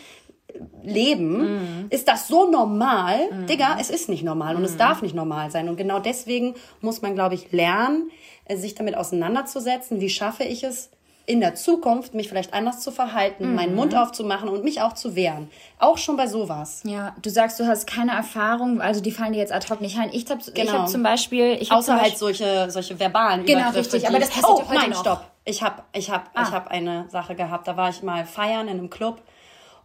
leben, 0.83 1.83
mm. 1.83 1.87
ist 1.89 2.07
das 2.07 2.27
so 2.27 2.49
normal? 2.49 3.29
Mm. 3.31 3.47
Digga, 3.47 3.77
es 3.79 3.89
ist 3.89 4.07
nicht 4.07 4.23
normal 4.23 4.55
und 4.55 4.61
mm. 4.61 4.65
es 4.65 4.73
mhm. 4.73 4.77
darf 4.77 5.01
nicht 5.01 5.15
normal 5.15 5.51
sein. 5.51 5.67
Und 5.67 5.75
genau 5.75 5.99
deswegen 5.99 6.55
muss 6.81 7.01
man, 7.01 7.13
glaube 7.13 7.35
ich, 7.35 7.51
lernen, 7.51 8.09
äh, 8.45 8.55
sich 8.55 8.75
damit 8.75 8.95
auseinanderzusetzen. 8.95 9.99
Wie 9.99 10.09
schaffe 10.09 10.43
ich 10.43 10.63
es, 10.63 10.91
in 11.25 11.41
der 11.41 11.55
Zukunft 11.55 12.13
mich 12.13 12.29
vielleicht 12.29 12.53
anders 12.53 12.81
zu 12.81 12.91
verhalten, 12.91 13.49
mhm. 13.49 13.55
meinen 13.55 13.75
Mund 13.75 13.95
aufzumachen 13.95 14.47
und 14.47 14.63
mich 14.63 14.81
auch 14.81 14.93
zu 14.93 15.15
wehren. 15.15 15.49
Auch 15.79 15.97
schon 15.97 16.15
bei 16.15 16.27
sowas. 16.27 16.83
Ja, 16.85 17.15
du 17.21 17.29
sagst, 17.29 17.59
du 17.59 17.65
hast 17.65 17.87
keine 17.87 18.11
Erfahrung, 18.11 18.79
also 18.79 19.01
die 19.01 19.11
fallen 19.11 19.33
dir 19.33 19.39
jetzt 19.39 19.51
ad 19.51 19.67
hoc 19.69 19.81
nicht 19.81 19.97
ein. 19.97 20.09
Ich 20.13 20.29
habe 20.29 20.39
genau. 20.53 20.71
hab 20.71 20.89
zum 20.89 21.03
Beispiel... 21.03 21.57
Ich 21.59 21.71
Außer 21.71 21.99
halt 21.99 22.17
solche, 22.17 22.69
solche 22.69 22.97
verbalen 22.99 23.45
Genau, 23.45 23.71
richtig, 23.71 24.07
aber 24.07 24.19
das 24.19 24.29
passiert 24.29 24.45
oh, 24.47 24.69
heute 24.69 24.79
nein, 24.79 24.89
noch. 24.91 25.01
stopp 25.01 25.34
Ich 25.45 25.61
habe 25.61 25.83
ich 25.93 26.09
hab, 26.09 26.31
ah. 26.33 26.43
ich 26.43 26.51
hab 26.51 26.67
eine 26.67 27.07
Sache 27.09 27.35
gehabt. 27.35 27.67
Da 27.67 27.77
war 27.77 27.89
ich 27.89 28.03
mal 28.03 28.25
feiern 28.25 28.67
in 28.67 28.79
einem 28.79 28.89
Club 28.89 29.21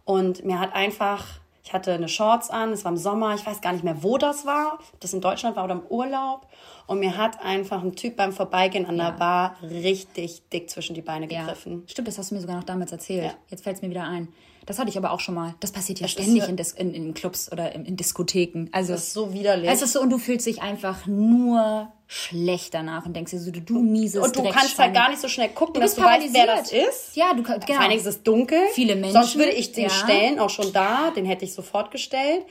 und 0.03 0.43
mir 0.43 0.59
hat 0.59 0.73
einfach, 0.73 1.25
ich 1.63 1.73
hatte 1.73 1.93
eine 1.93 2.09
Shorts 2.09 2.49
an, 2.49 2.71
es 2.71 2.83
war 2.83 2.91
im 2.91 2.97
Sommer, 2.97 3.35
ich 3.35 3.45
weiß 3.45 3.61
gar 3.61 3.71
nicht 3.71 3.83
mehr, 3.83 4.01
wo 4.03 4.17
das 4.17 4.45
war, 4.45 4.79
ob 4.91 4.99
das 4.99 5.13
in 5.13 5.21
Deutschland 5.21 5.55
war 5.55 5.63
oder 5.63 5.75
im 5.75 5.85
Urlaub. 5.87 6.47
Und 6.87 6.99
mir 6.99 7.15
hat 7.15 7.41
einfach 7.43 7.83
ein 7.83 7.95
Typ 7.95 8.17
beim 8.17 8.33
Vorbeigehen 8.33 8.85
an 8.87 8.97
der 8.97 9.11
Bar 9.11 9.55
richtig 9.61 10.49
dick 10.49 10.69
zwischen 10.69 10.95
die 10.95 11.01
Beine 11.01 11.27
gegriffen. 11.27 11.81
Ja. 11.81 11.89
Stimmt, 11.89 12.07
das 12.07 12.17
hast 12.17 12.31
du 12.31 12.35
mir 12.35 12.41
sogar 12.41 12.57
noch 12.57 12.63
damals 12.63 12.91
erzählt. 12.91 13.25
Ja. 13.25 13.33
Jetzt 13.49 13.63
fällt 13.63 13.77
es 13.77 13.81
mir 13.81 13.89
wieder 13.89 14.03
ein. 14.03 14.29
Das 14.65 14.77
hatte 14.77 14.89
ich 14.89 14.97
aber 14.97 15.11
auch 15.11 15.19
schon 15.19 15.35
mal. 15.35 15.55
Das 15.59 15.71
passiert 15.71 15.99
ja 15.99 16.05
das 16.05 16.11
ständig 16.11 16.47
in, 16.47 16.55
Dis 16.55 16.71
in, 16.73 16.93
in, 16.93 17.13
Clubs 17.13 17.51
oder 17.51 17.73
in, 17.73 17.85
in 17.85 17.97
Diskotheken. 17.97 18.67
Also, 18.71 18.93
das 18.93 19.03
ist 19.03 19.13
so 19.13 19.33
widerlich. 19.33 19.69
Es 19.69 19.81
ist 19.81 19.93
so, 19.93 20.01
und 20.01 20.09
du 20.09 20.17
fühlst 20.17 20.45
dich 20.45 20.61
einfach 20.61 21.07
nur 21.07 21.91
schlecht 22.07 22.73
danach 22.73 23.05
und 23.05 23.15
denkst 23.15 23.31
dir 23.31 23.39
so, 23.39 23.51
du, 23.51 23.61
du 23.61 23.81
mieses 23.81 24.21
Und 24.21 24.35
du 24.35 24.43
kannst 24.43 24.77
halt 24.77 24.93
gar 24.93 25.09
nicht 25.09 25.21
so 25.21 25.27
schnell 25.27 25.49
gucken, 25.49 25.81
dass 25.81 25.95
du 25.95 26.01
weißt, 26.01 26.33
wer 26.33 26.45
das 26.45 26.71
ist. 26.71 27.15
Ja, 27.15 27.33
du 27.33 27.41
kannst, 27.41 27.65
genau. 27.65 27.79
Vor 27.79 27.89
allem 27.89 27.97
ist 27.97 28.05
es 28.05 28.21
dunkel. 28.21 28.59
Viele 28.73 28.95
Menschen. 28.95 29.13
Sonst 29.13 29.37
würde 29.37 29.51
ich 29.51 29.71
den 29.71 29.85
ja. 29.85 29.89
stellen, 29.89 30.39
auch 30.39 30.49
schon 30.49 30.71
da. 30.73 31.11
Den 31.11 31.25
hätte 31.25 31.45
ich 31.45 31.53
sofort 31.53 31.89
gestellt. 31.89 32.43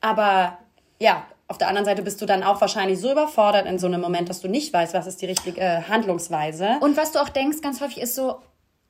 Aber 0.00 0.58
ja, 0.98 1.26
auf 1.48 1.58
der 1.58 1.68
anderen 1.68 1.84
Seite 1.84 2.00
bist 2.00 2.20
du 2.22 2.26
dann 2.26 2.42
auch 2.42 2.62
wahrscheinlich 2.62 2.98
so 2.98 3.12
überfordert 3.12 3.66
in 3.66 3.78
so 3.78 3.86
einem 3.86 4.00
Moment, 4.00 4.30
dass 4.30 4.40
du 4.40 4.48
nicht 4.48 4.72
weißt, 4.72 4.94
was 4.94 5.06
ist 5.06 5.20
die 5.20 5.26
richtige 5.26 5.60
äh, 5.60 5.82
Handlungsweise. 5.82 6.78
Und 6.80 6.96
was 6.96 7.12
du 7.12 7.20
auch 7.20 7.28
denkst, 7.28 7.60
ganz 7.60 7.82
häufig 7.82 8.00
ist 8.00 8.14
so, 8.14 8.36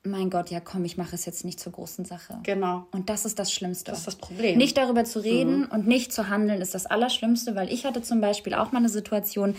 mein 0.05 0.31
Gott, 0.31 0.51
ja 0.51 0.61
komm, 0.61 0.85
ich 0.85 0.97
mache 0.97 1.15
es 1.15 1.27
jetzt 1.27 1.45
nicht 1.45 1.61
zur 1.61 1.73
großen 1.73 2.05
Sache. 2.05 2.39
Genau. 2.43 2.87
Und 2.91 3.09
das 3.09 3.25
ist 3.25 3.39
das 3.39 3.53
Schlimmste. 3.53 3.93
Das 3.93 4.01
ist 4.01 4.07
das 4.07 4.17
Problem. 4.17 4.59
Nicht 4.59 4.77
darüber 4.77 5.05
zu 5.05 5.21
reden 5.21 5.61
mhm. 5.61 5.69
und 5.71 5.87
nicht 5.87 6.13
zu 6.13 6.29
handeln 6.29 6.61
ist 6.61 6.75
das 6.75 6.87
Allerschlimmste, 6.87 7.55
weil 7.55 7.73
ich 7.73 7.85
hatte 7.85 8.03
zum 8.03 8.21
Beispiel 8.21 8.55
auch 8.55 8.73
mal 8.73 8.79
eine 8.79 8.89
Situation, 8.89 9.55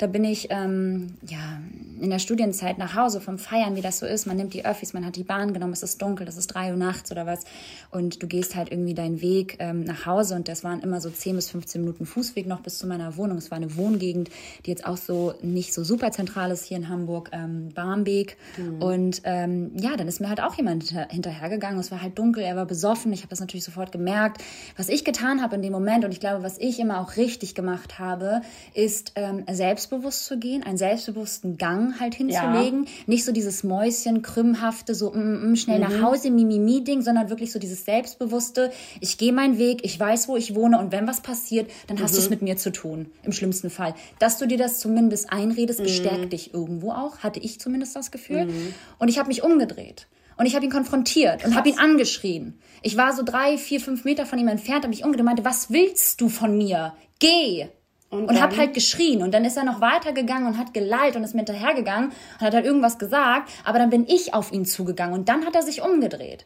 da 0.00 0.06
bin 0.06 0.24
ich 0.24 0.46
ähm, 0.48 1.18
ja 1.28 1.60
in 2.00 2.08
der 2.08 2.18
Studienzeit 2.18 2.78
nach 2.78 2.96
Hause 2.96 3.20
vom 3.20 3.36
Feiern, 3.36 3.76
wie 3.76 3.82
das 3.82 3.98
so 3.98 4.06
ist. 4.06 4.26
Man 4.26 4.38
nimmt 4.38 4.54
die 4.54 4.64
Öffis, 4.64 4.94
man 4.94 5.04
hat 5.04 5.16
die 5.16 5.24
Bahn 5.24 5.52
genommen, 5.52 5.74
es 5.74 5.82
ist 5.82 6.00
dunkel, 6.00 6.26
es 6.26 6.38
ist 6.38 6.46
drei 6.46 6.70
Uhr 6.70 6.78
nachts 6.78 7.12
oder 7.12 7.26
was. 7.26 7.44
Und 7.90 8.22
du 8.22 8.26
gehst 8.26 8.56
halt 8.56 8.72
irgendwie 8.72 8.94
deinen 8.94 9.20
Weg 9.20 9.56
ähm, 9.58 9.84
nach 9.84 10.06
Hause 10.06 10.36
und 10.36 10.48
das 10.48 10.64
waren 10.64 10.80
immer 10.80 11.02
so 11.02 11.10
10 11.10 11.36
bis 11.36 11.50
15 11.50 11.82
Minuten 11.82 12.06
Fußweg 12.06 12.46
noch 12.46 12.60
bis 12.60 12.78
zu 12.78 12.86
meiner 12.86 13.18
Wohnung. 13.18 13.36
Es 13.36 13.50
war 13.50 13.56
eine 13.56 13.76
Wohngegend, 13.76 14.30
die 14.64 14.70
jetzt 14.70 14.86
auch 14.86 14.96
so 14.96 15.34
nicht 15.42 15.74
so 15.74 15.84
super 15.84 16.12
zentral 16.12 16.50
ist 16.50 16.64
hier 16.64 16.78
in 16.78 16.88
Hamburg, 16.88 17.28
ähm, 17.32 17.68
Barmbek. 17.74 18.38
Mhm. 18.56 18.80
Und 18.80 19.20
ähm, 19.24 19.72
ja, 19.78 19.96
dann 19.98 20.08
ist 20.08 20.22
mir 20.22 20.30
halt 20.30 20.40
auch 20.40 20.54
jemand 20.54 20.84
hinter, 20.84 21.08
hinterhergegangen. 21.10 21.78
Es 21.78 21.90
war 21.90 22.00
halt 22.00 22.18
dunkel, 22.18 22.42
er 22.42 22.56
war 22.56 22.64
besoffen. 22.64 23.12
Ich 23.12 23.20
habe 23.20 23.28
das 23.28 23.40
natürlich 23.40 23.64
sofort 23.64 23.92
gemerkt. 23.92 24.42
Was 24.78 24.88
ich 24.88 25.04
getan 25.04 25.42
habe 25.42 25.56
in 25.56 25.60
dem 25.62 25.72
Moment 25.72 26.06
und 26.06 26.12
ich 26.12 26.20
glaube, 26.20 26.42
was 26.42 26.56
ich 26.56 26.80
immer 26.80 27.02
auch 27.02 27.18
richtig 27.18 27.54
gemacht 27.54 27.98
habe, 27.98 28.40
ist 28.72 29.12
ähm, 29.16 29.44
selbst 29.50 29.89
selbstbewusst 29.90 30.24
zu 30.24 30.38
gehen, 30.38 30.62
einen 30.62 30.78
selbstbewussten 30.78 31.58
Gang 31.58 31.98
halt 32.00 32.14
hinzulegen. 32.14 32.84
Ja. 32.84 32.90
Nicht 33.06 33.24
so 33.24 33.32
dieses 33.32 33.64
Mäuschen, 33.64 34.22
krümmhafte, 34.22 34.94
so 34.94 35.10
mm, 35.10 35.52
mm, 35.52 35.56
schnell 35.56 35.78
mhm. 35.78 35.84
nach 35.84 36.02
Hause, 36.02 36.30
Mimimi-Ding, 36.30 37.02
sondern 37.02 37.28
wirklich 37.28 37.52
so 37.52 37.58
dieses 37.58 37.84
selbstbewusste, 37.84 38.70
ich 39.00 39.18
gehe 39.18 39.32
meinen 39.32 39.58
Weg, 39.58 39.80
ich 39.84 39.98
weiß, 39.98 40.28
wo 40.28 40.36
ich 40.36 40.54
wohne 40.54 40.78
und 40.78 40.92
wenn 40.92 41.06
was 41.06 41.20
passiert, 41.20 41.70
dann 41.88 41.96
mhm. 41.96 42.02
hast 42.02 42.14
du 42.14 42.20
es 42.20 42.30
mit 42.30 42.42
mir 42.42 42.56
zu 42.56 42.70
tun, 42.70 43.06
im 43.22 43.32
schlimmsten 43.32 43.70
Fall. 43.70 43.94
Dass 44.18 44.38
du 44.38 44.46
dir 44.46 44.58
das 44.58 44.78
zumindest 44.78 45.32
einredest, 45.32 45.80
mhm. 45.80 45.84
bestärkt 45.84 46.32
dich 46.32 46.54
irgendwo 46.54 46.92
auch, 46.92 47.18
hatte 47.18 47.40
ich 47.40 47.58
zumindest 47.60 47.96
das 47.96 48.10
Gefühl. 48.10 48.46
Mhm. 48.46 48.74
Und 48.98 49.08
ich 49.08 49.18
habe 49.18 49.28
mich 49.28 49.42
umgedreht. 49.42 50.06
Und 50.36 50.46
ich 50.46 50.54
habe 50.54 50.64
ihn 50.64 50.70
konfrontiert 50.70 51.40
Krass. 51.40 51.50
und 51.50 51.56
habe 51.56 51.68
ihn 51.68 51.78
angeschrien. 51.78 52.58
Ich 52.80 52.96
war 52.96 53.12
so 53.12 53.22
drei, 53.22 53.58
vier, 53.58 53.78
fünf 53.78 54.04
Meter 54.04 54.24
von 54.24 54.38
ihm 54.38 54.48
entfernt, 54.48 54.84
habe 54.84 54.88
mich 54.88 55.04
umgedreht 55.04 55.20
und 55.20 55.26
meinte, 55.26 55.44
was 55.44 55.70
willst 55.70 56.20
du 56.22 56.30
von 56.30 56.56
mir? 56.56 56.94
Geh! 57.18 57.68
Und, 58.10 58.28
und 58.28 58.42
hab 58.42 58.56
halt 58.56 58.74
geschrien. 58.74 59.22
Und 59.22 59.32
dann 59.32 59.44
ist 59.44 59.56
er 59.56 59.64
noch 59.64 59.80
weitergegangen 59.80 60.48
und 60.48 60.58
hat 60.58 60.74
gelallt 60.74 61.14
und 61.14 61.22
ist 61.22 61.34
mir 61.34 61.40
hinterhergegangen 61.40 62.10
und 62.10 62.46
hat 62.46 62.54
halt 62.54 62.66
irgendwas 62.66 62.98
gesagt. 62.98 63.48
Aber 63.64 63.78
dann 63.78 63.88
bin 63.88 64.04
ich 64.06 64.34
auf 64.34 64.52
ihn 64.52 64.64
zugegangen 64.64 65.14
und 65.14 65.28
dann 65.28 65.46
hat 65.46 65.54
er 65.54 65.62
sich 65.62 65.80
umgedreht. 65.80 66.44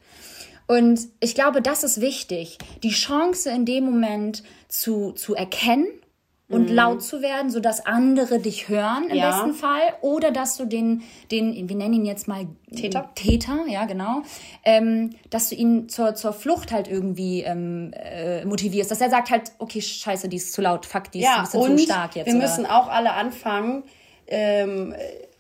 Und 0.66 1.00
ich 1.20 1.34
glaube, 1.34 1.62
das 1.62 1.82
ist 1.82 2.00
wichtig, 2.00 2.58
die 2.82 2.90
Chance 2.90 3.50
in 3.50 3.64
dem 3.64 3.84
Moment 3.84 4.42
zu, 4.68 5.12
zu 5.12 5.34
erkennen 5.34 5.86
und 6.48 6.68
mhm. 6.68 6.74
laut 6.74 7.02
zu 7.02 7.22
werden, 7.22 7.50
sodass 7.50 7.86
andere 7.86 8.38
dich 8.38 8.68
hören 8.68 9.08
im 9.08 9.16
ja. 9.16 9.30
besten 9.30 9.54
Fall 9.54 9.94
oder 10.02 10.30
dass 10.30 10.56
du 10.56 10.66
den, 10.66 11.02
den, 11.30 11.68
wir 11.68 11.76
nennen 11.76 11.94
ihn 11.94 12.04
jetzt 12.04 12.28
mal 12.28 12.46
Täter, 12.76 13.10
Täter, 13.14 13.64
ja 13.66 13.86
genau, 13.86 14.22
ähm, 14.64 15.10
dass 15.30 15.48
du 15.48 15.54
ihn 15.54 15.88
zur, 15.88 16.14
zur 16.14 16.34
Flucht 16.34 16.70
halt 16.70 16.86
irgendwie 16.86 17.42
ähm, 17.42 17.92
äh, 17.94 18.44
motivierst, 18.44 18.90
dass 18.90 19.00
er 19.00 19.08
sagt 19.08 19.30
halt, 19.30 19.52
okay, 19.58 19.80
scheiße, 19.80 20.28
die 20.28 20.36
ist 20.36 20.52
zu 20.52 20.60
laut, 20.60 20.84
fuck, 20.84 21.10
die 21.12 21.20
ist 21.20 21.24
ja, 21.24 21.36
ein 21.36 21.42
bisschen 21.44 21.78
zu 21.78 21.84
stark 21.84 22.16
jetzt. 22.16 22.26
wir 22.26 22.34
oder? 22.34 22.42
müssen 22.42 22.66
auch 22.66 22.88
alle 22.88 23.12
anfangen, 23.12 23.84
ähm, 24.26 24.94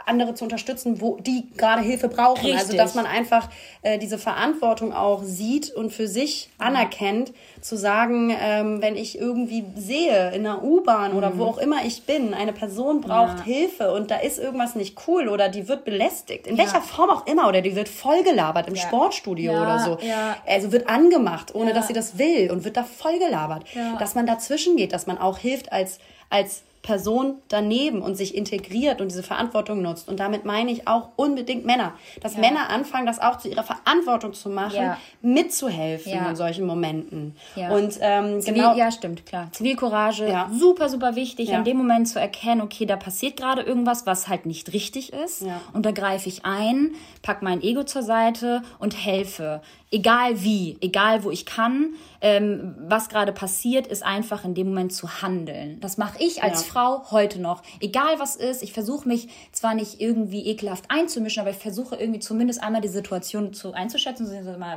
andere 0.06 0.34
zu 0.34 0.44
unterstützen, 0.44 1.00
wo 1.00 1.16
die 1.16 1.48
gerade 1.56 1.82
Hilfe 1.82 2.08
brauchen. 2.08 2.44
Richtig. 2.44 2.60
Also 2.60 2.76
dass 2.76 2.94
man 2.94 3.06
einfach 3.06 3.48
äh, 3.82 3.98
diese 3.98 4.18
Verantwortung 4.18 4.92
auch 4.92 5.22
sieht 5.22 5.70
und 5.74 5.92
für 5.92 6.08
sich 6.08 6.50
mhm. 6.58 6.66
anerkennt, 6.66 7.32
zu 7.60 7.76
sagen, 7.76 8.34
ähm, 8.38 8.82
wenn 8.82 8.96
ich 8.96 9.18
irgendwie 9.18 9.64
sehe 9.76 10.32
in 10.32 10.44
der 10.44 10.62
U-Bahn 10.62 11.12
mhm. 11.12 11.18
oder 11.18 11.38
wo 11.38 11.44
auch 11.44 11.58
immer 11.58 11.84
ich 11.84 12.04
bin, 12.04 12.34
eine 12.34 12.52
Person 12.52 13.00
braucht 13.00 13.38
ja. 13.38 13.44
Hilfe 13.44 13.92
und 13.92 14.10
da 14.10 14.16
ist 14.16 14.38
irgendwas 14.38 14.74
nicht 14.74 14.98
cool 15.06 15.28
oder 15.28 15.48
die 15.48 15.68
wird 15.68 15.84
belästigt, 15.84 16.46
in 16.46 16.56
ja. 16.56 16.64
welcher 16.64 16.82
Form 16.82 17.10
auch 17.10 17.26
immer, 17.26 17.48
oder 17.48 17.62
die 17.62 17.74
wird 17.76 17.88
vollgelabert 17.88 18.68
im 18.68 18.74
ja. 18.74 18.82
Sportstudio 18.82 19.52
oder 19.52 19.78
so. 19.78 19.98
Also 20.46 20.72
wird 20.72 20.88
angemacht, 20.88 21.54
ohne 21.54 21.72
dass 21.72 21.86
sie 21.86 21.92
das 21.92 22.18
will 22.18 22.50
und 22.50 22.64
wird 22.64 22.76
da 22.76 22.84
vollgelabert. 22.84 23.64
Dass 23.98 24.14
man 24.14 24.26
dazwischen 24.26 24.76
geht, 24.76 24.92
dass 24.92 25.06
man 25.06 25.18
auch 25.18 25.38
hilft 25.38 25.72
als 25.72 25.98
als 26.30 26.62
Person 26.84 27.38
daneben 27.48 28.02
und 28.02 28.14
sich 28.14 28.34
integriert 28.34 29.00
und 29.00 29.10
diese 29.10 29.22
Verantwortung 29.22 29.80
nutzt. 29.80 30.06
Und 30.06 30.20
damit 30.20 30.44
meine 30.44 30.70
ich 30.70 30.86
auch 30.86 31.08
unbedingt 31.16 31.64
Männer. 31.64 31.94
Dass 32.20 32.34
ja. 32.34 32.40
Männer 32.40 32.68
anfangen, 32.68 33.06
das 33.06 33.20
auch 33.20 33.38
zu 33.38 33.48
ihrer 33.48 33.62
Verantwortung 33.62 34.34
zu 34.34 34.50
machen, 34.50 34.76
ja. 34.76 34.98
mitzuhelfen 35.22 36.12
ja. 36.12 36.28
in 36.28 36.36
solchen 36.36 36.66
Momenten. 36.66 37.36
Und 37.56 37.98
ähm, 38.02 38.42
Zivil, 38.42 38.54
genau. 38.54 38.76
Ja, 38.76 38.92
stimmt, 38.92 39.24
klar. 39.24 39.48
Zivilcourage, 39.52 40.46
super, 40.52 40.90
super 40.90 41.16
wichtig, 41.16 41.48
in 41.48 41.64
dem 41.64 41.78
Moment 41.78 42.06
zu 42.06 42.20
erkennen, 42.20 42.60
okay, 42.60 42.84
da 42.84 42.96
passiert 42.96 43.38
gerade 43.38 43.62
irgendwas, 43.62 44.04
was 44.04 44.28
halt 44.28 44.44
nicht 44.44 44.74
richtig 44.74 45.12
ist. 45.12 45.42
Und 45.72 45.86
da 45.86 45.90
greife 45.90 46.28
ich 46.28 46.44
ein, 46.44 46.92
pack 47.22 47.40
mein 47.40 47.62
Ego 47.62 47.84
zur 47.84 48.02
Seite 48.02 48.62
und 48.78 48.94
helfe 48.94 49.62
egal 49.94 50.42
wie, 50.42 50.76
egal 50.80 51.22
wo 51.22 51.30
ich 51.30 51.46
kann, 51.46 51.94
ähm, 52.20 52.74
was 52.80 53.08
gerade 53.08 53.32
passiert, 53.32 53.86
ist 53.86 54.02
einfach 54.02 54.44
in 54.44 54.54
dem 54.54 54.68
Moment 54.68 54.92
zu 54.92 55.22
handeln. 55.22 55.78
Das 55.80 55.98
mache 55.98 56.18
ich 56.18 56.42
als 56.42 56.66
ja. 56.66 56.72
Frau 56.74 57.04
heute 57.12 57.40
noch. 57.40 57.62
Egal 57.80 58.18
was 58.18 58.34
ist, 58.34 58.62
ich 58.62 58.72
versuche 58.72 59.06
mich 59.06 59.28
zwar 59.52 59.74
nicht 59.74 60.00
irgendwie 60.00 60.44
ekelhaft 60.48 60.86
einzumischen, 60.88 61.40
aber 61.40 61.50
ich 61.50 61.56
versuche 61.56 61.94
irgendwie 61.94 62.18
zumindest 62.18 62.60
einmal 62.62 62.80
die 62.80 62.88
Situation 62.88 63.54
zu 63.54 63.74
einzuschätzen, 63.74 64.28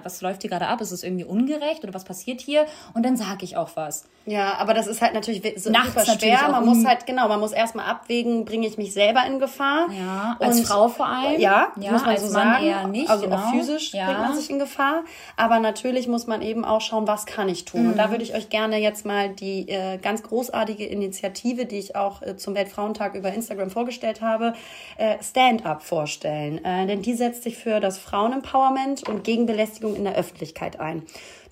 was 0.03 0.21
läuft 0.21 0.43
hier 0.43 0.51
gerade 0.51 0.67
ab, 0.67 0.79
ist 0.79 0.91
es 0.91 1.03
irgendwie 1.03 1.25
ungerecht 1.25 1.83
oder 1.83 1.95
was 1.95 2.03
passiert 2.03 2.39
hier? 2.39 2.67
Und 2.93 3.03
dann 3.03 3.17
sage 3.17 3.43
ich 3.45 3.57
auch 3.57 3.71
was. 3.73 4.05
Ja, 4.27 4.57
aber 4.59 4.73
das 4.73 4.87
ist 4.87 5.01
halt 5.01 5.13
natürlich 5.13 5.41
so 5.57 5.71
Nachts 5.71 5.93
super 5.93 6.19
schwer. 6.19 6.49
Man 6.51 6.65
muss 6.65 6.85
halt, 6.85 7.05
genau, 7.05 7.29
man 7.29 7.39
muss 7.39 7.53
erstmal 7.53 7.85
abwägen, 7.85 8.43
bringe 8.43 8.67
ich 8.67 8.77
mich 8.77 8.93
selber 8.93 9.25
in 9.25 9.39
Gefahr. 9.39 9.87
Ja, 9.89 10.35
als 10.39 10.61
Frau 10.67 10.89
vor 10.89 11.07
allem. 11.07 11.39
Ja, 11.39 11.69
ja 11.79 11.93
muss 11.93 12.01
man 12.01 12.09
als 12.11 12.27
so 12.27 12.33
Mann 12.33 12.53
sagen. 12.53 12.65
eher 12.65 12.87
nicht. 12.87 13.09
Also 13.09 13.23
genau. 13.23 13.37
auch 13.37 13.51
physisch 13.51 13.93
ja. 13.93 14.05
bringt 14.05 14.19
man 14.19 14.35
sich 14.35 14.49
in 14.49 14.59
Gefahr. 14.59 15.03
Aber 15.37 15.59
natürlich 15.59 16.09
muss 16.09 16.27
man 16.27 16.41
eben 16.41 16.65
auch 16.65 16.81
schauen, 16.81 17.07
was 17.07 17.25
kann 17.25 17.47
ich 17.47 17.63
tun. 17.63 17.83
Mhm. 17.83 17.91
Und 17.91 17.97
da 17.97 18.07
mhm. 18.07 18.11
würde 18.11 18.23
ich 18.23 18.35
euch 18.35 18.49
gerne 18.49 18.77
jetzt 18.77 19.05
mal 19.05 19.29
die 19.29 19.69
äh, 19.69 19.97
ganz 19.97 20.23
großartige 20.23 20.85
Initiative, 20.85 21.65
die 21.65 21.77
ich 21.77 21.86
auch 21.95 22.21
äh, 22.21 22.37
zum 22.37 22.55
Weltfrauentag 22.55 23.15
über 23.15 23.33
Instagram 23.33 23.69
vorgestellt 23.69 24.21
habe, 24.21 24.53
äh, 24.97 25.15
Stand-up 25.23 25.83
vorstellen. 25.83 26.63
Äh, 26.63 26.87
denn 26.87 27.01
die 27.01 27.13
setzt 27.13 27.43
sich 27.43 27.57
für 27.57 27.79
das 27.79 27.97
Frauenempowerment 27.97 29.07
und 29.07 29.23
gegen 29.23 29.45
Belästigung 29.45 29.95
in 29.95 30.03
der 30.03 30.15
Öffentlichkeit 30.15 30.79
ein. 30.79 31.03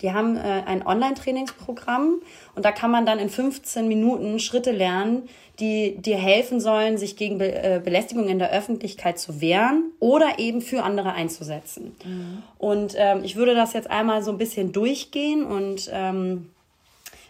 Die 0.02 0.12
haben 0.12 0.38
ein 0.38 0.86
Online-Trainingsprogramm 0.86 2.22
und 2.54 2.66
da 2.66 2.74
kann 2.74 2.92
man 2.92 3.06
dann 3.06 3.18
in 3.18 3.30
15 3.30 3.88
Minuten 3.88 4.40
Schritte 4.40 4.72
lernen, 4.72 5.30
die 5.60 5.98
dir 5.98 6.18
helfen 6.18 6.60
sollen, 6.60 6.98
sich 6.98 7.16
gegen 7.16 7.38
Be 7.38 7.82
Belästigung 7.84 8.28
in 8.28 8.38
der 8.38 8.52
Öffentlichkeit 8.52 9.18
zu 9.18 9.40
wehren 9.40 9.92
oder 10.02 10.38
eben 10.38 10.60
für 10.60 10.84
andere 10.84 11.14
einzusetzen. 11.14 11.96
Mhm. 12.04 12.44
Und 12.58 12.96
ähm, 12.98 13.22
ich 13.24 13.38
würde 13.38 13.56
das 13.56 13.72
jetzt 13.72 13.90
einmal 13.90 14.22
so 14.22 14.32
ein 14.32 14.38
bisschen 14.38 14.74
durchgehen 14.74 15.46
und 15.46 15.90
ähm, 15.94 16.50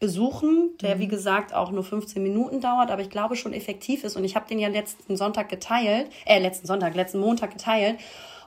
besuchen, 0.00 0.70
der 0.80 0.96
mhm. 0.96 1.00
wie 1.00 1.08
gesagt 1.08 1.54
auch 1.54 1.70
nur 1.70 1.84
15 1.84 2.22
Minuten 2.22 2.60
dauert, 2.60 2.90
aber 2.90 3.02
ich 3.02 3.10
glaube 3.10 3.36
schon 3.36 3.52
effektiv 3.52 4.04
ist. 4.04 4.16
Und 4.16 4.24
ich 4.24 4.36
habe 4.36 4.48
den 4.48 4.58
ja 4.58 4.68
letzten 4.68 5.16
Sonntag 5.16 5.48
geteilt, 5.48 6.10
äh, 6.24 6.38
letzten 6.38 6.66
Sonntag, 6.66 6.94
letzten 6.94 7.20
Montag 7.20 7.52
geteilt. 7.52 7.98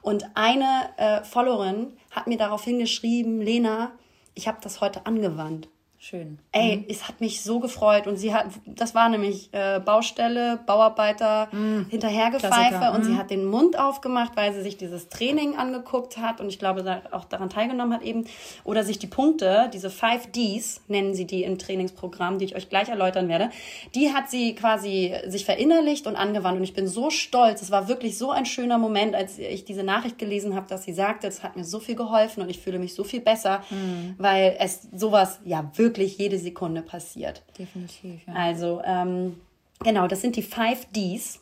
Und 0.02 0.26
eine 0.34 0.90
äh, 0.98 1.24
Followerin 1.24 1.94
hat 2.10 2.28
mir 2.28 2.38
darauf 2.38 2.64
hingeschrieben, 2.64 3.42
Lena, 3.42 3.92
ich 4.34 4.48
habe 4.48 4.58
das 4.62 4.82
heute 4.82 5.06
angewandt. 5.06 5.68
Schön. 6.04 6.40
Ey, 6.52 6.78
mhm. 6.78 6.86
es 6.90 7.08
hat 7.08 7.22
mich 7.22 7.44
so 7.44 7.60
gefreut 7.60 8.08
und 8.08 8.18
sie 8.18 8.34
hat, 8.34 8.48
das 8.66 8.96
war 8.96 9.08
nämlich 9.08 9.50
äh, 9.52 9.80
Baustelle, 9.80 10.60
Bauarbeiter, 10.66 11.48
mhm. 11.52 11.86
Hinterhergepfeife 11.90 12.92
und 12.92 13.02
mhm. 13.02 13.04
sie 13.04 13.18
hat 13.18 13.30
den 13.30 13.46
Mund 13.46 13.78
aufgemacht, 13.78 14.36
weil 14.36 14.52
sie 14.52 14.64
sich 14.64 14.78
dieses 14.78 15.10
Training 15.10 15.58
angeguckt 15.58 16.18
hat 16.18 16.42
und 16.42 16.50
ich 16.50 16.58
glaube 16.58 17.02
auch 17.12 17.26
daran 17.26 17.52
teilgenommen 17.52 17.94
hat 17.94 18.02
eben 18.02 18.26
oder 18.64 18.84
sich 18.84 18.98
die 18.98 19.06
Punkte, 19.06 19.70
diese 19.72 19.92
5 19.92 20.32
Ds 20.32 20.82
nennen 20.88 21.14
sie 21.14 21.28
die 21.28 21.44
im 21.44 21.60
Trainingsprogramm, 21.60 22.40
die 22.40 22.46
ich 22.46 22.56
euch 22.56 22.68
gleich 22.68 22.90
erläutern 22.90 23.30
werde, 23.30 23.52
die 23.94 24.12
hat 24.12 24.32
sie 24.32 24.56
quasi 24.56 25.14
sich 25.28 25.46
verinnerlicht 25.46 26.08
und 26.08 26.16
angewandt 26.16 26.58
und 26.58 26.64
ich 26.64 26.74
bin 26.74 26.88
so 26.88 27.12
stolz. 27.12 27.62
Es 27.62 27.70
war 27.70 27.88
wirklich 27.88 28.18
so 28.18 28.32
ein 28.32 28.48
schöner 28.48 28.80
Moment, 28.80 29.14
als 29.14 29.38
ich 29.38 29.66
diese 29.66 29.84
Nachricht 29.84 30.18
gelesen 30.18 30.56
habe, 30.56 30.66
dass 30.68 30.84
sie 30.84 30.94
sagte, 30.94 31.28
es 31.28 31.44
hat 31.44 31.56
mir 31.56 31.64
so 31.64 31.80
viel 31.80 31.96
geholfen 31.96 32.42
und 32.42 32.50
ich 32.50 32.60
fühle 32.60 32.80
mich 32.80 32.96
so 32.96 33.04
viel 33.04 33.22
besser, 33.22 33.62
mhm. 33.70 34.16
weil 34.18 34.56
es 34.58 34.88
sowas 34.92 35.40
ja 35.46 35.70
wirklich 35.76 35.91
jede 35.98 36.38
Sekunde 36.38 36.82
passiert. 36.82 37.42
Definitiv. 37.58 38.22
Ja. 38.28 38.34
Also 38.34 38.82
ähm, 38.86 39.40
genau, 39.84 40.08
das 40.08 40.22
sind 40.22 40.36
die 40.36 40.44
5 40.44 40.88
Ds 40.92 41.40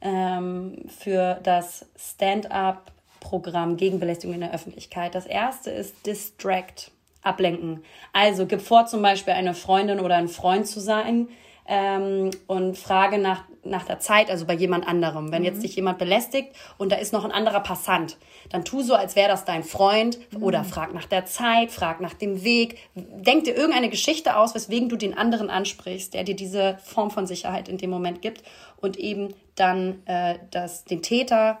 ähm, 0.00 0.84
für 0.88 1.40
das 1.42 1.86
Stand-up-Programm 1.96 3.76
gegen 3.76 3.98
Belästigung 3.98 4.34
in 4.34 4.40
der 4.40 4.54
Öffentlichkeit. 4.54 5.14
Das 5.14 5.26
erste 5.26 5.70
ist 5.70 6.06
Distract, 6.06 6.90
ablenken. 7.22 7.82
Also 8.12 8.46
gib 8.46 8.60
vor, 8.60 8.86
zum 8.86 9.02
Beispiel 9.02 9.34
eine 9.34 9.54
Freundin 9.54 10.00
oder 10.00 10.16
ein 10.16 10.28
Freund 10.28 10.66
zu 10.66 10.80
sein, 10.80 11.28
ähm, 11.68 12.30
und 12.46 12.78
frage 12.78 13.18
nach, 13.18 13.44
nach 13.62 13.84
der 13.84 14.00
Zeit, 14.00 14.30
also 14.30 14.46
bei 14.46 14.54
jemand 14.54 14.88
anderem. 14.88 15.30
Wenn 15.30 15.42
mhm. 15.42 15.48
jetzt 15.48 15.62
dich 15.62 15.76
jemand 15.76 15.98
belästigt 15.98 16.48
und 16.78 16.90
da 16.90 16.96
ist 16.96 17.12
noch 17.12 17.24
ein 17.24 17.30
anderer 17.30 17.60
Passant, 17.60 18.16
dann 18.48 18.64
tu 18.64 18.82
so, 18.82 18.94
als 18.94 19.14
wäre 19.14 19.28
das 19.28 19.44
dein 19.44 19.62
Freund 19.62 20.18
mhm. 20.32 20.42
oder 20.42 20.64
frag 20.64 20.94
nach 20.94 21.04
der 21.04 21.26
Zeit, 21.26 21.70
frag 21.70 22.00
nach 22.00 22.14
dem 22.14 22.42
Weg. 22.42 22.78
Denk 22.94 23.44
dir 23.44 23.54
irgendeine 23.54 23.90
Geschichte 23.90 24.36
aus, 24.36 24.54
weswegen 24.54 24.88
du 24.88 24.96
den 24.96 25.16
anderen 25.16 25.50
ansprichst, 25.50 26.14
der 26.14 26.24
dir 26.24 26.34
diese 26.34 26.78
Form 26.82 27.10
von 27.10 27.26
Sicherheit 27.26 27.68
in 27.68 27.76
dem 27.76 27.90
Moment 27.90 28.22
gibt 28.22 28.42
und 28.80 28.96
eben 28.96 29.34
dann 29.54 30.06
äh, 30.06 30.38
das, 30.50 30.84
den 30.84 31.02
Täter 31.02 31.58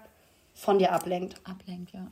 von 0.54 0.78
dir 0.78 0.92
ablenkt. 0.92 1.36
Ablenkt, 1.44 1.92
ja. 1.92 2.06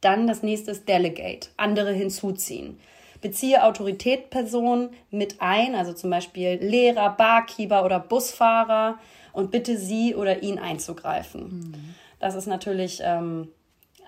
Dann 0.00 0.26
das 0.26 0.42
nächste 0.42 0.70
ist 0.70 0.86
Delegate, 0.88 1.48
andere 1.56 1.92
hinzuziehen. 1.92 2.78
Beziehe 3.24 3.64
Autoritätspersonen 3.64 4.90
mit 5.10 5.40
ein, 5.40 5.74
also 5.74 5.94
zum 5.94 6.10
Beispiel 6.10 6.58
Lehrer, 6.60 7.08
Barkeeper 7.08 7.82
oder 7.82 7.98
Busfahrer 7.98 8.98
und 9.32 9.50
bitte 9.50 9.78
sie 9.78 10.14
oder 10.14 10.42
ihn 10.42 10.58
einzugreifen. 10.58 11.42
Mhm. 11.42 11.74
Das 12.20 12.34
ist 12.34 12.46
natürlich 12.46 13.00
ähm, 13.02 13.48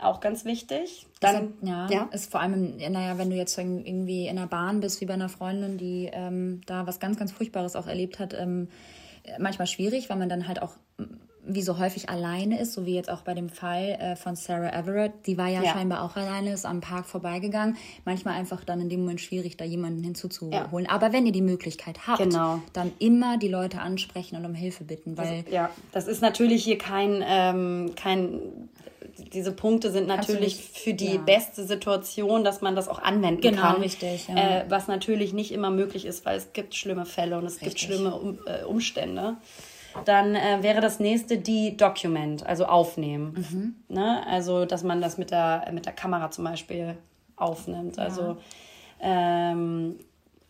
auch 0.03 0.21
ganz 0.21 0.45
wichtig. 0.45 1.07
Dann, 1.21 1.55
ist, 1.63 1.63
ja, 1.63 1.89
ja, 1.91 2.09
ist 2.13 2.31
vor 2.31 2.41
allem, 2.41 2.77
naja, 2.77 3.17
wenn 3.17 3.31
du 3.31 3.37
jetzt 3.37 3.57
irgendwie 3.57 4.29
in 4.29 4.37
der 4.37 4.49
Bahn 4.49 4.81
bist, 4.81 5.01
wie 5.01 5.07
bei 5.07 5.15
einer 5.15 5.31
Freundin, 5.31 5.79
die 5.79 6.11
ähm, 6.13 6.61
da 6.67 6.87
was 6.87 7.01
ganz, 7.01 7.17
ganz 7.17 7.33
Furchtbares 7.33 7.75
auch 7.75 7.87
erlebt 7.87 8.19
hat, 8.19 8.35
ähm, 8.35 8.69
manchmal 9.39 9.67
schwierig, 9.67 10.11
weil 10.11 10.19
man 10.19 10.29
dann 10.29 10.47
halt 10.47 10.61
auch 10.61 10.75
wie 11.47 11.63
so 11.63 11.79
häufig 11.79 12.09
alleine 12.09 12.61
ist, 12.61 12.73
so 12.73 12.87
wie 12.87 12.95
jetzt 12.95 13.09
auch 13.09 13.23
bei 13.23 13.35
dem 13.35 13.49
Fall 13.49 13.97
äh, 14.01 14.17
von 14.17 14.37
Sarah 14.37 14.77
Everett. 14.77 15.13
Die 15.27 15.39
war 15.39 15.49
ja, 15.49 15.63
ja, 15.63 15.73
scheinbar 15.73 16.03
auch 16.03 16.17
alleine, 16.17 16.53
ist 16.53 16.67
am 16.67 16.81
Park 16.81 17.07
vorbeigegangen. 17.07 17.77
Manchmal 18.05 18.35
einfach 18.35 18.65
dann 18.65 18.81
in 18.81 18.89
dem 18.89 19.01
Moment 19.01 19.21
schwierig, 19.21 19.57
da 19.57 19.65
jemanden 19.65 20.03
hinzuzuholen. 20.03 20.87
Ja. 20.87 20.91
Aber 20.91 21.13
wenn 21.13 21.25
ihr 21.27 21.33
die 21.33 21.43
Möglichkeit 21.43 22.07
habt, 22.07 22.19
genau. 22.19 22.61
dann 22.73 22.93
immer 22.99 23.39
die 23.39 23.49
Leute 23.49 23.81
ansprechen 23.81 24.37
und 24.37 24.45
um 24.45 24.55
Hilfe 24.55 24.85
bitten. 24.85 25.17
Weil 25.17 25.29
also, 25.29 25.51
ja, 25.51 25.71
das 25.93 26.09
ist 26.09 26.21
natürlich 26.21 26.65
hier 26.65 26.79
kein, 26.79 27.23
ähm, 27.27 27.93
kein 27.97 28.41
diese 29.33 29.53
Punkte 29.53 29.91
sind 29.91 30.09
natürlich 30.09 30.57
nicht, 30.57 30.79
für 30.79 30.95
die 30.95 31.15
ja. 31.15 31.21
beste 31.21 31.65
Situation, 31.65 32.45
dass 32.45 32.61
man 32.61 32.77
das 32.77 32.89
auch 32.89 32.99
anwenden 32.99 33.41
genau, 33.41 33.63
kann. 33.63 33.75
Genau, 33.75 33.85
richtig. 33.85 34.29
Ja. 34.29 34.61
Äh, 34.61 34.65
was 34.69 34.89
natürlich 34.89 35.33
nicht 35.33 35.53
immer 35.53 35.71
möglich 35.71 36.05
ist, 36.05 36.27
weil 36.27 36.37
es 36.37 36.53
gibt 36.53 36.75
schlimme 36.75 37.07
Fälle 37.07 37.39
und 37.39 37.47
es 37.47 37.61
richtig. 37.61 37.69
gibt 37.69 37.81
schlimme 37.81 38.15
um, 38.15 38.39
äh, 38.47 38.65
Umstände 38.65 39.37
dann 40.05 40.35
äh, 40.35 40.63
wäre 40.63 40.81
das 40.81 41.01
nächste 41.01 41.39
die 41.39 41.77
Document, 41.77 42.45
also 42.47 42.67
aufnehmen. 42.67 43.77
Mhm. 43.89 43.95
Ne? 43.95 44.27
Also, 44.27 44.65
dass 44.65 44.83
man 44.83 45.01
das 45.01 45.19
mit 45.19 45.31
der, 45.31 45.69
mit 45.73 45.87
der 45.87 45.93
Kamera 45.93 46.31
zum 46.31 46.45
Beispiel 46.45 46.97
aufnimmt. 47.37 47.97
Ja. 47.97 48.05
Also, 48.05 48.37
ähm, 49.01 49.97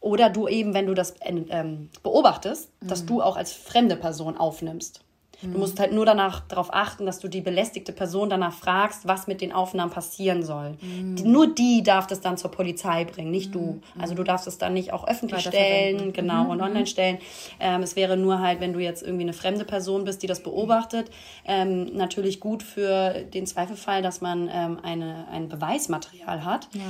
oder 0.00 0.30
du 0.30 0.46
eben, 0.46 0.74
wenn 0.74 0.86
du 0.86 0.94
das 0.94 1.14
ähm, 1.20 1.88
beobachtest, 2.02 2.70
mhm. 2.80 2.88
dass 2.88 3.06
du 3.06 3.22
auch 3.22 3.36
als 3.36 3.52
fremde 3.52 3.96
Person 3.96 4.36
aufnimmst. 4.36 5.00
Du 5.42 5.48
mhm. 5.48 5.58
musst 5.58 5.78
halt 5.78 5.92
nur 5.92 6.06
danach 6.06 6.40
darauf 6.48 6.72
achten, 6.72 7.04
dass 7.04 7.18
du 7.18 7.28
die 7.28 7.40
belästigte 7.40 7.92
Person 7.92 8.30
danach 8.30 8.54
fragst, 8.54 9.06
was 9.06 9.26
mit 9.26 9.40
den 9.40 9.52
Aufnahmen 9.52 9.90
passieren 9.90 10.42
soll. 10.42 10.76
Mhm. 10.80 11.16
Die, 11.16 11.22
nur 11.24 11.52
die 11.52 11.82
darf 11.82 12.06
das 12.06 12.20
dann 12.20 12.38
zur 12.38 12.50
Polizei 12.50 13.04
bringen, 13.04 13.30
nicht 13.30 13.50
mhm. 13.50 13.52
du. 13.52 13.80
Also 13.98 14.14
du 14.14 14.22
darfst 14.22 14.46
es 14.46 14.58
dann 14.58 14.72
nicht 14.72 14.92
auch 14.92 15.06
öffentlich 15.06 15.40
stellen, 15.42 16.12
genau, 16.12 16.44
mhm. 16.44 16.50
und 16.50 16.62
online 16.62 16.80
mhm. 16.80 16.86
stellen. 16.86 17.18
Ähm, 17.60 17.82
es 17.82 17.96
wäre 17.96 18.16
nur 18.16 18.40
halt, 18.40 18.60
wenn 18.60 18.72
du 18.72 18.80
jetzt 18.80 19.02
irgendwie 19.02 19.24
eine 19.24 19.34
fremde 19.34 19.64
Person 19.64 20.04
bist, 20.04 20.22
die 20.22 20.26
das 20.26 20.40
beobachtet, 20.40 21.10
ähm, 21.44 21.94
natürlich 21.94 22.40
gut 22.40 22.62
für 22.62 23.22
den 23.34 23.46
Zweifelfall, 23.46 24.02
dass 24.02 24.20
man 24.20 24.48
ähm, 24.52 24.78
eine, 24.82 25.26
ein 25.30 25.48
Beweismaterial 25.48 26.44
hat, 26.44 26.68
ja. 26.72 26.82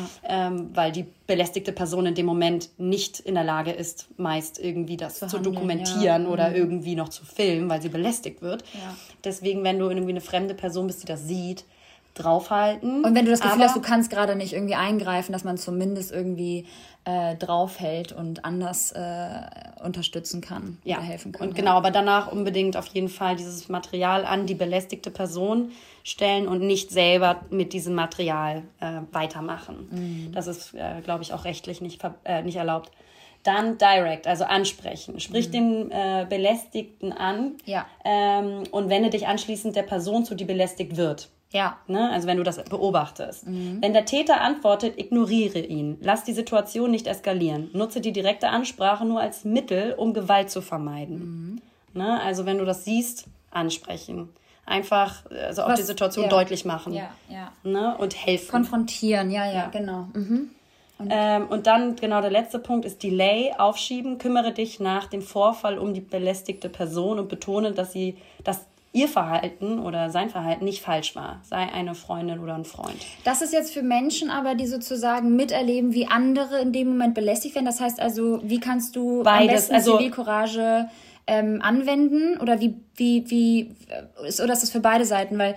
Ähm, 0.46 0.70
weil 0.74 0.92
die 0.92 1.06
belästigte 1.26 1.72
Person 1.72 2.06
in 2.06 2.14
dem 2.14 2.26
Moment 2.26 2.70
nicht 2.78 3.20
in 3.20 3.34
der 3.34 3.44
Lage 3.44 3.72
ist, 3.72 4.08
meist 4.16 4.58
irgendwie 4.58 4.96
das 4.96 5.18
zu, 5.18 5.26
zu 5.26 5.38
dokumentieren 5.38 6.24
ja. 6.24 6.28
oder 6.28 6.50
mhm. 6.50 6.56
irgendwie 6.56 6.94
noch 6.94 7.08
zu 7.08 7.24
filmen, 7.24 7.68
weil 7.68 7.82
sie 7.82 7.88
belästigt 7.88 8.42
wird. 8.42 8.62
Ja. 8.74 8.96
Deswegen, 9.24 9.64
wenn 9.64 9.78
du 9.78 9.88
irgendwie 9.88 10.10
eine 10.10 10.20
fremde 10.20 10.54
Person 10.54 10.86
bist, 10.86 11.02
die 11.02 11.06
das 11.06 11.26
sieht, 11.26 11.64
draufhalten. 12.18 13.04
Und 13.04 13.14
wenn 13.14 13.24
du 13.24 13.30
das 13.30 13.40
Gefühl 13.40 13.62
hast, 13.62 13.76
du 13.76 13.80
kannst 13.80 14.10
gerade 14.10 14.36
nicht 14.36 14.52
irgendwie 14.52 14.74
eingreifen, 14.74 15.32
dass 15.32 15.44
man 15.44 15.58
zumindest 15.58 16.12
irgendwie 16.12 16.66
äh, 17.04 17.36
draufhält 17.36 18.12
und 18.12 18.44
anders 18.44 18.92
äh, 18.92 19.40
unterstützen 19.84 20.40
kann 20.40 20.78
ja. 20.84 20.96
oder 20.96 21.04
helfen 21.04 21.32
kann. 21.32 21.48
Und 21.48 21.54
genau, 21.54 21.72
aber 21.72 21.90
danach 21.90 22.32
unbedingt 22.32 22.76
auf 22.76 22.86
jeden 22.86 23.08
Fall 23.08 23.36
dieses 23.36 23.68
Material 23.68 24.24
an 24.24 24.46
die 24.46 24.54
belästigte 24.54 25.10
Person 25.10 25.70
stellen 26.02 26.48
und 26.48 26.62
nicht 26.62 26.90
selber 26.90 27.42
mit 27.50 27.72
diesem 27.72 27.94
Material 27.94 28.62
äh, 28.80 29.00
weitermachen. 29.12 29.88
Mhm. 29.90 30.32
Das 30.32 30.46
ist, 30.46 30.74
äh, 30.74 31.00
glaube 31.02 31.22
ich, 31.22 31.32
auch 31.32 31.44
rechtlich 31.44 31.80
nicht, 31.80 32.02
äh, 32.24 32.42
nicht 32.42 32.56
erlaubt. 32.56 32.90
Dann 33.42 33.78
direct, 33.78 34.26
also 34.26 34.42
ansprechen. 34.42 35.20
Sprich 35.20 35.48
mhm. 35.48 35.52
den 35.52 35.90
äh, 35.92 36.26
Belästigten 36.28 37.12
an 37.12 37.52
ja. 37.64 37.86
ähm, 38.04 38.64
und 38.72 38.88
wende 38.88 39.10
dich 39.10 39.28
anschließend 39.28 39.76
der 39.76 39.84
Person 39.84 40.24
zu, 40.24 40.34
die 40.34 40.44
belästigt 40.44 40.96
wird. 40.96 41.28
Ja. 41.52 41.78
Ne? 41.86 42.10
Also 42.10 42.26
wenn 42.26 42.36
du 42.36 42.42
das 42.42 42.62
beobachtest. 42.64 43.46
Mhm. 43.46 43.78
Wenn 43.80 43.92
der 43.92 44.04
Täter 44.04 44.40
antwortet, 44.40 44.98
ignoriere 44.98 45.60
ihn. 45.60 45.98
Lass 46.00 46.24
die 46.24 46.32
Situation 46.32 46.90
nicht 46.90 47.06
eskalieren. 47.06 47.70
Nutze 47.72 48.00
die 48.00 48.12
direkte 48.12 48.48
Ansprache 48.48 49.04
nur 49.04 49.20
als 49.20 49.44
Mittel, 49.44 49.94
um 49.94 50.12
Gewalt 50.12 50.50
zu 50.50 50.60
vermeiden. 50.60 51.18
Mhm. 51.18 51.62
Ne? 52.00 52.20
Also 52.20 52.46
wenn 52.46 52.58
du 52.58 52.64
das 52.64 52.84
siehst, 52.84 53.26
ansprechen. 53.50 54.28
Einfach 54.66 55.24
also 55.30 55.62
auch 55.62 55.68
Was, 55.68 55.80
die 55.80 55.86
Situation 55.86 56.24
ja. 56.24 56.30
deutlich 56.30 56.64
machen. 56.64 56.92
Ja, 56.92 57.10
ja. 57.28 57.52
Ne? 57.62 57.96
Und 57.96 58.16
helfen. 58.26 58.50
Konfrontieren, 58.50 59.30
ja, 59.30 59.46
ja, 59.46 59.52
ja. 59.52 59.66
genau. 59.68 60.08
Mhm. 60.12 60.50
Und, 60.98 61.10
ähm, 61.10 61.46
und 61.48 61.66
dann 61.66 61.94
genau 61.96 62.20
der 62.20 62.30
letzte 62.30 62.58
Punkt 62.58 62.84
ist 62.84 63.02
Delay, 63.02 63.52
aufschieben. 63.56 64.18
Kümmere 64.18 64.52
dich 64.52 64.80
nach 64.80 65.06
dem 65.06 65.22
Vorfall 65.22 65.78
um 65.78 65.94
die 65.94 66.00
belästigte 66.00 66.68
Person 66.68 67.18
und 67.18 67.28
betone, 67.28 67.72
dass 67.72 67.92
sie, 67.92 68.16
dass 68.44 68.66
ihr 68.96 69.08
Verhalten 69.08 69.78
oder 69.78 70.08
sein 70.08 70.30
Verhalten 70.30 70.64
nicht 70.64 70.82
falsch 70.82 71.14
war, 71.14 71.40
sei 71.42 71.70
eine 71.72 71.94
Freundin 71.94 72.40
oder 72.40 72.54
ein 72.54 72.64
Freund. 72.64 72.96
Das 73.24 73.42
ist 73.42 73.52
jetzt 73.52 73.74
für 73.74 73.82
Menschen 73.82 74.30
aber, 74.30 74.54
die 74.54 74.66
sozusagen 74.66 75.36
miterleben, 75.36 75.92
wie 75.92 76.06
andere 76.06 76.60
in 76.60 76.72
dem 76.72 76.88
Moment 76.88 77.14
belästigt 77.14 77.54
werden. 77.54 77.66
Das 77.66 77.80
heißt 77.80 78.00
also, 78.00 78.40
wie 78.42 78.58
kannst 78.58 78.96
du 78.96 79.22
Beides, 79.22 79.48
am 79.48 79.54
besten 79.54 79.74
also, 79.74 79.96
Zivilcourage 79.98 80.88
ähm, 81.28 81.60
anwenden 81.60 82.38
oder 82.40 82.60
wie, 82.60 82.76
wie, 82.94 83.24
wie, 83.28 83.76
ist, 84.26 84.40
oder 84.40 84.52
ist 84.52 84.62
das 84.62 84.70
für 84.70 84.80
beide 84.80 85.04
Seiten? 85.04 85.36
Weil 85.38 85.56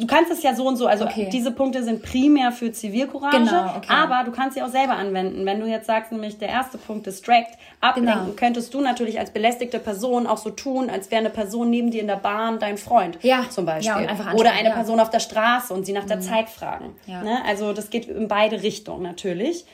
du 0.00 0.06
kannst 0.08 0.32
es 0.32 0.42
ja 0.42 0.54
so 0.54 0.66
und 0.66 0.76
so, 0.76 0.86
also 0.86 1.04
okay. 1.04 1.28
diese 1.32 1.52
Punkte 1.52 1.84
sind 1.84 2.02
primär 2.02 2.50
für 2.50 2.72
Zivilcourage, 2.72 3.38
genau, 3.38 3.76
okay. 3.76 3.86
aber 3.88 4.24
du 4.24 4.32
kannst 4.32 4.56
sie 4.56 4.62
auch 4.62 4.68
selber 4.68 4.94
anwenden. 4.94 5.46
Wenn 5.46 5.60
du 5.60 5.66
jetzt 5.66 5.86
sagst, 5.86 6.10
nämlich 6.10 6.38
der 6.38 6.48
erste 6.48 6.78
Punkt, 6.78 7.06
Distract, 7.06 7.56
ablenken, 7.80 8.24
genau. 8.24 8.36
könntest 8.36 8.74
du 8.74 8.80
natürlich 8.80 9.20
als 9.20 9.30
belästigte 9.30 9.78
Person 9.78 10.26
auch 10.26 10.38
so 10.38 10.50
tun, 10.50 10.90
als 10.90 11.12
wäre 11.12 11.20
eine 11.20 11.30
Person 11.30 11.70
neben 11.70 11.92
dir 11.92 12.00
in 12.00 12.08
der 12.08 12.16
Bahn 12.16 12.58
dein 12.58 12.76
Freund, 12.76 13.18
ja. 13.22 13.48
zum 13.50 13.66
Beispiel. 13.66 14.06
Ja, 14.06 14.34
Oder 14.34 14.52
eine 14.52 14.70
ja. 14.70 14.74
Person 14.74 14.98
auf 14.98 15.10
der 15.10 15.20
Straße 15.20 15.72
und 15.72 15.86
sie 15.86 15.92
nach 15.92 16.06
der 16.06 16.16
mhm. 16.16 16.22
Zeit 16.22 16.48
fragen. 16.48 16.96
Ja. 17.06 17.22
Ne? 17.22 17.38
Also 17.46 17.72
das 17.72 17.90
geht 17.90 18.08
in 18.08 18.26
beide 18.26 18.62
Richtungen 18.62 19.02
natürlich. 19.02 19.64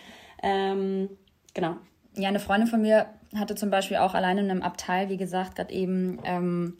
Ähm, 0.42 1.08
genau. 1.54 1.76
Ja, 2.16 2.28
eine 2.28 2.40
Freundin 2.40 2.68
von 2.68 2.82
mir 2.82 3.06
hatte 3.36 3.54
zum 3.54 3.70
Beispiel 3.70 3.98
auch 3.98 4.14
alleine 4.14 4.40
in 4.40 4.50
einem 4.50 4.62
Abteil, 4.62 5.08
wie 5.08 5.16
gesagt, 5.16 5.56
gerade 5.56 5.72
eben 5.72 6.18
ähm, 6.24 6.76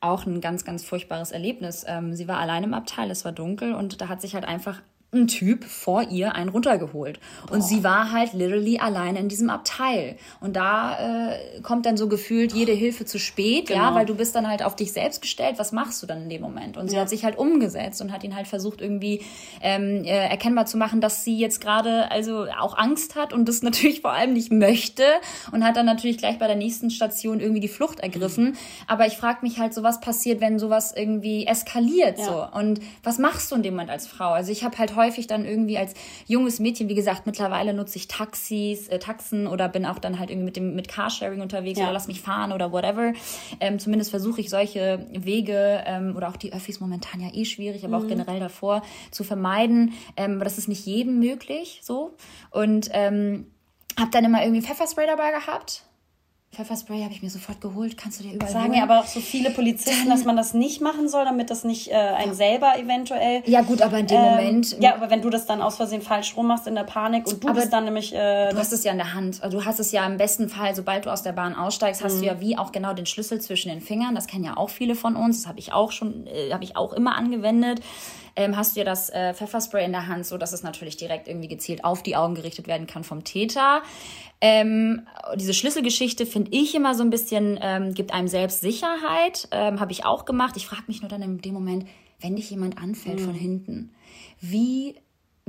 auch 0.00 0.26
ein 0.26 0.40
ganz, 0.40 0.64
ganz 0.64 0.84
furchtbares 0.84 1.32
Erlebnis. 1.32 1.84
Ähm, 1.86 2.14
sie 2.14 2.28
war 2.28 2.38
alleine 2.38 2.66
im 2.66 2.74
Abteil, 2.74 3.10
es 3.10 3.24
war 3.24 3.32
dunkel 3.32 3.74
und 3.74 4.00
da 4.00 4.08
hat 4.08 4.20
sich 4.20 4.34
halt 4.34 4.44
einfach 4.44 4.82
ein 5.10 5.26
Typ 5.26 5.64
vor 5.64 6.02
ihr 6.10 6.34
einen 6.34 6.50
runtergeholt. 6.50 7.18
Boah. 7.46 7.54
Und 7.54 7.62
sie 7.62 7.82
war 7.82 8.12
halt 8.12 8.34
literally 8.34 8.78
alleine 8.78 9.18
in 9.20 9.30
diesem 9.30 9.48
Abteil. 9.48 10.16
Und 10.40 10.54
da 10.54 11.30
äh, 11.30 11.60
kommt 11.62 11.86
dann 11.86 11.96
so 11.96 12.08
gefühlt 12.08 12.52
jede 12.52 12.72
Hilfe 12.72 13.06
zu 13.06 13.18
spät, 13.18 13.68
genau. 13.68 13.80
ja, 13.80 13.94
weil 13.94 14.04
du 14.04 14.14
bist 14.14 14.34
dann 14.34 14.46
halt 14.46 14.62
auf 14.62 14.76
dich 14.76 14.92
selbst 14.92 15.22
gestellt. 15.22 15.54
Was 15.58 15.72
machst 15.72 16.02
du 16.02 16.06
dann 16.06 16.24
in 16.24 16.28
dem 16.28 16.42
Moment? 16.42 16.76
Und 16.76 16.88
sie 16.88 16.96
ja. 16.96 17.02
hat 17.02 17.08
sich 17.08 17.24
halt 17.24 17.38
umgesetzt 17.38 18.02
und 18.02 18.12
hat 18.12 18.22
ihn 18.22 18.36
halt 18.36 18.48
versucht, 18.48 18.82
irgendwie 18.82 19.22
ähm, 19.62 20.04
äh, 20.04 20.28
erkennbar 20.28 20.66
zu 20.66 20.76
machen, 20.76 21.00
dass 21.00 21.24
sie 21.24 21.38
jetzt 21.38 21.62
gerade 21.62 22.10
also 22.10 22.46
auch 22.58 22.76
Angst 22.76 23.16
hat 23.16 23.32
und 23.32 23.48
das 23.48 23.62
natürlich 23.68 24.02
vor 24.02 24.12
allem 24.12 24.34
nicht 24.34 24.52
möchte 24.52 25.04
und 25.52 25.64
hat 25.64 25.76
dann 25.76 25.86
natürlich 25.86 26.18
gleich 26.18 26.38
bei 26.38 26.48
der 26.48 26.56
nächsten 26.56 26.90
Station 26.90 27.40
irgendwie 27.40 27.60
die 27.60 27.68
Flucht 27.68 28.00
ergriffen. 28.00 28.44
Mhm. 28.44 28.56
Aber 28.86 29.06
ich 29.06 29.16
frage 29.16 29.38
mich 29.40 29.58
halt 29.58 29.72
so, 29.72 29.82
was 29.82 30.00
passiert, 30.00 30.42
wenn 30.42 30.58
sowas 30.58 30.92
irgendwie 30.94 31.46
eskaliert 31.46 32.18
ja. 32.18 32.24
so? 32.24 32.58
Und 32.58 32.80
was 33.02 33.18
machst 33.18 33.50
du 33.50 33.56
in 33.56 33.62
dem 33.62 33.72
Moment 33.72 33.88
als 33.88 34.06
Frau? 34.06 34.32
Also 34.32 34.52
ich 34.52 34.64
habe 34.64 34.76
halt 34.76 34.97
häufig 34.98 35.26
dann 35.26 35.46
irgendwie 35.46 35.78
als 35.78 35.94
junges 36.26 36.60
Mädchen, 36.60 36.90
wie 36.90 36.94
gesagt, 36.94 37.24
mittlerweile 37.24 37.72
nutze 37.72 37.96
ich 37.96 38.08
Taxis, 38.08 38.88
äh, 38.88 38.98
Taxen 38.98 39.46
oder 39.46 39.70
bin 39.70 39.86
auch 39.86 39.98
dann 39.98 40.18
halt 40.18 40.28
irgendwie 40.28 40.44
mit 40.44 40.56
dem 40.56 40.74
mit 40.74 40.88
Carsharing 40.88 41.40
unterwegs 41.40 41.78
ja. 41.78 41.86
oder 41.86 41.94
lass 41.94 42.06
mich 42.06 42.20
fahren 42.20 42.52
oder 42.52 42.70
whatever. 42.72 43.14
Ähm, 43.60 43.78
zumindest 43.78 44.10
versuche 44.10 44.42
ich 44.42 44.50
solche 44.50 45.06
Wege 45.12 45.82
ähm, 45.86 46.14
oder 46.14 46.28
auch 46.28 46.36
die 46.36 46.52
Öffis 46.52 46.80
momentan 46.80 47.20
ja 47.20 47.28
eh 47.32 47.46
schwierig, 47.46 47.84
aber 47.86 47.98
mhm. 47.98 48.04
auch 48.04 48.08
generell 48.08 48.40
davor 48.40 48.82
zu 49.10 49.24
vermeiden. 49.24 49.94
Ähm, 50.16 50.34
aber 50.34 50.44
das 50.44 50.58
ist 50.58 50.68
nicht 50.68 50.84
jedem 50.84 51.18
möglich 51.18 51.80
so. 51.82 52.14
Und 52.50 52.90
ähm, 52.92 53.46
habe 53.98 54.10
dann 54.10 54.24
immer 54.24 54.42
irgendwie 54.42 54.62
Pfefferspray 54.62 55.06
dabei 55.06 55.30
gehabt 55.32 55.84
Pfefferspray 56.50 57.02
habe 57.02 57.12
ich 57.12 57.22
mir 57.22 57.28
sofort 57.28 57.60
geholt. 57.60 57.98
Kannst 57.98 58.18
du 58.18 58.24
dir 58.24 58.32
überall 58.32 58.50
Sagen 58.50 58.72
ja 58.72 58.82
aber 58.82 59.00
auch 59.00 59.06
so 59.06 59.20
viele 59.20 59.50
Polizisten, 59.50 60.08
Dann, 60.08 60.16
dass 60.16 60.24
man 60.24 60.36
das 60.36 60.54
nicht 60.54 60.80
machen 60.80 61.08
soll, 61.08 61.24
damit 61.24 61.50
das 61.50 61.62
nicht 61.62 61.88
äh, 61.88 61.94
ein 61.94 62.34
selber 62.34 62.78
eventuell. 62.78 63.42
Ja 63.44 63.60
gut, 63.60 63.82
aber 63.82 63.98
in 63.98 64.06
dem 64.06 64.16
ähm, 64.16 64.24
Moment. 64.24 64.76
Ja, 64.80 64.94
aber 64.94 65.10
wenn 65.10 65.20
du 65.20 65.28
das 65.28 65.46
dann 65.46 65.60
aus 65.60 65.76
Versehen 65.76 66.00
falsch 66.00 66.36
rummachst 66.36 66.66
in 66.66 66.74
der 66.74 66.84
Panik 66.84 67.26
und 67.26 67.44
du 67.44 67.52
bist 67.52 67.72
dann 67.72 67.84
nämlich. 67.84 68.14
Äh, 68.14 68.50
du 68.50 68.56
hast 68.56 68.72
es 68.72 68.82
ja 68.82 68.92
in 68.92 68.98
der 68.98 69.12
Hand. 69.12 69.42
Also 69.42 69.58
du 69.58 69.64
hast 69.64 69.78
es 69.78 69.92
ja 69.92 70.06
im 70.06 70.16
besten 70.16 70.48
Fall, 70.48 70.74
sobald 70.74 71.04
du 71.04 71.10
aus 71.10 71.22
der 71.22 71.32
Bahn 71.32 71.54
aussteigst, 71.54 72.02
hast 72.02 72.16
mhm. 72.16 72.20
du 72.20 72.26
ja 72.26 72.40
wie 72.40 72.56
auch 72.56 72.72
genau 72.72 72.94
den 72.94 73.06
Schlüssel 73.06 73.40
zwischen 73.40 73.68
den 73.68 73.82
Fingern. 73.82 74.14
Das 74.14 74.26
kennen 74.26 74.44
ja 74.44 74.56
auch 74.56 74.70
viele 74.70 74.94
von 74.94 75.16
uns. 75.16 75.42
Das 75.42 75.48
habe 75.48 75.58
ich 75.58 75.72
auch 75.74 75.92
schon, 75.92 76.26
äh, 76.26 76.50
habe 76.52 76.64
ich 76.64 76.76
auch 76.76 76.94
immer 76.94 77.14
angewendet. 77.14 77.82
Ähm, 78.38 78.56
hast 78.56 78.76
du 78.76 78.80
ja 78.80 78.84
das 78.84 79.10
äh, 79.10 79.34
Pfefferspray 79.34 79.84
in 79.84 79.90
der 79.90 80.06
Hand, 80.06 80.24
so 80.24 80.38
dass 80.38 80.52
es 80.52 80.62
natürlich 80.62 80.96
direkt 80.96 81.26
irgendwie 81.26 81.48
gezielt 81.48 81.82
auf 81.82 82.04
die 82.04 82.14
Augen 82.14 82.36
gerichtet 82.36 82.68
werden 82.68 82.86
kann 82.86 83.02
vom 83.02 83.24
Täter. 83.24 83.82
Ähm, 84.40 85.08
diese 85.34 85.54
Schlüsselgeschichte 85.54 86.24
finde 86.24 86.52
ich 86.52 86.72
immer 86.76 86.94
so 86.94 87.02
ein 87.02 87.10
bisschen, 87.10 87.58
ähm, 87.60 87.94
gibt 87.94 88.14
einem 88.14 88.28
selbst 88.28 88.60
Sicherheit. 88.60 89.48
Ähm, 89.50 89.80
Habe 89.80 89.90
ich 89.90 90.04
auch 90.04 90.24
gemacht. 90.24 90.56
Ich 90.56 90.66
frage 90.66 90.84
mich 90.86 91.02
nur 91.02 91.08
dann 91.08 91.20
in 91.20 91.38
dem 91.38 91.52
Moment, 91.52 91.86
wenn 92.20 92.36
dich 92.36 92.48
jemand 92.48 92.78
anfällt 92.78 93.18
mhm. 93.18 93.24
von 93.24 93.34
hinten, 93.34 93.94
wie 94.40 94.94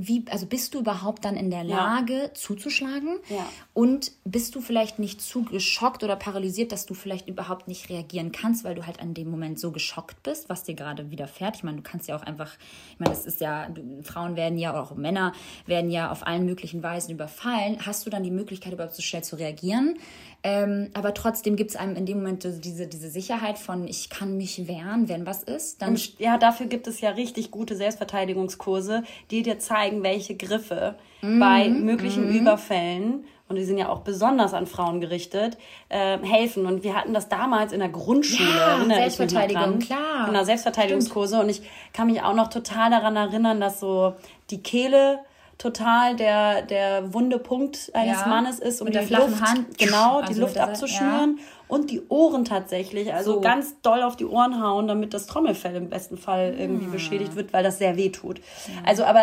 wie, 0.08 0.26
also 0.30 0.46
bist 0.46 0.74
du 0.74 0.80
überhaupt 0.80 1.26
dann 1.26 1.36
in 1.36 1.50
der 1.50 1.64
Lage 1.64 2.14
ja. 2.14 2.34
zuzuschlagen? 2.34 3.20
Ja. 3.30 3.46
Und 3.74 4.12
bist 4.24 4.56
du 4.56 4.62
vielleicht 4.62 5.00
nicht 5.00 5.22
zu 5.22 5.44
geschockt 5.44 6.04
oder 6.04 6.16
paralysiert, 6.16 6.72
dass 6.72 6.86
du 6.86 6.94
vielleicht 6.94 7.28
überhaupt 7.28 7.68
nicht 7.68 7.90
reagieren 7.90 8.32
kannst, 8.32 8.64
weil 8.64 8.76
du 8.76 8.86
halt 8.86 9.00
an 9.00 9.14
dem 9.14 9.30
Moment 9.30 9.60
so 9.60 9.72
geschockt 9.72 10.24
bist, 10.24 10.50
was 10.50 10.64
dir 10.64 10.76
gerade 10.76 11.12
widerfährt? 11.12 11.58
Ich 11.58 11.64
meine, 11.64 11.78
du 11.78 11.84
kannst 11.84 12.08
ja 12.08 12.16
auch 12.16 12.24
einfach, 12.24 12.54
ich 12.94 13.00
meine, 13.00 13.12
das 13.12 13.26
ist 13.26 13.42
ja, 13.42 13.68
du, 13.70 14.02
Frauen 14.04 14.36
werden 14.36 14.58
ja, 14.58 14.72
oder 14.72 14.84
auch 14.84 14.96
Männer 14.96 15.34
werden 15.66 15.92
ja 15.92 16.12
auf 16.12 16.26
allen 16.26 16.46
möglichen 16.46 16.82
Weisen 16.82 17.12
überfallen. 17.12 17.86
Hast 17.86 18.06
du 18.06 18.10
dann 18.10 18.24
die 18.24 18.32
Möglichkeit, 18.32 18.74
überhaupt 18.74 18.96
so 18.96 19.02
schnell 19.02 19.24
zu 19.24 19.36
reagieren? 19.36 19.98
Ähm, 20.42 20.90
aber 20.94 21.14
trotzdem 21.14 21.56
gibt 21.56 21.72
es 21.72 21.76
einem 21.76 21.96
in 21.96 22.06
dem 22.06 22.20
Moment 22.20 22.46
diese, 22.64 22.88
diese 22.88 23.10
Sicherheit 23.10 23.60
von, 23.60 23.88
ich 23.88 24.10
kann 24.10 24.38
mich 24.38 24.68
wehren, 24.68 25.10
wenn 25.10 25.26
was 25.26 25.44
ist. 25.44 25.82
Dann 25.82 25.90
Und 25.90 26.20
ja, 26.20 26.38
dafür 26.38 26.68
gibt 26.68 26.88
es 26.88 27.02
ja 27.02 27.10
richtig 27.10 27.52
gute 27.52 27.76
Selbstverteidigungskurse, 27.76 29.04
die 29.32 29.44
dir 29.44 29.60
zeigen, 29.60 30.02
welche 30.02 30.36
Griffe 30.36 30.96
mhm. 31.22 31.40
bei 31.40 31.70
möglichen 31.70 32.30
mhm. 32.30 32.36
Überfällen 32.36 33.26
und 33.50 33.56
die 33.56 33.64
sind 33.64 33.80
ja 33.80 33.90
auch 33.90 34.02
besonders 34.02 34.54
an 34.54 34.68
Frauen 34.68 35.02
gerichtet, 35.02 35.58
äh, 35.90 36.20
helfen. 36.20 36.68
Und 36.68 36.84
wir 36.84 36.96
hatten 36.96 37.16
das 37.16 37.30
damals 37.30 37.74
in 37.74 37.80
der 37.80 37.90
Grundschule. 37.90 38.48
Ja, 38.48 38.86
Selbstverteidigung, 38.86 39.80
klar. 39.80 40.28
Genau, 40.28 40.44
Selbstverteidigungskurse. 40.44 41.36
Stimmt. 41.36 41.44
Und 41.44 41.50
ich 41.50 41.70
kann 41.92 42.08
mich 42.08 42.22
auch 42.22 42.36
noch 42.36 42.50
total 42.50 42.92
daran 42.92 43.16
erinnern, 43.16 43.60
dass 43.60 43.80
so 43.80 44.14
die 44.52 44.62
Kehle 44.62 45.20
total 45.60 46.16
der, 46.16 46.62
der 46.64 47.14
wunde 47.14 47.38
Punkt 47.38 47.92
eines 47.94 48.22
ja, 48.22 48.28
Mannes 48.28 48.60
ist, 48.60 48.82
um 48.82 48.86
mit 48.86 48.96
die 48.96 49.00
der 49.00 49.08
flachen 49.08 49.30
Luft, 49.30 49.42
Hand, 49.42 49.78
genau, 49.78 50.20
also 50.22 50.34
die 50.34 50.40
Luft 50.40 50.58
abzuschnüren 50.58 51.38
ja. 51.38 51.44
und 51.68 51.92
die 51.92 52.02
Ohren 52.08 52.46
tatsächlich, 52.46 53.14
also 53.14 53.34
so. 53.34 53.42
ganz 53.42 53.76
doll 53.82 54.02
auf 54.02 54.16
die 54.16 54.26
Ohren 54.26 54.64
hauen, 54.64 54.88
damit 54.88 55.14
das 55.14 55.28
Trommelfell 55.28 55.76
im 55.76 55.90
besten 55.90 56.18
Fall 56.18 56.56
irgendwie 56.58 56.86
ja. 56.86 56.92
beschädigt 56.92 57.36
wird, 57.36 57.52
weil 57.52 57.62
das 57.62 57.78
sehr 57.78 57.98
weh 57.98 58.10
tut. 58.10 58.40
Also, 58.86 59.04
aber 59.04 59.22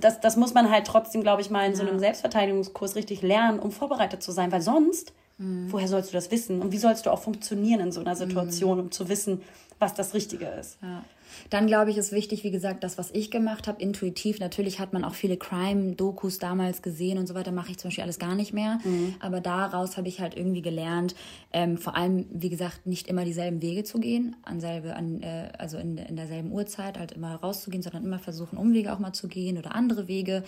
das, 0.00 0.20
das 0.20 0.36
muss 0.36 0.52
man 0.52 0.68
halt 0.68 0.84
trotzdem, 0.84 1.22
glaube 1.22 1.42
ich, 1.42 1.48
mal 1.48 1.64
in 1.64 1.76
so 1.76 1.86
einem 1.86 2.00
Selbstverteidigungskurs 2.00 2.96
richtig 2.96 3.22
lernen, 3.22 3.60
um 3.60 3.70
vorbereitet 3.70 4.20
zu 4.20 4.32
sein, 4.32 4.50
weil 4.50 4.60
sonst, 4.60 5.12
mhm. 5.38 5.72
woher 5.72 5.88
sollst 5.88 6.10
du 6.10 6.14
das 6.14 6.30
wissen? 6.30 6.60
Und 6.60 6.72
wie 6.72 6.78
sollst 6.78 7.06
du 7.06 7.10
auch 7.10 7.22
funktionieren 7.22 7.80
in 7.80 7.92
so 7.92 8.00
einer 8.00 8.16
Situation, 8.16 8.78
mhm. 8.78 8.84
um 8.84 8.90
zu 8.90 9.08
wissen, 9.08 9.42
was 9.78 9.94
das 9.94 10.14
Richtige 10.14 10.46
ist? 10.46 10.78
Ja. 10.82 11.04
Dann 11.50 11.66
glaube 11.66 11.90
ich, 11.90 11.96
ist 11.96 12.12
wichtig, 12.12 12.44
wie 12.44 12.50
gesagt, 12.50 12.84
das, 12.84 12.98
was 12.98 13.10
ich 13.12 13.30
gemacht 13.30 13.68
habe, 13.68 13.80
intuitiv. 13.80 14.40
Natürlich 14.40 14.80
hat 14.80 14.92
man 14.92 15.04
auch 15.04 15.14
viele 15.14 15.36
Crime-Dokus 15.36 16.38
damals 16.38 16.82
gesehen 16.82 17.18
und 17.18 17.26
so 17.26 17.34
weiter, 17.34 17.52
mache 17.52 17.70
ich 17.70 17.78
zum 17.78 17.88
Beispiel 17.88 18.04
alles 18.04 18.18
gar 18.18 18.34
nicht 18.34 18.52
mehr. 18.52 18.78
Mhm. 18.84 19.14
Aber 19.20 19.40
daraus 19.40 19.96
habe 19.96 20.08
ich 20.08 20.20
halt 20.20 20.36
irgendwie 20.36 20.62
gelernt, 20.62 21.14
ähm, 21.52 21.78
vor 21.78 21.96
allem, 21.96 22.26
wie 22.30 22.48
gesagt, 22.48 22.86
nicht 22.86 23.08
immer 23.08 23.24
dieselben 23.24 23.62
Wege 23.62 23.84
zu 23.84 23.98
gehen, 24.00 24.36
an 24.42 24.60
selbe, 24.60 24.96
an, 24.96 25.22
äh, 25.22 25.50
also 25.58 25.78
in, 25.78 25.98
in 25.98 26.16
derselben 26.16 26.52
Uhrzeit 26.52 26.98
halt 26.98 27.12
immer 27.12 27.36
rauszugehen, 27.36 27.82
sondern 27.82 28.04
immer 28.04 28.18
versuchen, 28.18 28.58
Umwege 28.58 28.92
auch 28.92 28.98
mal 28.98 29.12
zu 29.12 29.28
gehen 29.28 29.58
oder 29.58 29.74
andere 29.74 30.08
Wege. 30.08 30.44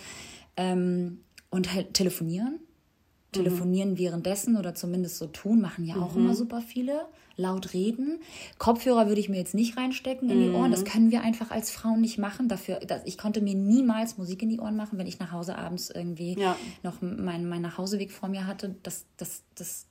Ähm, 0.57 1.21
und 1.51 1.75
halt 1.75 1.95
telefonieren. 1.95 2.61
Mhm. 3.33 3.37
Telefonieren 3.37 3.99
währenddessen 3.99 4.57
oder 4.57 4.75
zumindest 4.75 5.19
so 5.19 5.27
tun, 5.27 5.61
machen 5.61 5.85
ja 5.85 5.97
auch 5.97 6.15
mhm. 6.15 6.25
immer 6.25 6.35
super 6.35 6.61
viele 6.61 7.07
laut 7.41 7.73
reden. 7.73 8.21
Kopfhörer 8.59 9.09
würde 9.09 9.21
ich 9.21 9.29
mir 9.29 9.39
jetzt 9.39 9.55
nicht 9.55 9.77
reinstecken 9.77 10.29
in 10.31 10.43
die 10.43 10.51
Ohren. 10.51 10.71
Das 10.71 10.83
mhm. 10.83 10.87
können 10.87 11.11
wir 11.11 11.23
einfach 11.23 11.51
als 11.51 11.71
Frauen 11.71 12.01
nicht 12.01 12.19
machen. 12.19 12.49
Dafür, 12.49 12.77
dass, 12.81 13.03
ich 13.07 13.17
konnte 13.19 13.41
mir 13.41 13.55
niemals 13.55 14.19
Musik 14.19 14.43
in 14.43 14.51
die 14.51 14.61
Ohren 14.61 14.77
machen, 14.77 14.99
wenn 14.99 15.07
ich 15.07 15.19
nach 15.19 15.33
Hause 15.33 15.57
abends 15.57 15.91
irgendwie 15.91 16.39
ja. 16.39 16.57
noch 16.83 17.01
meinen 17.01 17.49
mein 17.49 17.63
Nachhauseweg 17.63 18.13
vor 18.13 18.29
mir 18.29 18.47
hatte. 18.47 18.77
Das, 18.83 19.07
das, 19.17 19.43
das 19.55 19.87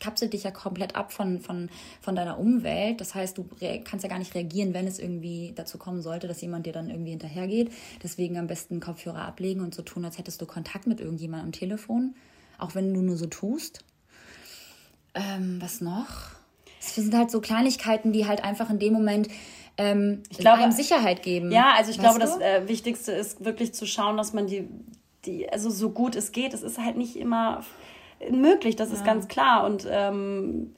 kapselt 0.00 0.34
dich 0.34 0.44
ja 0.44 0.50
komplett 0.50 0.94
ab 0.94 1.12
von, 1.12 1.40
von, 1.40 1.70
von 2.00 2.14
deiner 2.14 2.38
Umwelt. 2.38 3.00
Das 3.00 3.14
heißt, 3.14 3.38
du 3.38 3.48
kannst 3.84 4.02
ja 4.02 4.10
gar 4.10 4.18
nicht 4.18 4.34
reagieren, 4.34 4.74
wenn 4.74 4.86
es 4.86 4.98
irgendwie 4.98 5.52
dazu 5.54 5.78
kommen 5.78 6.02
sollte, 6.02 6.28
dass 6.28 6.40
jemand 6.42 6.66
dir 6.66 6.72
dann 6.72 6.90
irgendwie 6.90 7.10
hinterhergeht. 7.10 7.72
Deswegen 8.02 8.36
am 8.36 8.46
besten 8.46 8.80
Kopfhörer 8.80 9.22
ablegen 9.22 9.62
und 9.62 9.74
so 9.74 9.82
tun, 9.82 10.04
als 10.04 10.18
hättest 10.18 10.42
du 10.42 10.46
Kontakt 10.46 10.86
mit 10.86 11.00
irgendjemandem 11.00 11.46
am 11.46 11.52
Telefon. 11.52 12.14
Auch 12.58 12.74
wenn 12.74 12.92
du 12.92 13.00
nur 13.02 13.16
so 13.16 13.26
tust. 13.26 13.84
Ähm, 15.14 15.58
was 15.60 15.80
noch? 15.80 16.06
Das 16.80 16.94
sind 16.94 17.14
halt 17.14 17.30
so 17.30 17.40
Kleinigkeiten, 17.40 18.12
die 18.12 18.26
halt 18.26 18.44
einfach 18.44 18.70
in 18.70 18.78
dem 18.78 18.92
Moment 18.92 19.28
ähm, 19.78 20.22
ich 20.30 20.38
glaube, 20.38 20.62
einem 20.62 20.72
Sicherheit 20.72 21.22
geben. 21.22 21.50
Ja, 21.50 21.74
also 21.76 21.90
ich 21.90 21.98
glaube, 21.98 22.18
du? 22.18 22.24
das 22.24 22.40
äh, 22.40 22.66
Wichtigste 22.68 23.12
ist 23.12 23.44
wirklich 23.44 23.74
zu 23.74 23.86
schauen, 23.86 24.16
dass 24.16 24.32
man 24.32 24.46
die, 24.46 24.68
die, 25.24 25.50
also 25.50 25.70
so 25.70 25.90
gut 25.90 26.16
es 26.16 26.32
geht, 26.32 26.54
es 26.54 26.62
ist 26.62 26.78
halt 26.78 26.96
nicht 26.96 27.16
immer 27.16 27.62
möglich, 28.30 28.76
das 28.76 28.90
ja. 28.90 28.96
ist 28.96 29.04
ganz 29.04 29.28
klar. 29.28 29.64
Und 29.64 29.86
ähm, 29.90 30.74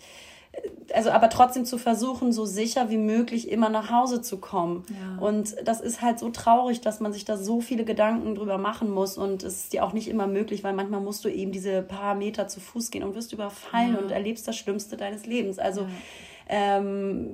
also 0.94 1.10
aber 1.10 1.28
trotzdem 1.28 1.64
zu 1.64 1.78
versuchen, 1.78 2.32
so 2.32 2.44
sicher 2.44 2.90
wie 2.90 2.96
möglich 2.96 3.50
immer 3.50 3.68
nach 3.68 3.90
Hause 3.90 4.22
zu 4.22 4.38
kommen. 4.38 4.84
Ja. 4.88 5.22
Und 5.22 5.54
das 5.64 5.80
ist 5.80 6.02
halt 6.02 6.18
so 6.18 6.30
traurig, 6.30 6.80
dass 6.80 7.00
man 7.00 7.12
sich 7.12 7.24
da 7.24 7.36
so 7.36 7.60
viele 7.60 7.84
Gedanken 7.84 8.34
drüber 8.34 8.58
machen 8.58 8.90
muss 8.90 9.18
und 9.18 9.42
es 9.42 9.64
ist 9.64 9.72
dir 9.72 9.84
auch 9.84 9.92
nicht 9.92 10.08
immer 10.08 10.26
möglich, 10.26 10.64
weil 10.64 10.72
manchmal 10.72 11.00
musst 11.00 11.24
du 11.24 11.28
eben 11.28 11.52
diese 11.52 11.82
paar 11.82 12.14
Meter 12.14 12.48
zu 12.48 12.60
Fuß 12.60 12.90
gehen 12.90 13.02
und 13.02 13.14
wirst 13.14 13.32
überfallen 13.32 13.94
ja. 13.94 13.98
und 13.98 14.10
erlebst 14.10 14.48
das 14.48 14.56
Schlimmste 14.56 14.96
deines 14.96 15.26
Lebens. 15.26 15.58
Also 15.58 15.82
ja. 15.82 15.88
ähm, 16.48 17.28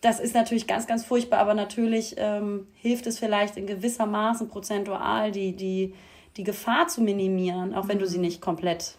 das 0.00 0.18
ist 0.18 0.34
natürlich 0.34 0.66
ganz, 0.66 0.86
ganz 0.86 1.04
furchtbar, 1.04 1.40
aber 1.40 1.54
natürlich 1.54 2.14
ähm, 2.16 2.66
hilft 2.74 3.06
es 3.06 3.18
vielleicht 3.18 3.58
in 3.58 3.66
gewisser 3.66 4.06
Maßen 4.06 4.48
prozentual, 4.48 5.30
die, 5.30 5.54
die, 5.54 5.94
die 6.38 6.44
Gefahr 6.44 6.88
zu 6.88 7.02
minimieren, 7.02 7.74
auch 7.74 7.88
wenn 7.88 7.98
du 7.98 8.06
sie 8.06 8.16
mhm. 8.16 8.24
nicht 8.24 8.40
komplett 8.40 8.94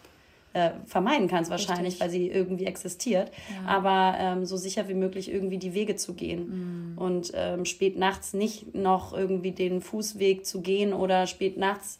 äh, 0.54 0.70
vermeiden 0.86 1.28
kannst 1.28 1.50
wahrscheinlich, 1.50 1.94
Richtig. 1.94 2.00
weil 2.00 2.10
sie 2.10 2.28
irgendwie 2.28 2.66
existiert. 2.66 3.30
Ja. 3.50 3.68
Aber 3.68 4.16
ähm, 4.18 4.44
so 4.44 4.56
sicher 4.56 4.88
wie 4.88 4.94
möglich 4.94 5.30
irgendwie 5.30 5.58
die 5.58 5.74
Wege 5.74 5.96
zu 5.96 6.14
gehen. 6.14 6.92
Mhm. 6.94 6.98
Und 6.98 7.32
ähm, 7.34 7.64
spät 7.64 7.98
nachts 7.98 8.34
nicht 8.34 8.74
noch 8.74 9.12
irgendwie 9.12 9.52
den 9.52 9.80
Fußweg 9.80 10.44
zu 10.44 10.60
gehen 10.60 10.92
oder 10.92 11.26
spät 11.26 11.56
nachts 11.56 11.98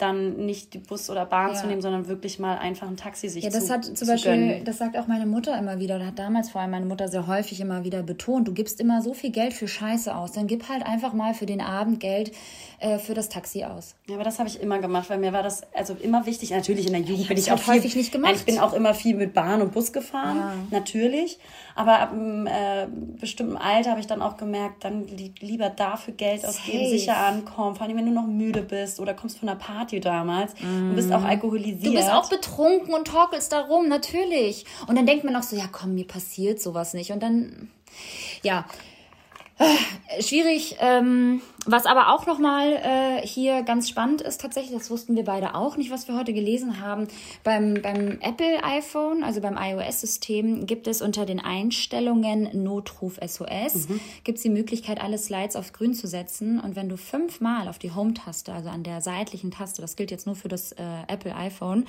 dann 0.00 0.46
nicht 0.46 0.74
die 0.74 0.78
Bus 0.78 1.10
oder 1.10 1.26
Bahn 1.26 1.50
ja. 1.50 1.54
zu 1.54 1.66
nehmen, 1.66 1.82
sondern 1.82 2.08
wirklich 2.08 2.38
mal 2.38 2.58
einfach 2.58 2.88
ein 2.88 2.96
Taxi 2.96 3.28
sich 3.28 3.44
ja, 3.44 3.50
das 3.50 3.66
zu, 3.66 3.72
hat 3.72 3.84
zum 3.84 4.08
Beispiel, 4.08 4.32
gönnen. 4.32 4.64
das 4.64 4.78
sagt 4.78 4.96
auch 4.96 5.06
meine 5.06 5.26
Mutter 5.26 5.58
immer 5.58 5.78
wieder, 5.78 5.96
oder 5.96 6.06
hat 6.06 6.18
damals 6.18 6.50
vor 6.50 6.60
allem 6.60 6.70
meine 6.70 6.86
Mutter 6.86 7.08
sehr 7.08 7.26
häufig 7.26 7.60
immer 7.60 7.84
wieder 7.84 8.02
betont, 8.02 8.48
du 8.48 8.52
gibst 8.52 8.80
immer 8.80 9.02
so 9.02 9.14
viel 9.14 9.30
Geld 9.30 9.52
für 9.52 9.68
Scheiße 9.68 10.14
aus, 10.14 10.32
dann 10.32 10.46
gib 10.46 10.68
halt 10.68 10.84
einfach 10.84 11.12
mal 11.12 11.34
für 11.34 11.46
den 11.46 11.60
Abend 11.60 12.00
Geld 12.00 12.32
äh, 12.80 12.98
für 12.98 13.12
das 13.12 13.28
Taxi 13.28 13.62
aus. 13.64 13.94
Ja, 14.08 14.14
aber 14.14 14.24
das 14.24 14.38
habe 14.38 14.48
ich 14.48 14.58
immer 14.58 14.78
gemacht, 14.78 15.10
weil 15.10 15.18
mir 15.18 15.34
war 15.34 15.42
das 15.42 15.62
also 15.74 15.94
immer 16.00 16.24
wichtig. 16.24 16.50
Natürlich 16.50 16.86
in 16.86 16.92
der 16.92 17.02
Jugend 17.02 17.20
ich 17.22 17.28
bin 17.28 17.36
ich 17.36 17.52
auch 17.52 17.58
viel, 17.58 17.74
häufig 17.74 17.94
nicht 17.94 18.10
gemacht. 18.10 18.36
Ich 18.36 18.46
bin 18.46 18.58
auch 18.58 18.72
immer 18.72 18.94
viel 18.94 19.14
mit 19.16 19.34
Bahn 19.34 19.60
und 19.60 19.72
Bus 19.72 19.92
gefahren, 19.92 20.38
ja. 20.38 20.54
natürlich. 20.70 21.38
Aber 21.74 21.98
ab 21.98 22.12
einem 22.12 22.46
äh, 22.46 22.86
bestimmten 23.20 23.58
Alter 23.58 23.90
habe 23.90 24.00
ich 24.00 24.06
dann 24.06 24.22
auch 24.22 24.38
gemerkt, 24.38 24.84
dann 24.84 25.06
li 25.06 25.32
lieber 25.40 25.68
dafür 25.68 26.14
Geld 26.14 26.44
ausgeben, 26.44 26.78
Safe. 26.78 26.90
sicher 26.90 27.16
ankommen, 27.18 27.76
vor 27.76 27.86
allem 27.86 27.98
wenn 27.98 28.06
du 28.06 28.12
noch 28.12 28.26
müde 28.26 28.62
bist 28.62 28.98
oder 28.98 29.12
kommst 29.12 29.38
von 29.38 29.48
einer 29.50 29.58
Party 29.58 30.00
damals 30.00 30.54
mm. 30.54 30.90
und 30.90 30.96
bist 30.96 31.12
auch 31.12 31.20
mhm. 31.20 31.26
alkoholisiert. 31.26 31.84
Du 31.84 31.92
bist 31.92 32.10
auch 32.10 32.30
betrunken 32.30 32.94
und 32.94 33.06
torkelst 33.06 33.52
da 33.52 33.60
rum, 33.60 33.88
natürlich. 33.88 34.64
Und 34.86 34.96
dann 34.96 35.04
denkt 35.04 35.24
man 35.24 35.36
auch 35.36 35.42
so, 35.42 35.54
ja 35.54 35.68
komm, 35.70 35.94
mir 35.94 36.06
passiert 36.06 36.62
sowas 36.62 36.94
nicht. 36.94 37.12
Und 37.12 37.22
dann, 37.22 37.70
ja, 38.42 38.64
äh, 39.60 40.22
schwierig. 40.22 40.76
Ähm, 40.80 41.42
was 41.66 41.84
aber 41.84 42.14
auch 42.14 42.26
nochmal 42.26 42.72
äh, 42.72 43.26
hier 43.26 43.62
ganz 43.62 43.88
spannend 43.88 44.22
ist, 44.22 44.40
tatsächlich, 44.40 44.76
das 44.76 44.90
wussten 44.90 45.14
wir 45.14 45.24
beide 45.24 45.54
auch 45.54 45.76
nicht, 45.76 45.90
was 45.90 46.08
wir 46.08 46.16
heute 46.16 46.32
gelesen 46.32 46.80
haben. 46.80 47.06
Beim, 47.44 47.82
beim 47.82 48.18
Apple 48.22 48.64
iPhone, 48.64 49.22
also 49.22 49.42
beim 49.42 49.58
iOS-System, 49.58 50.66
gibt 50.66 50.86
es 50.86 51.02
unter 51.02 51.26
den 51.26 51.38
Einstellungen 51.38 52.48
Notruf 52.64 53.18
SOS, 53.22 53.88
mhm. 53.88 54.00
gibt 54.24 54.38
es 54.38 54.42
die 54.42 54.48
Möglichkeit, 54.48 55.02
alle 55.02 55.18
Slides 55.18 55.54
auf 55.54 55.74
grün 55.74 55.92
zu 55.92 56.06
setzen. 56.06 56.58
Und 56.58 56.76
wenn 56.76 56.88
du 56.88 56.96
fünfmal 56.96 57.68
auf 57.68 57.78
die 57.78 57.92
Home-Taste, 57.92 58.54
also 58.54 58.70
an 58.70 58.82
der 58.82 59.02
seitlichen 59.02 59.50
Taste, 59.50 59.82
das 59.82 59.96
gilt 59.96 60.10
jetzt 60.10 60.24
nur 60.24 60.36
für 60.36 60.48
das 60.48 60.72
äh, 60.72 60.82
Apple 61.08 61.36
iPhone, 61.36 61.86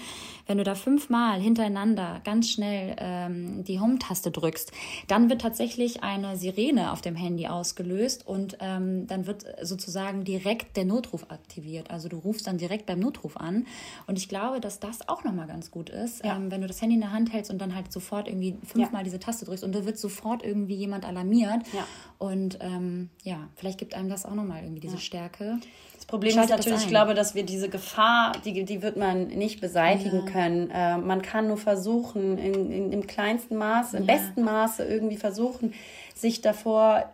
wenn 0.47 0.57
du 0.57 0.65
da 0.65 0.75
fünfmal 0.75 1.39
hintereinander 1.39 2.19
ganz 2.25 2.49
schnell 2.49 2.97
ähm, 2.99 3.63
die 3.63 3.79
Home-Taste 3.79 4.31
drückst, 4.31 4.73
dann 5.07 5.29
wird 5.29 5.41
tatsächlich 5.41 6.03
eine 6.03 6.35
Sirene 6.35 6.91
auf 6.91 6.99
dem 6.99 7.15
Handy 7.15 7.47
aus 7.47 7.60
ausgelöst 7.61 8.25
und 8.25 8.57
ähm, 8.59 9.05
dann 9.07 9.27
wird 9.27 9.45
sozusagen 9.61 10.23
direkt 10.23 10.75
der 10.77 10.85
Notruf 10.85 11.25
aktiviert. 11.29 11.91
Also 11.91 12.09
du 12.09 12.17
rufst 12.17 12.47
dann 12.47 12.57
direkt 12.57 12.87
beim 12.87 12.99
Notruf 12.99 13.37
an. 13.37 13.67
Und 14.07 14.17
ich 14.17 14.27
glaube, 14.27 14.59
dass 14.59 14.79
das 14.79 15.07
auch 15.07 15.23
nochmal 15.23 15.47
ganz 15.47 15.69
gut 15.69 15.89
ist, 15.89 16.25
ja. 16.25 16.35
ähm, 16.35 16.49
wenn 16.51 16.61
du 16.61 16.67
das 16.67 16.81
Handy 16.81 16.95
in 16.95 17.01
der 17.01 17.11
Hand 17.11 17.31
hältst 17.31 17.51
und 17.51 17.59
dann 17.59 17.75
halt 17.75 17.91
sofort 17.91 18.27
irgendwie 18.27 18.57
fünfmal 18.65 19.01
ja. 19.01 19.03
diese 19.03 19.19
Taste 19.19 19.45
drückst 19.45 19.63
und 19.63 19.75
da 19.75 19.85
wird 19.85 19.99
sofort 19.99 20.43
irgendwie 20.43 20.75
jemand 20.75 21.05
alarmiert. 21.05 21.61
Ja. 21.71 21.85
Und 22.17 22.57
ähm, 22.61 23.09
ja, 23.23 23.47
vielleicht 23.55 23.77
gibt 23.77 23.93
einem 23.93 24.09
das 24.09 24.25
auch 24.25 24.33
nochmal 24.33 24.63
irgendwie 24.63 24.81
diese 24.81 24.97
Stärke. 24.97 25.59
Das 25.95 26.07
Problem 26.07 26.33
Schaltet 26.33 26.59
ist 26.59 26.65
natürlich, 26.65 26.85
ich 26.85 26.89
glaube, 26.89 27.13
dass 27.13 27.35
wir 27.35 27.43
diese 27.43 27.69
Gefahr, 27.69 28.31
die, 28.43 28.65
die 28.65 28.81
wird 28.81 28.97
man 28.97 29.27
nicht 29.27 29.61
beseitigen 29.61 30.25
können. 30.25 30.71
Äh, 30.71 30.97
man 30.97 31.21
kann 31.21 31.47
nur 31.47 31.57
versuchen, 31.57 32.39
in, 32.39 32.71
in, 32.71 32.91
im 32.91 33.05
kleinsten 33.05 33.55
Maße, 33.55 33.97
im 33.97 34.07
besten 34.07 34.41
Maße 34.43 34.83
irgendwie 34.83 35.17
versuchen, 35.17 35.75
sich 36.15 36.41
davor 36.41 37.13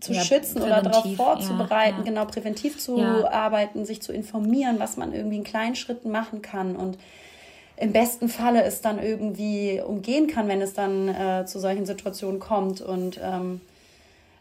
zu 0.00 0.12
ja, 0.12 0.22
schützen 0.22 0.62
oder 0.62 0.82
darauf 0.82 1.04
vorzubereiten, 1.16 1.98
ja, 1.98 2.04
genau 2.04 2.24
präventiv 2.24 2.78
zu 2.78 3.00
arbeiten, 3.28 3.84
sich 3.84 4.00
zu 4.02 4.12
informieren, 4.12 4.78
was 4.78 4.96
man 4.96 5.12
irgendwie 5.12 5.36
in 5.36 5.44
kleinen 5.44 5.74
Schritten 5.74 6.10
machen 6.10 6.42
kann. 6.42 6.76
Und 6.76 6.98
im 7.76 7.92
besten 7.92 8.28
Falle 8.28 8.62
es 8.62 8.80
dann 8.80 9.02
irgendwie 9.02 9.80
umgehen 9.84 10.26
kann, 10.26 10.48
wenn 10.48 10.60
es 10.60 10.74
dann 10.74 11.08
äh, 11.08 11.44
zu 11.46 11.58
solchen 11.58 11.86
Situationen 11.86 12.40
kommt. 12.40 12.80
Und 12.80 13.20
ähm, 13.22 13.60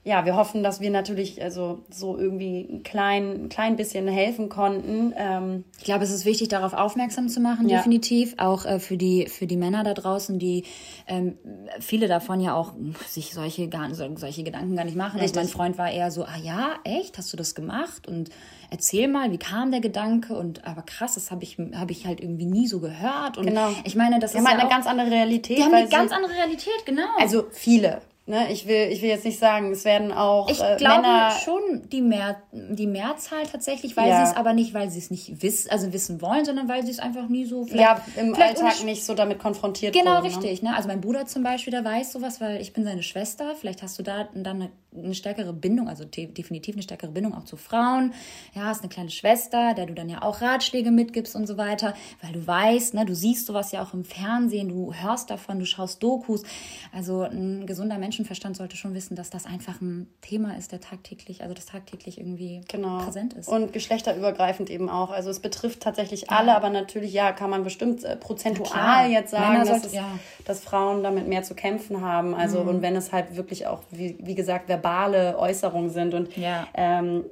ja, 0.08 0.24
wir 0.24 0.38
hoffen, 0.38 0.64
dass 0.64 0.80
wir 0.80 0.90
natürlich 0.90 1.44
also 1.44 1.84
so 1.90 2.18
irgendwie 2.18 2.62
ein 2.62 2.84
klein, 2.84 3.44
ein 3.44 3.50
klein 3.50 3.76
bisschen 3.76 4.08
helfen 4.08 4.48
konnten. 4.48 5.14
Ähm 5.18 5.66
ich 5.80 5.84
glaube, 5.84 6.06
es 6.06 6.12
ist 6.12 6.24
wichtig, 6.24 6.48
darauf 6.48 6.72
aufmerksam 6.72 7.28
zu 7.28 7.42
machen, 7.42 7.68
ja. 7.68 7.78
definitiv. 7.78 8.34
Auch 8.38 8.66
äh, 8.66 8.80
für, 8.80 8.96
die, 8.96 9.28
für 9.28 9.48
die 9.48 9.58
Männer 9.58 9.84
da 9.84 9.94
draußen, 9.94 10.40
die 10.40 10.64
ähm, 11.08 11.38
viele 11.82 12.08
davon 12.08 12.40
ja 12.40 12.56
auch 12.56 12.72
sich 13.06 13.34
solche, 13.34 13.68
gar, 13.68 13.94
solche 13.94 14.44
Gedanken 14.44 14.78
gar 14.78 14.86
nicht 14.86 14.96
machen. 14.96 15.20
Also 15.20 15.36
mein 15.36 15.50
Freund 15.50 15.78
war 15.78 15.92
eher 15.92 16.10
so, 16.10 16.24
ah 16.24 16.38
ja, 16.42 16.76
echt, 16.86 17.18
hast 17.18 17.34
du 17.34 17.36
das 17.36 17.54
gemacht? 17.54 18.08
Und 18.08 18.30
erzähl 18.72 19.10
mal, 19.10 19.30
wie 19.34 19.38
kam 19.38 19.72
der 19.72 19.82
Gedanke? 19.82 20.36
Und 20.36 20.66
aber 20.66 20.84
krass, 20.84 21.16
das 21.16 21.32
habe 21.32 21.44
ich, 21.44 21.58
hab 21.74 21.92
ich 21.92 22.06
halt 22.06 22.22
irgendwie 22.22 22.46
nie 22.46 22.68
so 22.68 22.80
gehört. 22.80 23.38
Und 23.38 23.48
genau. 23.48 23.72
ich 23.84 23.96
meine, 23.96 24.20
das 24.20 24.32
die 24.32 24.38
ist 24.38 24.46
haben 24.46 24.54
ja 24.54 24.62
eine 24.62 24.70
ganz 24.70 24.88
andere 24.88 25.12
Realität. 25.12 25.58
Die 25.58 25.64
haben 25.64 25.74
eine 25.74 25.90
ganz 25.90 26.14
andere 26.14 26.32
Realität, 26.32 26.86
genau. 26.86 27.10
Also 27.20 27.48
viele. 27.52 28.00
Ne, 28.30 28.52
ich, 28.52 28.68
will, 28.68 28.90
ich 28.92 29.02
will 29.02 29.08
jetzt 29.08 29.24
nicht 29.24 29.40
sagen, 29.40 29.72
es 29.72 29.86
werden 29.86 30.12
auch 30.12 30.50
ich 30.50 30.60
äh, 30.60 30.76
glaube 30.76 31.02
Männer 31.02 31.32
schon 31.46 31.88
die, 31.90 32.02
Mehr, 32.02 32.42
die 32.52 32.86
Mehrzahl 32.86 33.44
tatsächlich, 33.50 33.96
weil 33.96 34.10
ja. 34.10 34.26
sie 34.26 34.32
es 34.32 34.38
aber 34.38 34.52
nicht, 34.52 34.74
weil 34.74 34.90
sie 34.90 35.00
es 35.00 35.10
nicht 35.10 35.42
wissen, 35.42 35.72
also 35.72 35.94
wissen 35.94 36.22
wollen, 36.22 36.44
sondern 36.44 36.68
weil 36.68 36.86
sie 36.86 36.92
es 36.92 37.00
einfach 37.00 37.30
nie 37.30 37.46
so 37.46 37.66
Ja, 37.68 38.02
im 38.18 38.36
Alltag 38.36 38.84
nicht 38.84 39.06
so 39.06 39.14
damit 39.14 39.40
konfrontiert 39.40 39.94
Genau, 39.94 40.16
wurden, 40.18 40.24
ne? 40.24 40.28
richtig. 40.28 40.62
Ne? 40.62 40.76
Also 40.76 40.90
mein 40.90 41.00
Bruder 41.00 41.26
zum 41.26 41.42
Beispiel, 41.42 41.72
der 41.72 41.86
weiß 41.86 42.12
sowas, 42.12 42.42
weil 42.42 42.60
ich 42.60 42.74
bin 42.74 42.84
seine 42.84 43.02
Schwester. 43.02 43.56
Vielleicht 43.58 43.82
hast 43.82 43.98
du 43.98 44.04
da 44.04 44.28
dann 44.34 44.62
eine, 44.62 44.72
eine 44.94 45.16
stärkere 45.16 45.54
Bindung, 45.54 45.88
also 45.88 46.04
definitiv 46.04 46.76
eine 46.76 46.84
stärkere 46.84 47.12
Bindung 47.12 47.34
auch 47.34 47.46
zu 47.46 47.56
Frauen. 47.56 48.12
Ja, 48.54 48.64
hast 48.64 48.82
eine 48.82 48.90
kleine 48.90 49.10
Schwester, 49.10 49.74
der 49.74 49.86
du 49.86 49.94
dann 49.94 50.10
ja 50.10 50.22
auch 50.22 50.42
Ratschläge 50.42 50.92
mitgibst 50.92 51.34
und 51.34 51.48
so 51.48 51.58
weiter, 51.58 51.94
weil 52.22 52.34
du 52.34 52.46
weißt, 52.46 52.94
ne, 52.94 53.06
du 53.06 53.16
siehst 53.16 53.46
sowas 53.46 53.72
ja 53.72 53.82
auch 53.82 53.94
im 53.94 54.04
Fernsehen, 54.04 54.68
du 54.68 54.94
hörst 54.94 55.30
davon, 55.30 55.60
du 55.60 55.66
schaust 55.66 56.04
Dokus. 56.04 56.44
Also 56.92 57.22
ein 57.22 57.66
gesunder 57.66 57.98
Mensch 57.98 58.17
Menschenverstand 58.18 58.58
sollte 58.58 58.76
schon 58.78 58.96
wissen, 58.96 59.16
dass 59.16 59.30
das 59.30 59.46
einfach 59.46 59.80
ein 59.80 60.08
Thema 60.22 60.58
ist, 60.58 60.72
der 60.72 60.82
tagtäglich, 60.82 61.44
also 61.44 61.54
das 61.54 61.68
tagtäglich 61.68 62.18
irgendwie 62.18 62.62
genau. 62.68 63.04
präsent 63.04 63.34
ist. 63.34 63.48
Und 63.48 63.74
geschlechterübergreifend 63.74 64.72
eben 64.72 64.90
auch. 64.90 65.12
Also 65.12 65.30
es 65.30 65.40
betrifft 65.40 65.82
tatsächlich 65.82 66.22
ja. 66.22 66.28
alle, 66.30 66.56
aber 66.56 66.72
natürlich, 66.72 67.14
ja, 67.14 67.32
kann 67.32 67.52
man 67.52 67.64
bestimmt 67.64 68.04
äh, 68.04 68.16
prozentual 68.16 69.12
jetzt 69.12 69.30
sagen, 69.30 69.60
dass, 69.60 69.70
sollte, 69.70 69.88
es, 69.88 69.94
ja. 69.94 70.08
dass 70.46 70.62
Frauen 70.62 71.04
damit 71.04 71.28
mehr 71.28 71.44
zu 71.44 71.54
kämpfen 71.54 72.02
haben. 72.02 72.34
Also 72.34 72.64
mhm. 72.64 72.70
und 72.70 72.82
wenn 72.82 72.96
es 72.96 73.12
halt 73.12 73.36
wirklich 73.36 73.68
auch, 73.68 73.84
wie, 73.92 74.18
wie 74.20 74.36
gesagt, 74.36 74.68
verbale 74.68 75.38
Äußerungen 75.38 75.92
sind. 75.92 76.16
Und 76.16 76.36
ja. 76.36 76.68
ähm, 76.74 77.26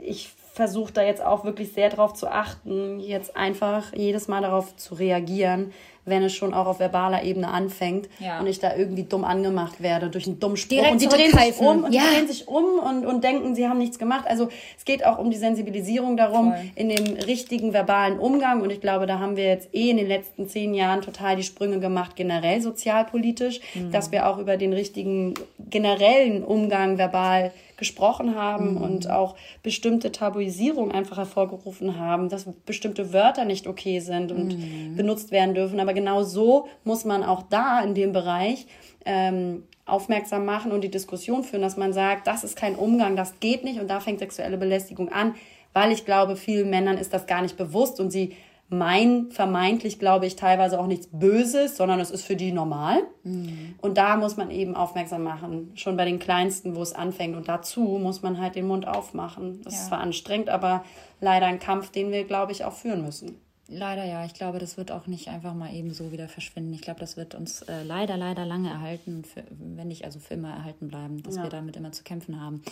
ich 0.00 0.30
versuche 0.54 0.92
da 0.92 1.02
jetzt 1.02 1.22
auch 1.22 1.44
wirklich 1.44 1.72
sehr 1.72 1.88
darauf 1.88 2.14
zu 2.14 2.28
achten, 2.28 2.98
jetzt 2.98 3.36
einfach 3.36 3.94
jedes 3.94 4.26
Mal 4.26 4.42
darauf 4.42 4.76
zu 4.76 4.94
reagieren, 4.94 5.72
wenn 6.04 6.22
es 6.22 6.34
schon 6.34 6.52
auch 6.52 6.66
auf 6.66 6.80
verbaler 6.80 7.22
Ebene 7.22 7.48
anfängt 7.48 8.08
ja. 8.18 8.40
und 8.40 8.46
ich 8.46 8.58
da 8.58 8.74
irgendwie 8.74 9.04
dumm 9.04 9.24
angemacht 9.24 9.82
werde 9.82 10.10
durch 10.10 10.26
einen 10.26 10.40
dummen 10.40 10.56
Spruch. 10.56 10.70
Direkt 10.70 10.92
und 10.92 11.02
die 11.02 11.06
drehen 11.06 11.32
sich 11.32 11.58
um 11.60 11.84
und 11.84 11.94
ja. 11.94 12.02
drehen 12.02 12.26
sich 12.26 12.48
um 12.48 12.64
und, 12.80 13.06
und 13.06 13.22
denken, 13.22 13.54
sie 13.54 13.68
haben 13.68 13.78
nichts 13.78 13.98
gemacht. 13.98 14.24
Also 14.26 14.48
es 14.76 14.84
geht 14.84 15.06
auch 15.06 15.18
um 15.18 15.30
die 15.30 15.36
Sensibilisierung 15.36 16.16
darum, 16.16 16.52
Voll. 16.52 16.70
in 16.74 16.88
dem 16.88 17.14
richtigen 17.14 17.72
verbalen 17.72 18.18
Umgang. 18.18 18.62
Und 18.62 18.70
ich 18.70 18.80
glaube, 18.80 19.06
da 19.06 19.20
haben 19.20 19.36
wir 19.36 19.44
jetzt 19.44 19.74
eh 19.74 19.90
in 19.90 19.96
den 19.96 20.08
letzten 20.08 20.48
zehn 20.48 20.74
Jahren 20.74 21.02
total 21.02 21.36
die 21.36 21.44
Sprünge 21.44 21.78
gemacht, 21.78 22.16
generell 22.16 22.60
sozialpolitisch, 22.60 23.60
mhm. 23.74 23.92
dass 23.92 24.10
wir 24.10 24.28
auch 24.28 24.38
über 24.38 24.56
den 24.56 24.72
richtigen 24.72 25.34
generellen 25.70 26.42
Umgang 26.42 26.98
verbal 26.98 27.52
gesprochen 27.82 28.36
haben 28.36 28.74
mhm. 28.74 28.80
und 28.80 29.10
auch 29.10 29.34
bestimmte 29.64 30.12
Tabuisierung 30.12 30.92
einfach 30.92 31.16
hervorgerufen 31.16 31.98
haben, 31.98 32.28
dass 32.28 32.46
bestimmte 32.64 33.12
Wörter 33.12 33.44
nicht 33.44 33.66
okay 33.66 33.98
sind 33.98 34.30
und 34.30 34.56
mhm. 34.56 34.94
benutzt 34.94 35.32
werden 35.32 35.54
dürfen. 35.54 35.80
Aber 35.80 35.91
genau 35.92 36.22
so 36.22 36.68
muss 36.84 37.04
man 37.04 37.22
auch 37.22 37.42
da 37.42 37.80
in 37.80 37.94
dem 37.94 38.12
Bereich 38.12 38.66
ähm, 39.04 39.64
aufmerksam 39.84 40.44
machen 40.44 40.72
und 40.72 40.82
die 40.82 40.90
Diskussion 40.90 41.44
führen, 41.44 41.62
dass 41.62 41.76
man 41.76 41.92
sagt, 41.92 42.26
das 42.26 42.44
ist 42.44 42.56
kein 42.56 42.76
Umgang, 42.76 43.16
das 43.16 43.40
geht 43.40 43.64
nicht 43.64 43.80
und 43.80 43.88
da 43.88 44.00
fängt 44.00 44.20
sexuelle 44.20 44.56
Belästigung 44.56 45.08
an, 45.10 45.34
weil 45.72 45.92
ich 45.92 46.04
glaube, 46.04 46.36
vielen 46.36 46.70
Männern 46.70 46.98
ist 46.98 47.12
das 47.12 47.26
gar 47.26 47.42
nicht 47.42 47.56
bewusst 47.56 47.98
und 47.98 48.10
sie 48.10 48.36
meinen 48.72 49.30
vermeintlich, 49.30 49.98
glaube 49.98 50.26
ich, 50.26 50.34
teilweise 50.34 50.80
auch 50.80 50.86
nichts 50.86 51.08
Böses, 51.12 51.76
sondern 51.76 52.00
es 52.00 52.10
ist 52.10 52.24
für 52.24 52.36
die 52.36 52.52
normal. 52.52 53.02
Mhm. 53.22 53.74
Und 53.82 53.98
da 53.98 54.16
muss 54.16 54.38
man 54.38 54.50
eben 54.50 54.74
aufmerksam 54.74 55.22
machen, 55.22 55.72
schon 55.74 55.96
bei 55.96 56.06
den 56.06 56.18
Kleinsten, 56.18 56.74
wo 56.74 56.80
es 56.80 56.94
anfängt. 56.94 57.36
Und 57.36 57.48
dazu 57.48 57.82
muss 58.02 58.22
man 58.22 58.40
halt 58.40 58.54
den 58.54 58.66
Mund 58.66 58.88
aufmachen. 58.88 59.60
Das 59.62 59.74
ja. 59.74 59.80
ist 59.80 59.86
zwar 59.88 60.00
anstrengend, 60.00 60.48
aber 60.48 60.84
leider 61.20 61.46
ein 61.46 61.58
Kampf, 61.58 61.90
den 61.90 62.10
wir, 62.10 62.24
glaube 62.24 62.52
ich, 62.52 62.64
auch 62.64 62.72
führen 62.72 63.04
müssen. 63.04 63.38
Leider 63.72 64.04
ja. 64.04 64.24
Ich 64.24 64.34
glaube, 64.34 64.58
das 64.58 64.76
wird 64.76 64.92
auch 64.92 65.06
nicht 65.06 65.28
einfach 65.28 65.54
mal 65.54 65.72
eben 65.72 65.92
so 65.92 66.12
wieder 66.12 66.28
verschwinden. 66.28 66.74
Ich 66.74 66.82
glaube, 66.82 67.00
das 67.00 67.16
wird 67.16 67.34
uns 67.34 67.62
äh, 67.62 67.82
leider, 67.82 68.16
leider 68.16 68.44
lange 68.44 68.68
erhalten, 68.68 69.24
für, 69.24 69.42
wenn 69.50 69.88
nicht 69.88 70.04
also 70.04 70.20
für 70.20 70.34
immer 70.34 70.50
erhalten 70.50 70.88
bleiben, 70.88 71.22
dass 71.22 71.36
ja. 71.36 71.42
wir 71.42 71.50
damit 71.50 71.76
immer 71.76 71.92
zu 71.92 72.02
kämpfen 72.02 72.40
haben 72.40 72.62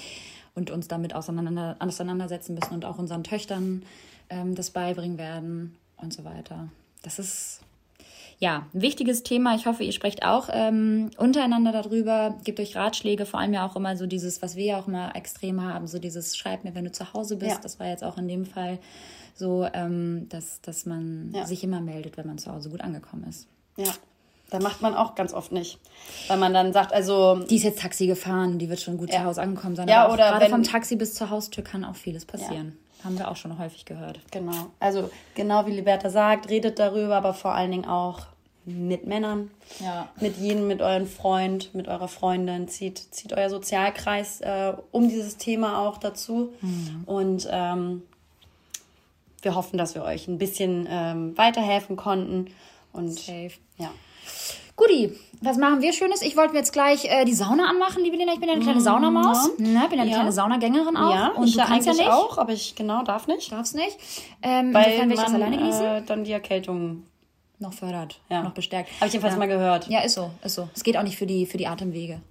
und 0.55 0.70
uns 0.70 0.88
damit 0.88 1.14
auseinander, 1.14 1.76
auseinandersetzen 1.78 2.55
müssen 2.55 2.74
und 2.74 2.84
auch 2.84 2.98
unseren 2.98 3.24
Töchtern 3.24 3.82
ähm, 4.28 4.55
das 4.55 4.70
beibringen 4.70 5.16
werden 5.16 5.76
und 5.96 6.12
so 6.12 6.24
weiter. 6.24 6.68
Das 7.03 7.18
ist 7.18 7.61
ja 8.38 8.66
ein 8.74 8.82
wichtiges 8.82 9.22
Thema. 9.22 9.55
Ich 9.55 9.66
hoffe, 9.66 9.84
ihr 9.84 9.92
sprecht 9.92 10.24
auch 10.24 10.48
ähm, 10.53 11.11
untereinander 11.16 11.72
darüber, 11.72 12.36
gebt 12.44 12.61
euch 12.61 12.76
Ratschläge, 12.76 13.24
vor 13.24 13.40
allem 13.40 13.55
ja 13.55 13.66
auch 13.66 13.76
immer 13.76 13.96
so 13.96 14.07
dieses, 14.07 14.42
was 14.42 14.57
wir 14.57 14.64
ja 14.64 14.78
auch 14.78 14.88
immer 14.88 15.16
extrem 15.16 15.62
haben, 15.62 15.86
so 15.86 15.98
dieses 15.98 16.36
Schreib 16.36 16.64
mir, 16.64 16.74
wenn 16.74 16.84
du 16.84 16.92
zu 16.92 17.12
Hause 17.14 17.36
bist. 17.36 17.53
Ja. 17.53 17.61
Das 17.62 17.80
war 17.80 17.86
jetzt 17.86 18.05
auch 18.05 18.18
in 18.18 18.28
dem 18.28 18.44
Fall 18.44 18.78
so, 19.41 19.66
ähm, 19.72 20.28
dass, 20.28 20.61
dass 20.61 20.86
man 20.86 21.32
ja. 21.34 21.47
sich 21.47 21.64
immer 21.64 21.80
meldet, 21.80 22.16
wenn 22.16 22.26
man 22.26 22.38
zu 22.38 22.53
Hause 22.53 22.70
gut 22.70 22.82
angekommen 22.82 23.24
ist. 23.28 23.49
Ja. 23.76 23.91
Da 24.51 24.61
macht 24.61 24.82
man 24.82 24.95
auch 24.95 25.14
ganz 25.14 25.32
oft 25.32 25.51
nicht. 25.53 25.78
Weil 26.28 26.36
man 26.36 26.53
dann 26.53 26.72
sagt, 26.72 26.93
also. 26.93 27.36
Die 27.49 27.57
ist 27.57 27.62
jetzt 27.62 27.80
Taxi 27.80 28.07
gefahren, 28.07 28.59
die 28.59 28.68
wird 28.68 28.80
schon 28.80 28.99
gut 28.99 29.11
ja. 29.11 29.20
zu 29.20 29.24
Hause 29.24 29.43
angekommen 29.43 29.76
sein. 29.76 29.88
Ja, 29.88 30.12
oder 30.12 30.30
gerade 30.30 30.49
vom 30.49 30.62
Taxi 30.62 30.97
bis 30.97 31.14
zur 31.14 31.30
Haustür 31.30 31.64
kann 31.64 31.84
auch 31.84 31.97
vieles 31.97 32.24
passieren. 32.24 32.76
Ja. 32.99 33.05
Haben 33.05 33.18
wir 33.18 33.30
auch 33.30 33.36
schon 33.36 33.59
häufig 33.59 33.86
gehört. 33.86 34.20
Genau. 34.30 34.66
Also 34.78 35.11
genau 35.34 35.66
wie 35.66 35.70
Liberta 35.70 36.11
sagt, 36.11 36.51
redet 36.51 36.78
darüber, 36.78 37.16
aber 37.16 37.32
vor 37.32 37.55
allen 37.55 37.70
Dingen 37.70 37.86
auch 37.86 38.26
mit 38.66 39.07
Männern. 39.07 39.51
Ja. 39.78 40.09
Mit 40.20 40.36
jedem, 40.36 40.66
mit 40.66 40.82
eurem 40.82 41.07
Freund, 41.07 41.74
mit 41.74 41.88
eurer 41.88 42.09
Freundin. 42.09 42.68
Zieht, 42.68 42.99
zieht 42.99 43.32
euer 43.32 43.49
Sozialkreis 43.49 44.43
äh, 44.43 44.74
um 44.91 45.09
dieses 45.09 45.38
Thema 45.38 45.78
auch 45.78 45.97
dazu. 45.97 46.53
Mhm. 46.61 47.05
Und 47.07 47.49
ähm, 47.51 48.03
wir 49.43 49.55
hoffen, 49.55 49.78
dass 49.78 49.95
wir 49.95 50.03
euch 50.03 50.28
ein 50.28 50.38
bisschen 50.38 50.86
ähm, 50.91 51.36
weiterhelfen 51.36 51.97
konnten. 51.97 52.47
Und 52.93 53.12
Safe. 53.12 53.51
ja. 53.78 53.91
Guti, 54.76 55.12
was 55.43 55.59
machen 55.59 55.82
wir 55.82 55.93
Schönes? 55.93 56.22
Ich 56.22 56.36
wollte 56.38 56.53
mir 56.53 56.59
jetzt 56.61 56.72
gleich 56.72 57.05
äh, 57.05 57.24
die 57.26 57.34
Sauna 57.34 57.68
anmachen, 57.68 58.03
liebe 58.03 58.16
Lena. 58.16 58.32
Ich 58.32 58.41
bin 58.41 58.49
ja 58.49 58.55
eine 58.55 58.64
kleine 58.64 58.80
Saunamaus. 58.80 59.49
Ne? 59.59 59.59
Bin 59.59 59.74
ja 59.74 59.82
eine 60.03 60.07
Ja. 60.11 60.16
kleine 60.16 60.32
Saunagängerin 60.32 60.97
auch. 60.97 61.14
Ja, 61.14 61.28
und 61.36 61.47
ich 61.47 61.53
du 61.53 61.59
ja 61.59 61.66
kannst 61.66 61.86
ja 61.86 61.93
nicht. 61.93 62.09
auch, 62.09 62.38
aber 62.38 62.53
ich 62.53 62.74
genau 62.76 63.03
darf 63.03 63.26
nicht. 63.26 63.53
Darfst 63.53 63.74
nicht. 63.74 63.99
Ähm, 64.43 64.72
Weil 64.72 64.84
insofern 64.86 65.11
ich 65.11 65.20
das 65.20 65.34
alleine 65.34 65.59
genießen. 65.59 65.84
äh, 65.84 66.03
dann 66.03 66.24
die 66.24 66.32
Erkältung. 66.32 67.03
noch 67.59 67.74
fördert, 67.74 68.20
Ja. 68.30 68.43
noch 68.43 68.53
bestärkt. 68.53 68.88
Habe 69.01 69.09
ich 69.09 69.12
jedenfalls 69.12 69.34
ja. 69.34 69.38
mal 69.38 69.49
gehört. 69.49 69.86
Ja, 69.88 70.01
ist 70.01 70.14
so, 70.14 70.30
ist 70.43 70.55
so. 70.55 70.70
Es 70.74 70.82
geht 70.82 70.97
auch 70.97 71.03
nicht 71.03 71.18
für 71.18 71.26
die, 71.26 71.45
für 71.45 71.59
die 71.59 71.66
Atemwege. 71.66 72.22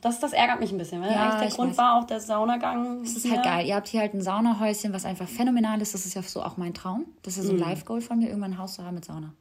Das, 0.00 0.20
das 0.20 0.32
ärgert 0.32 0.60
mich 0.60 0.70
ein 0.72 0.78
bisschen, 0.78 1.02
weil 1.02 1.10
Ja, 1.12 1.30
eigentlich 1.30 1.48
der 1.48 1.56
Grund 1.56 1.70
weiß. 1.72 1.78
war 1.78 1.98
auch 1.98 2.04
der 2.04 2.20
Saunagang. 2.20 3.02
Das 3.02 3.12
ist 3.12 3.30
halt 3.30 3.42
geil. 3.42 3.66
Ihr 3.66 3.74
habt 3.74 3.88
hier 3.88 4.00
halt 4.00 4.14
ein 4.14 4.22
Saunahäuschen, 4.22 4.92
was 4.92 5.04
einfach 5.04 5.28
phänomenal 5.28 5.80
ist. 5.82 5.92
Das 5.94 6.06
ist 6.06 6.14
ja 6.14 6.22
so 6.22 6.42
auch 6.42 6.56
mein 6.56 6.72
Traum. 6.74 7.04
Das 7.22 7.36
ist 7.36 7.46
so 7.46 7.52
ein 7.52 7.56
Mhm. 7.56 7.62
Live-Goal 7.62 8.00
von 8.00 8.18
mir, 8.18 8.28
irgendwann 8.28 8.52
ein 8.52 8.58
Haus 8.58 8.74
zu 8.74 8.84
haben 8.84 8.94
mit 8.94 9.04
Sauna. 9.04 9.32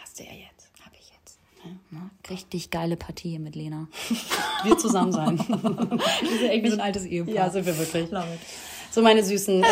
Hast 0.00 0.18
du 0.18 0.24
ja 0.24 0.30
jetzt. 0.30 0.70
Hab 0.84 0.92
ich 0.94 1.10
jetzt. 1.10 1.38
Ja. 1.90 1.98
Richtig 2.30 2.70
geile 2.70 2.96
Partie 2.96 3.30
hier 3.30 3.40
mit 3.40 3.56
Lena. 3.56 3.88
Wir 4.64 4.78
zusammen 4.78 5.12
sein. 5.12 5.38
Wir 5.48 6.38
sind 6.38 6.50
irgendwie 6.52 6.70
so 6.70 6.76
ein 6.76 6.80
altes 6.80 7.04
Ehepaar. 7.04 7.34
ja, 7.34 7.50
sind 7.50 7.66
wir 7.66 7.76
wirklich. 7.78 8.10
Love 8.10 8.26
it. 8.34 8.40
So, 8.90 9.02
meine 9.02 9.22
Süßen, 9.22 9.62
äh, 9.62 9.66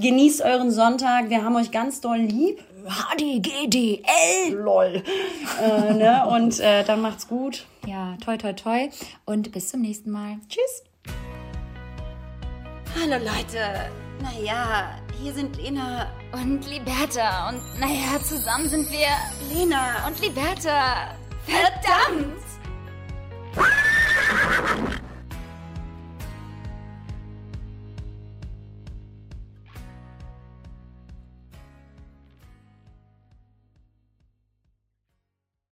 genießt 0.00 0.40
euren 0.42 0.70
Sonntag. 0.72 1.28
Wir 1.30 1.44
haben 1.44 1.54
euch 1.54 1.70
ganz 1.70 2.00
doll 2.00 2.18
lieb. 2.18 2.62
HDGDL. 2.84 4.52
Lol. 4.52 5.02
äh, 5.60 5.94
ne? 5.94 6.26
Und 6.26 6.60
äh, 6.60 6.84
dann 6.84 7.00
macht's 7.00 7.26
gut. 7.28 7.66
Ja, 7.86 8.16
toi, 8.24 8.36
toi, 8.36 8.52
toi. 8.52 8.90
Und 9.24 9.52
bis 9.52 9.70
zum 9.70 9.80
nächsten 9.80 10.10
Mal. 10.10 10.36
Tschüss. 10.48 10.84
Hallo 13.00 13.16
Leute. 13.24 13.90
Naja, 14.22 14.90
hier 15.20 15.32
sind 15.32 15.56
Lena 15.56 16.06
Und 16.32 16.68
Liberta. 16.70 17.48
Und 17.48 17.60
naja, 17.80 18.22
zusammen 18.22 18.68
sind 18.68 18.90
wir 18.90 19.08
Lena 19.52 20.06
und 20.06 20.20
Liberta. 20.20 21.16
Verdammt! 21.44 22.44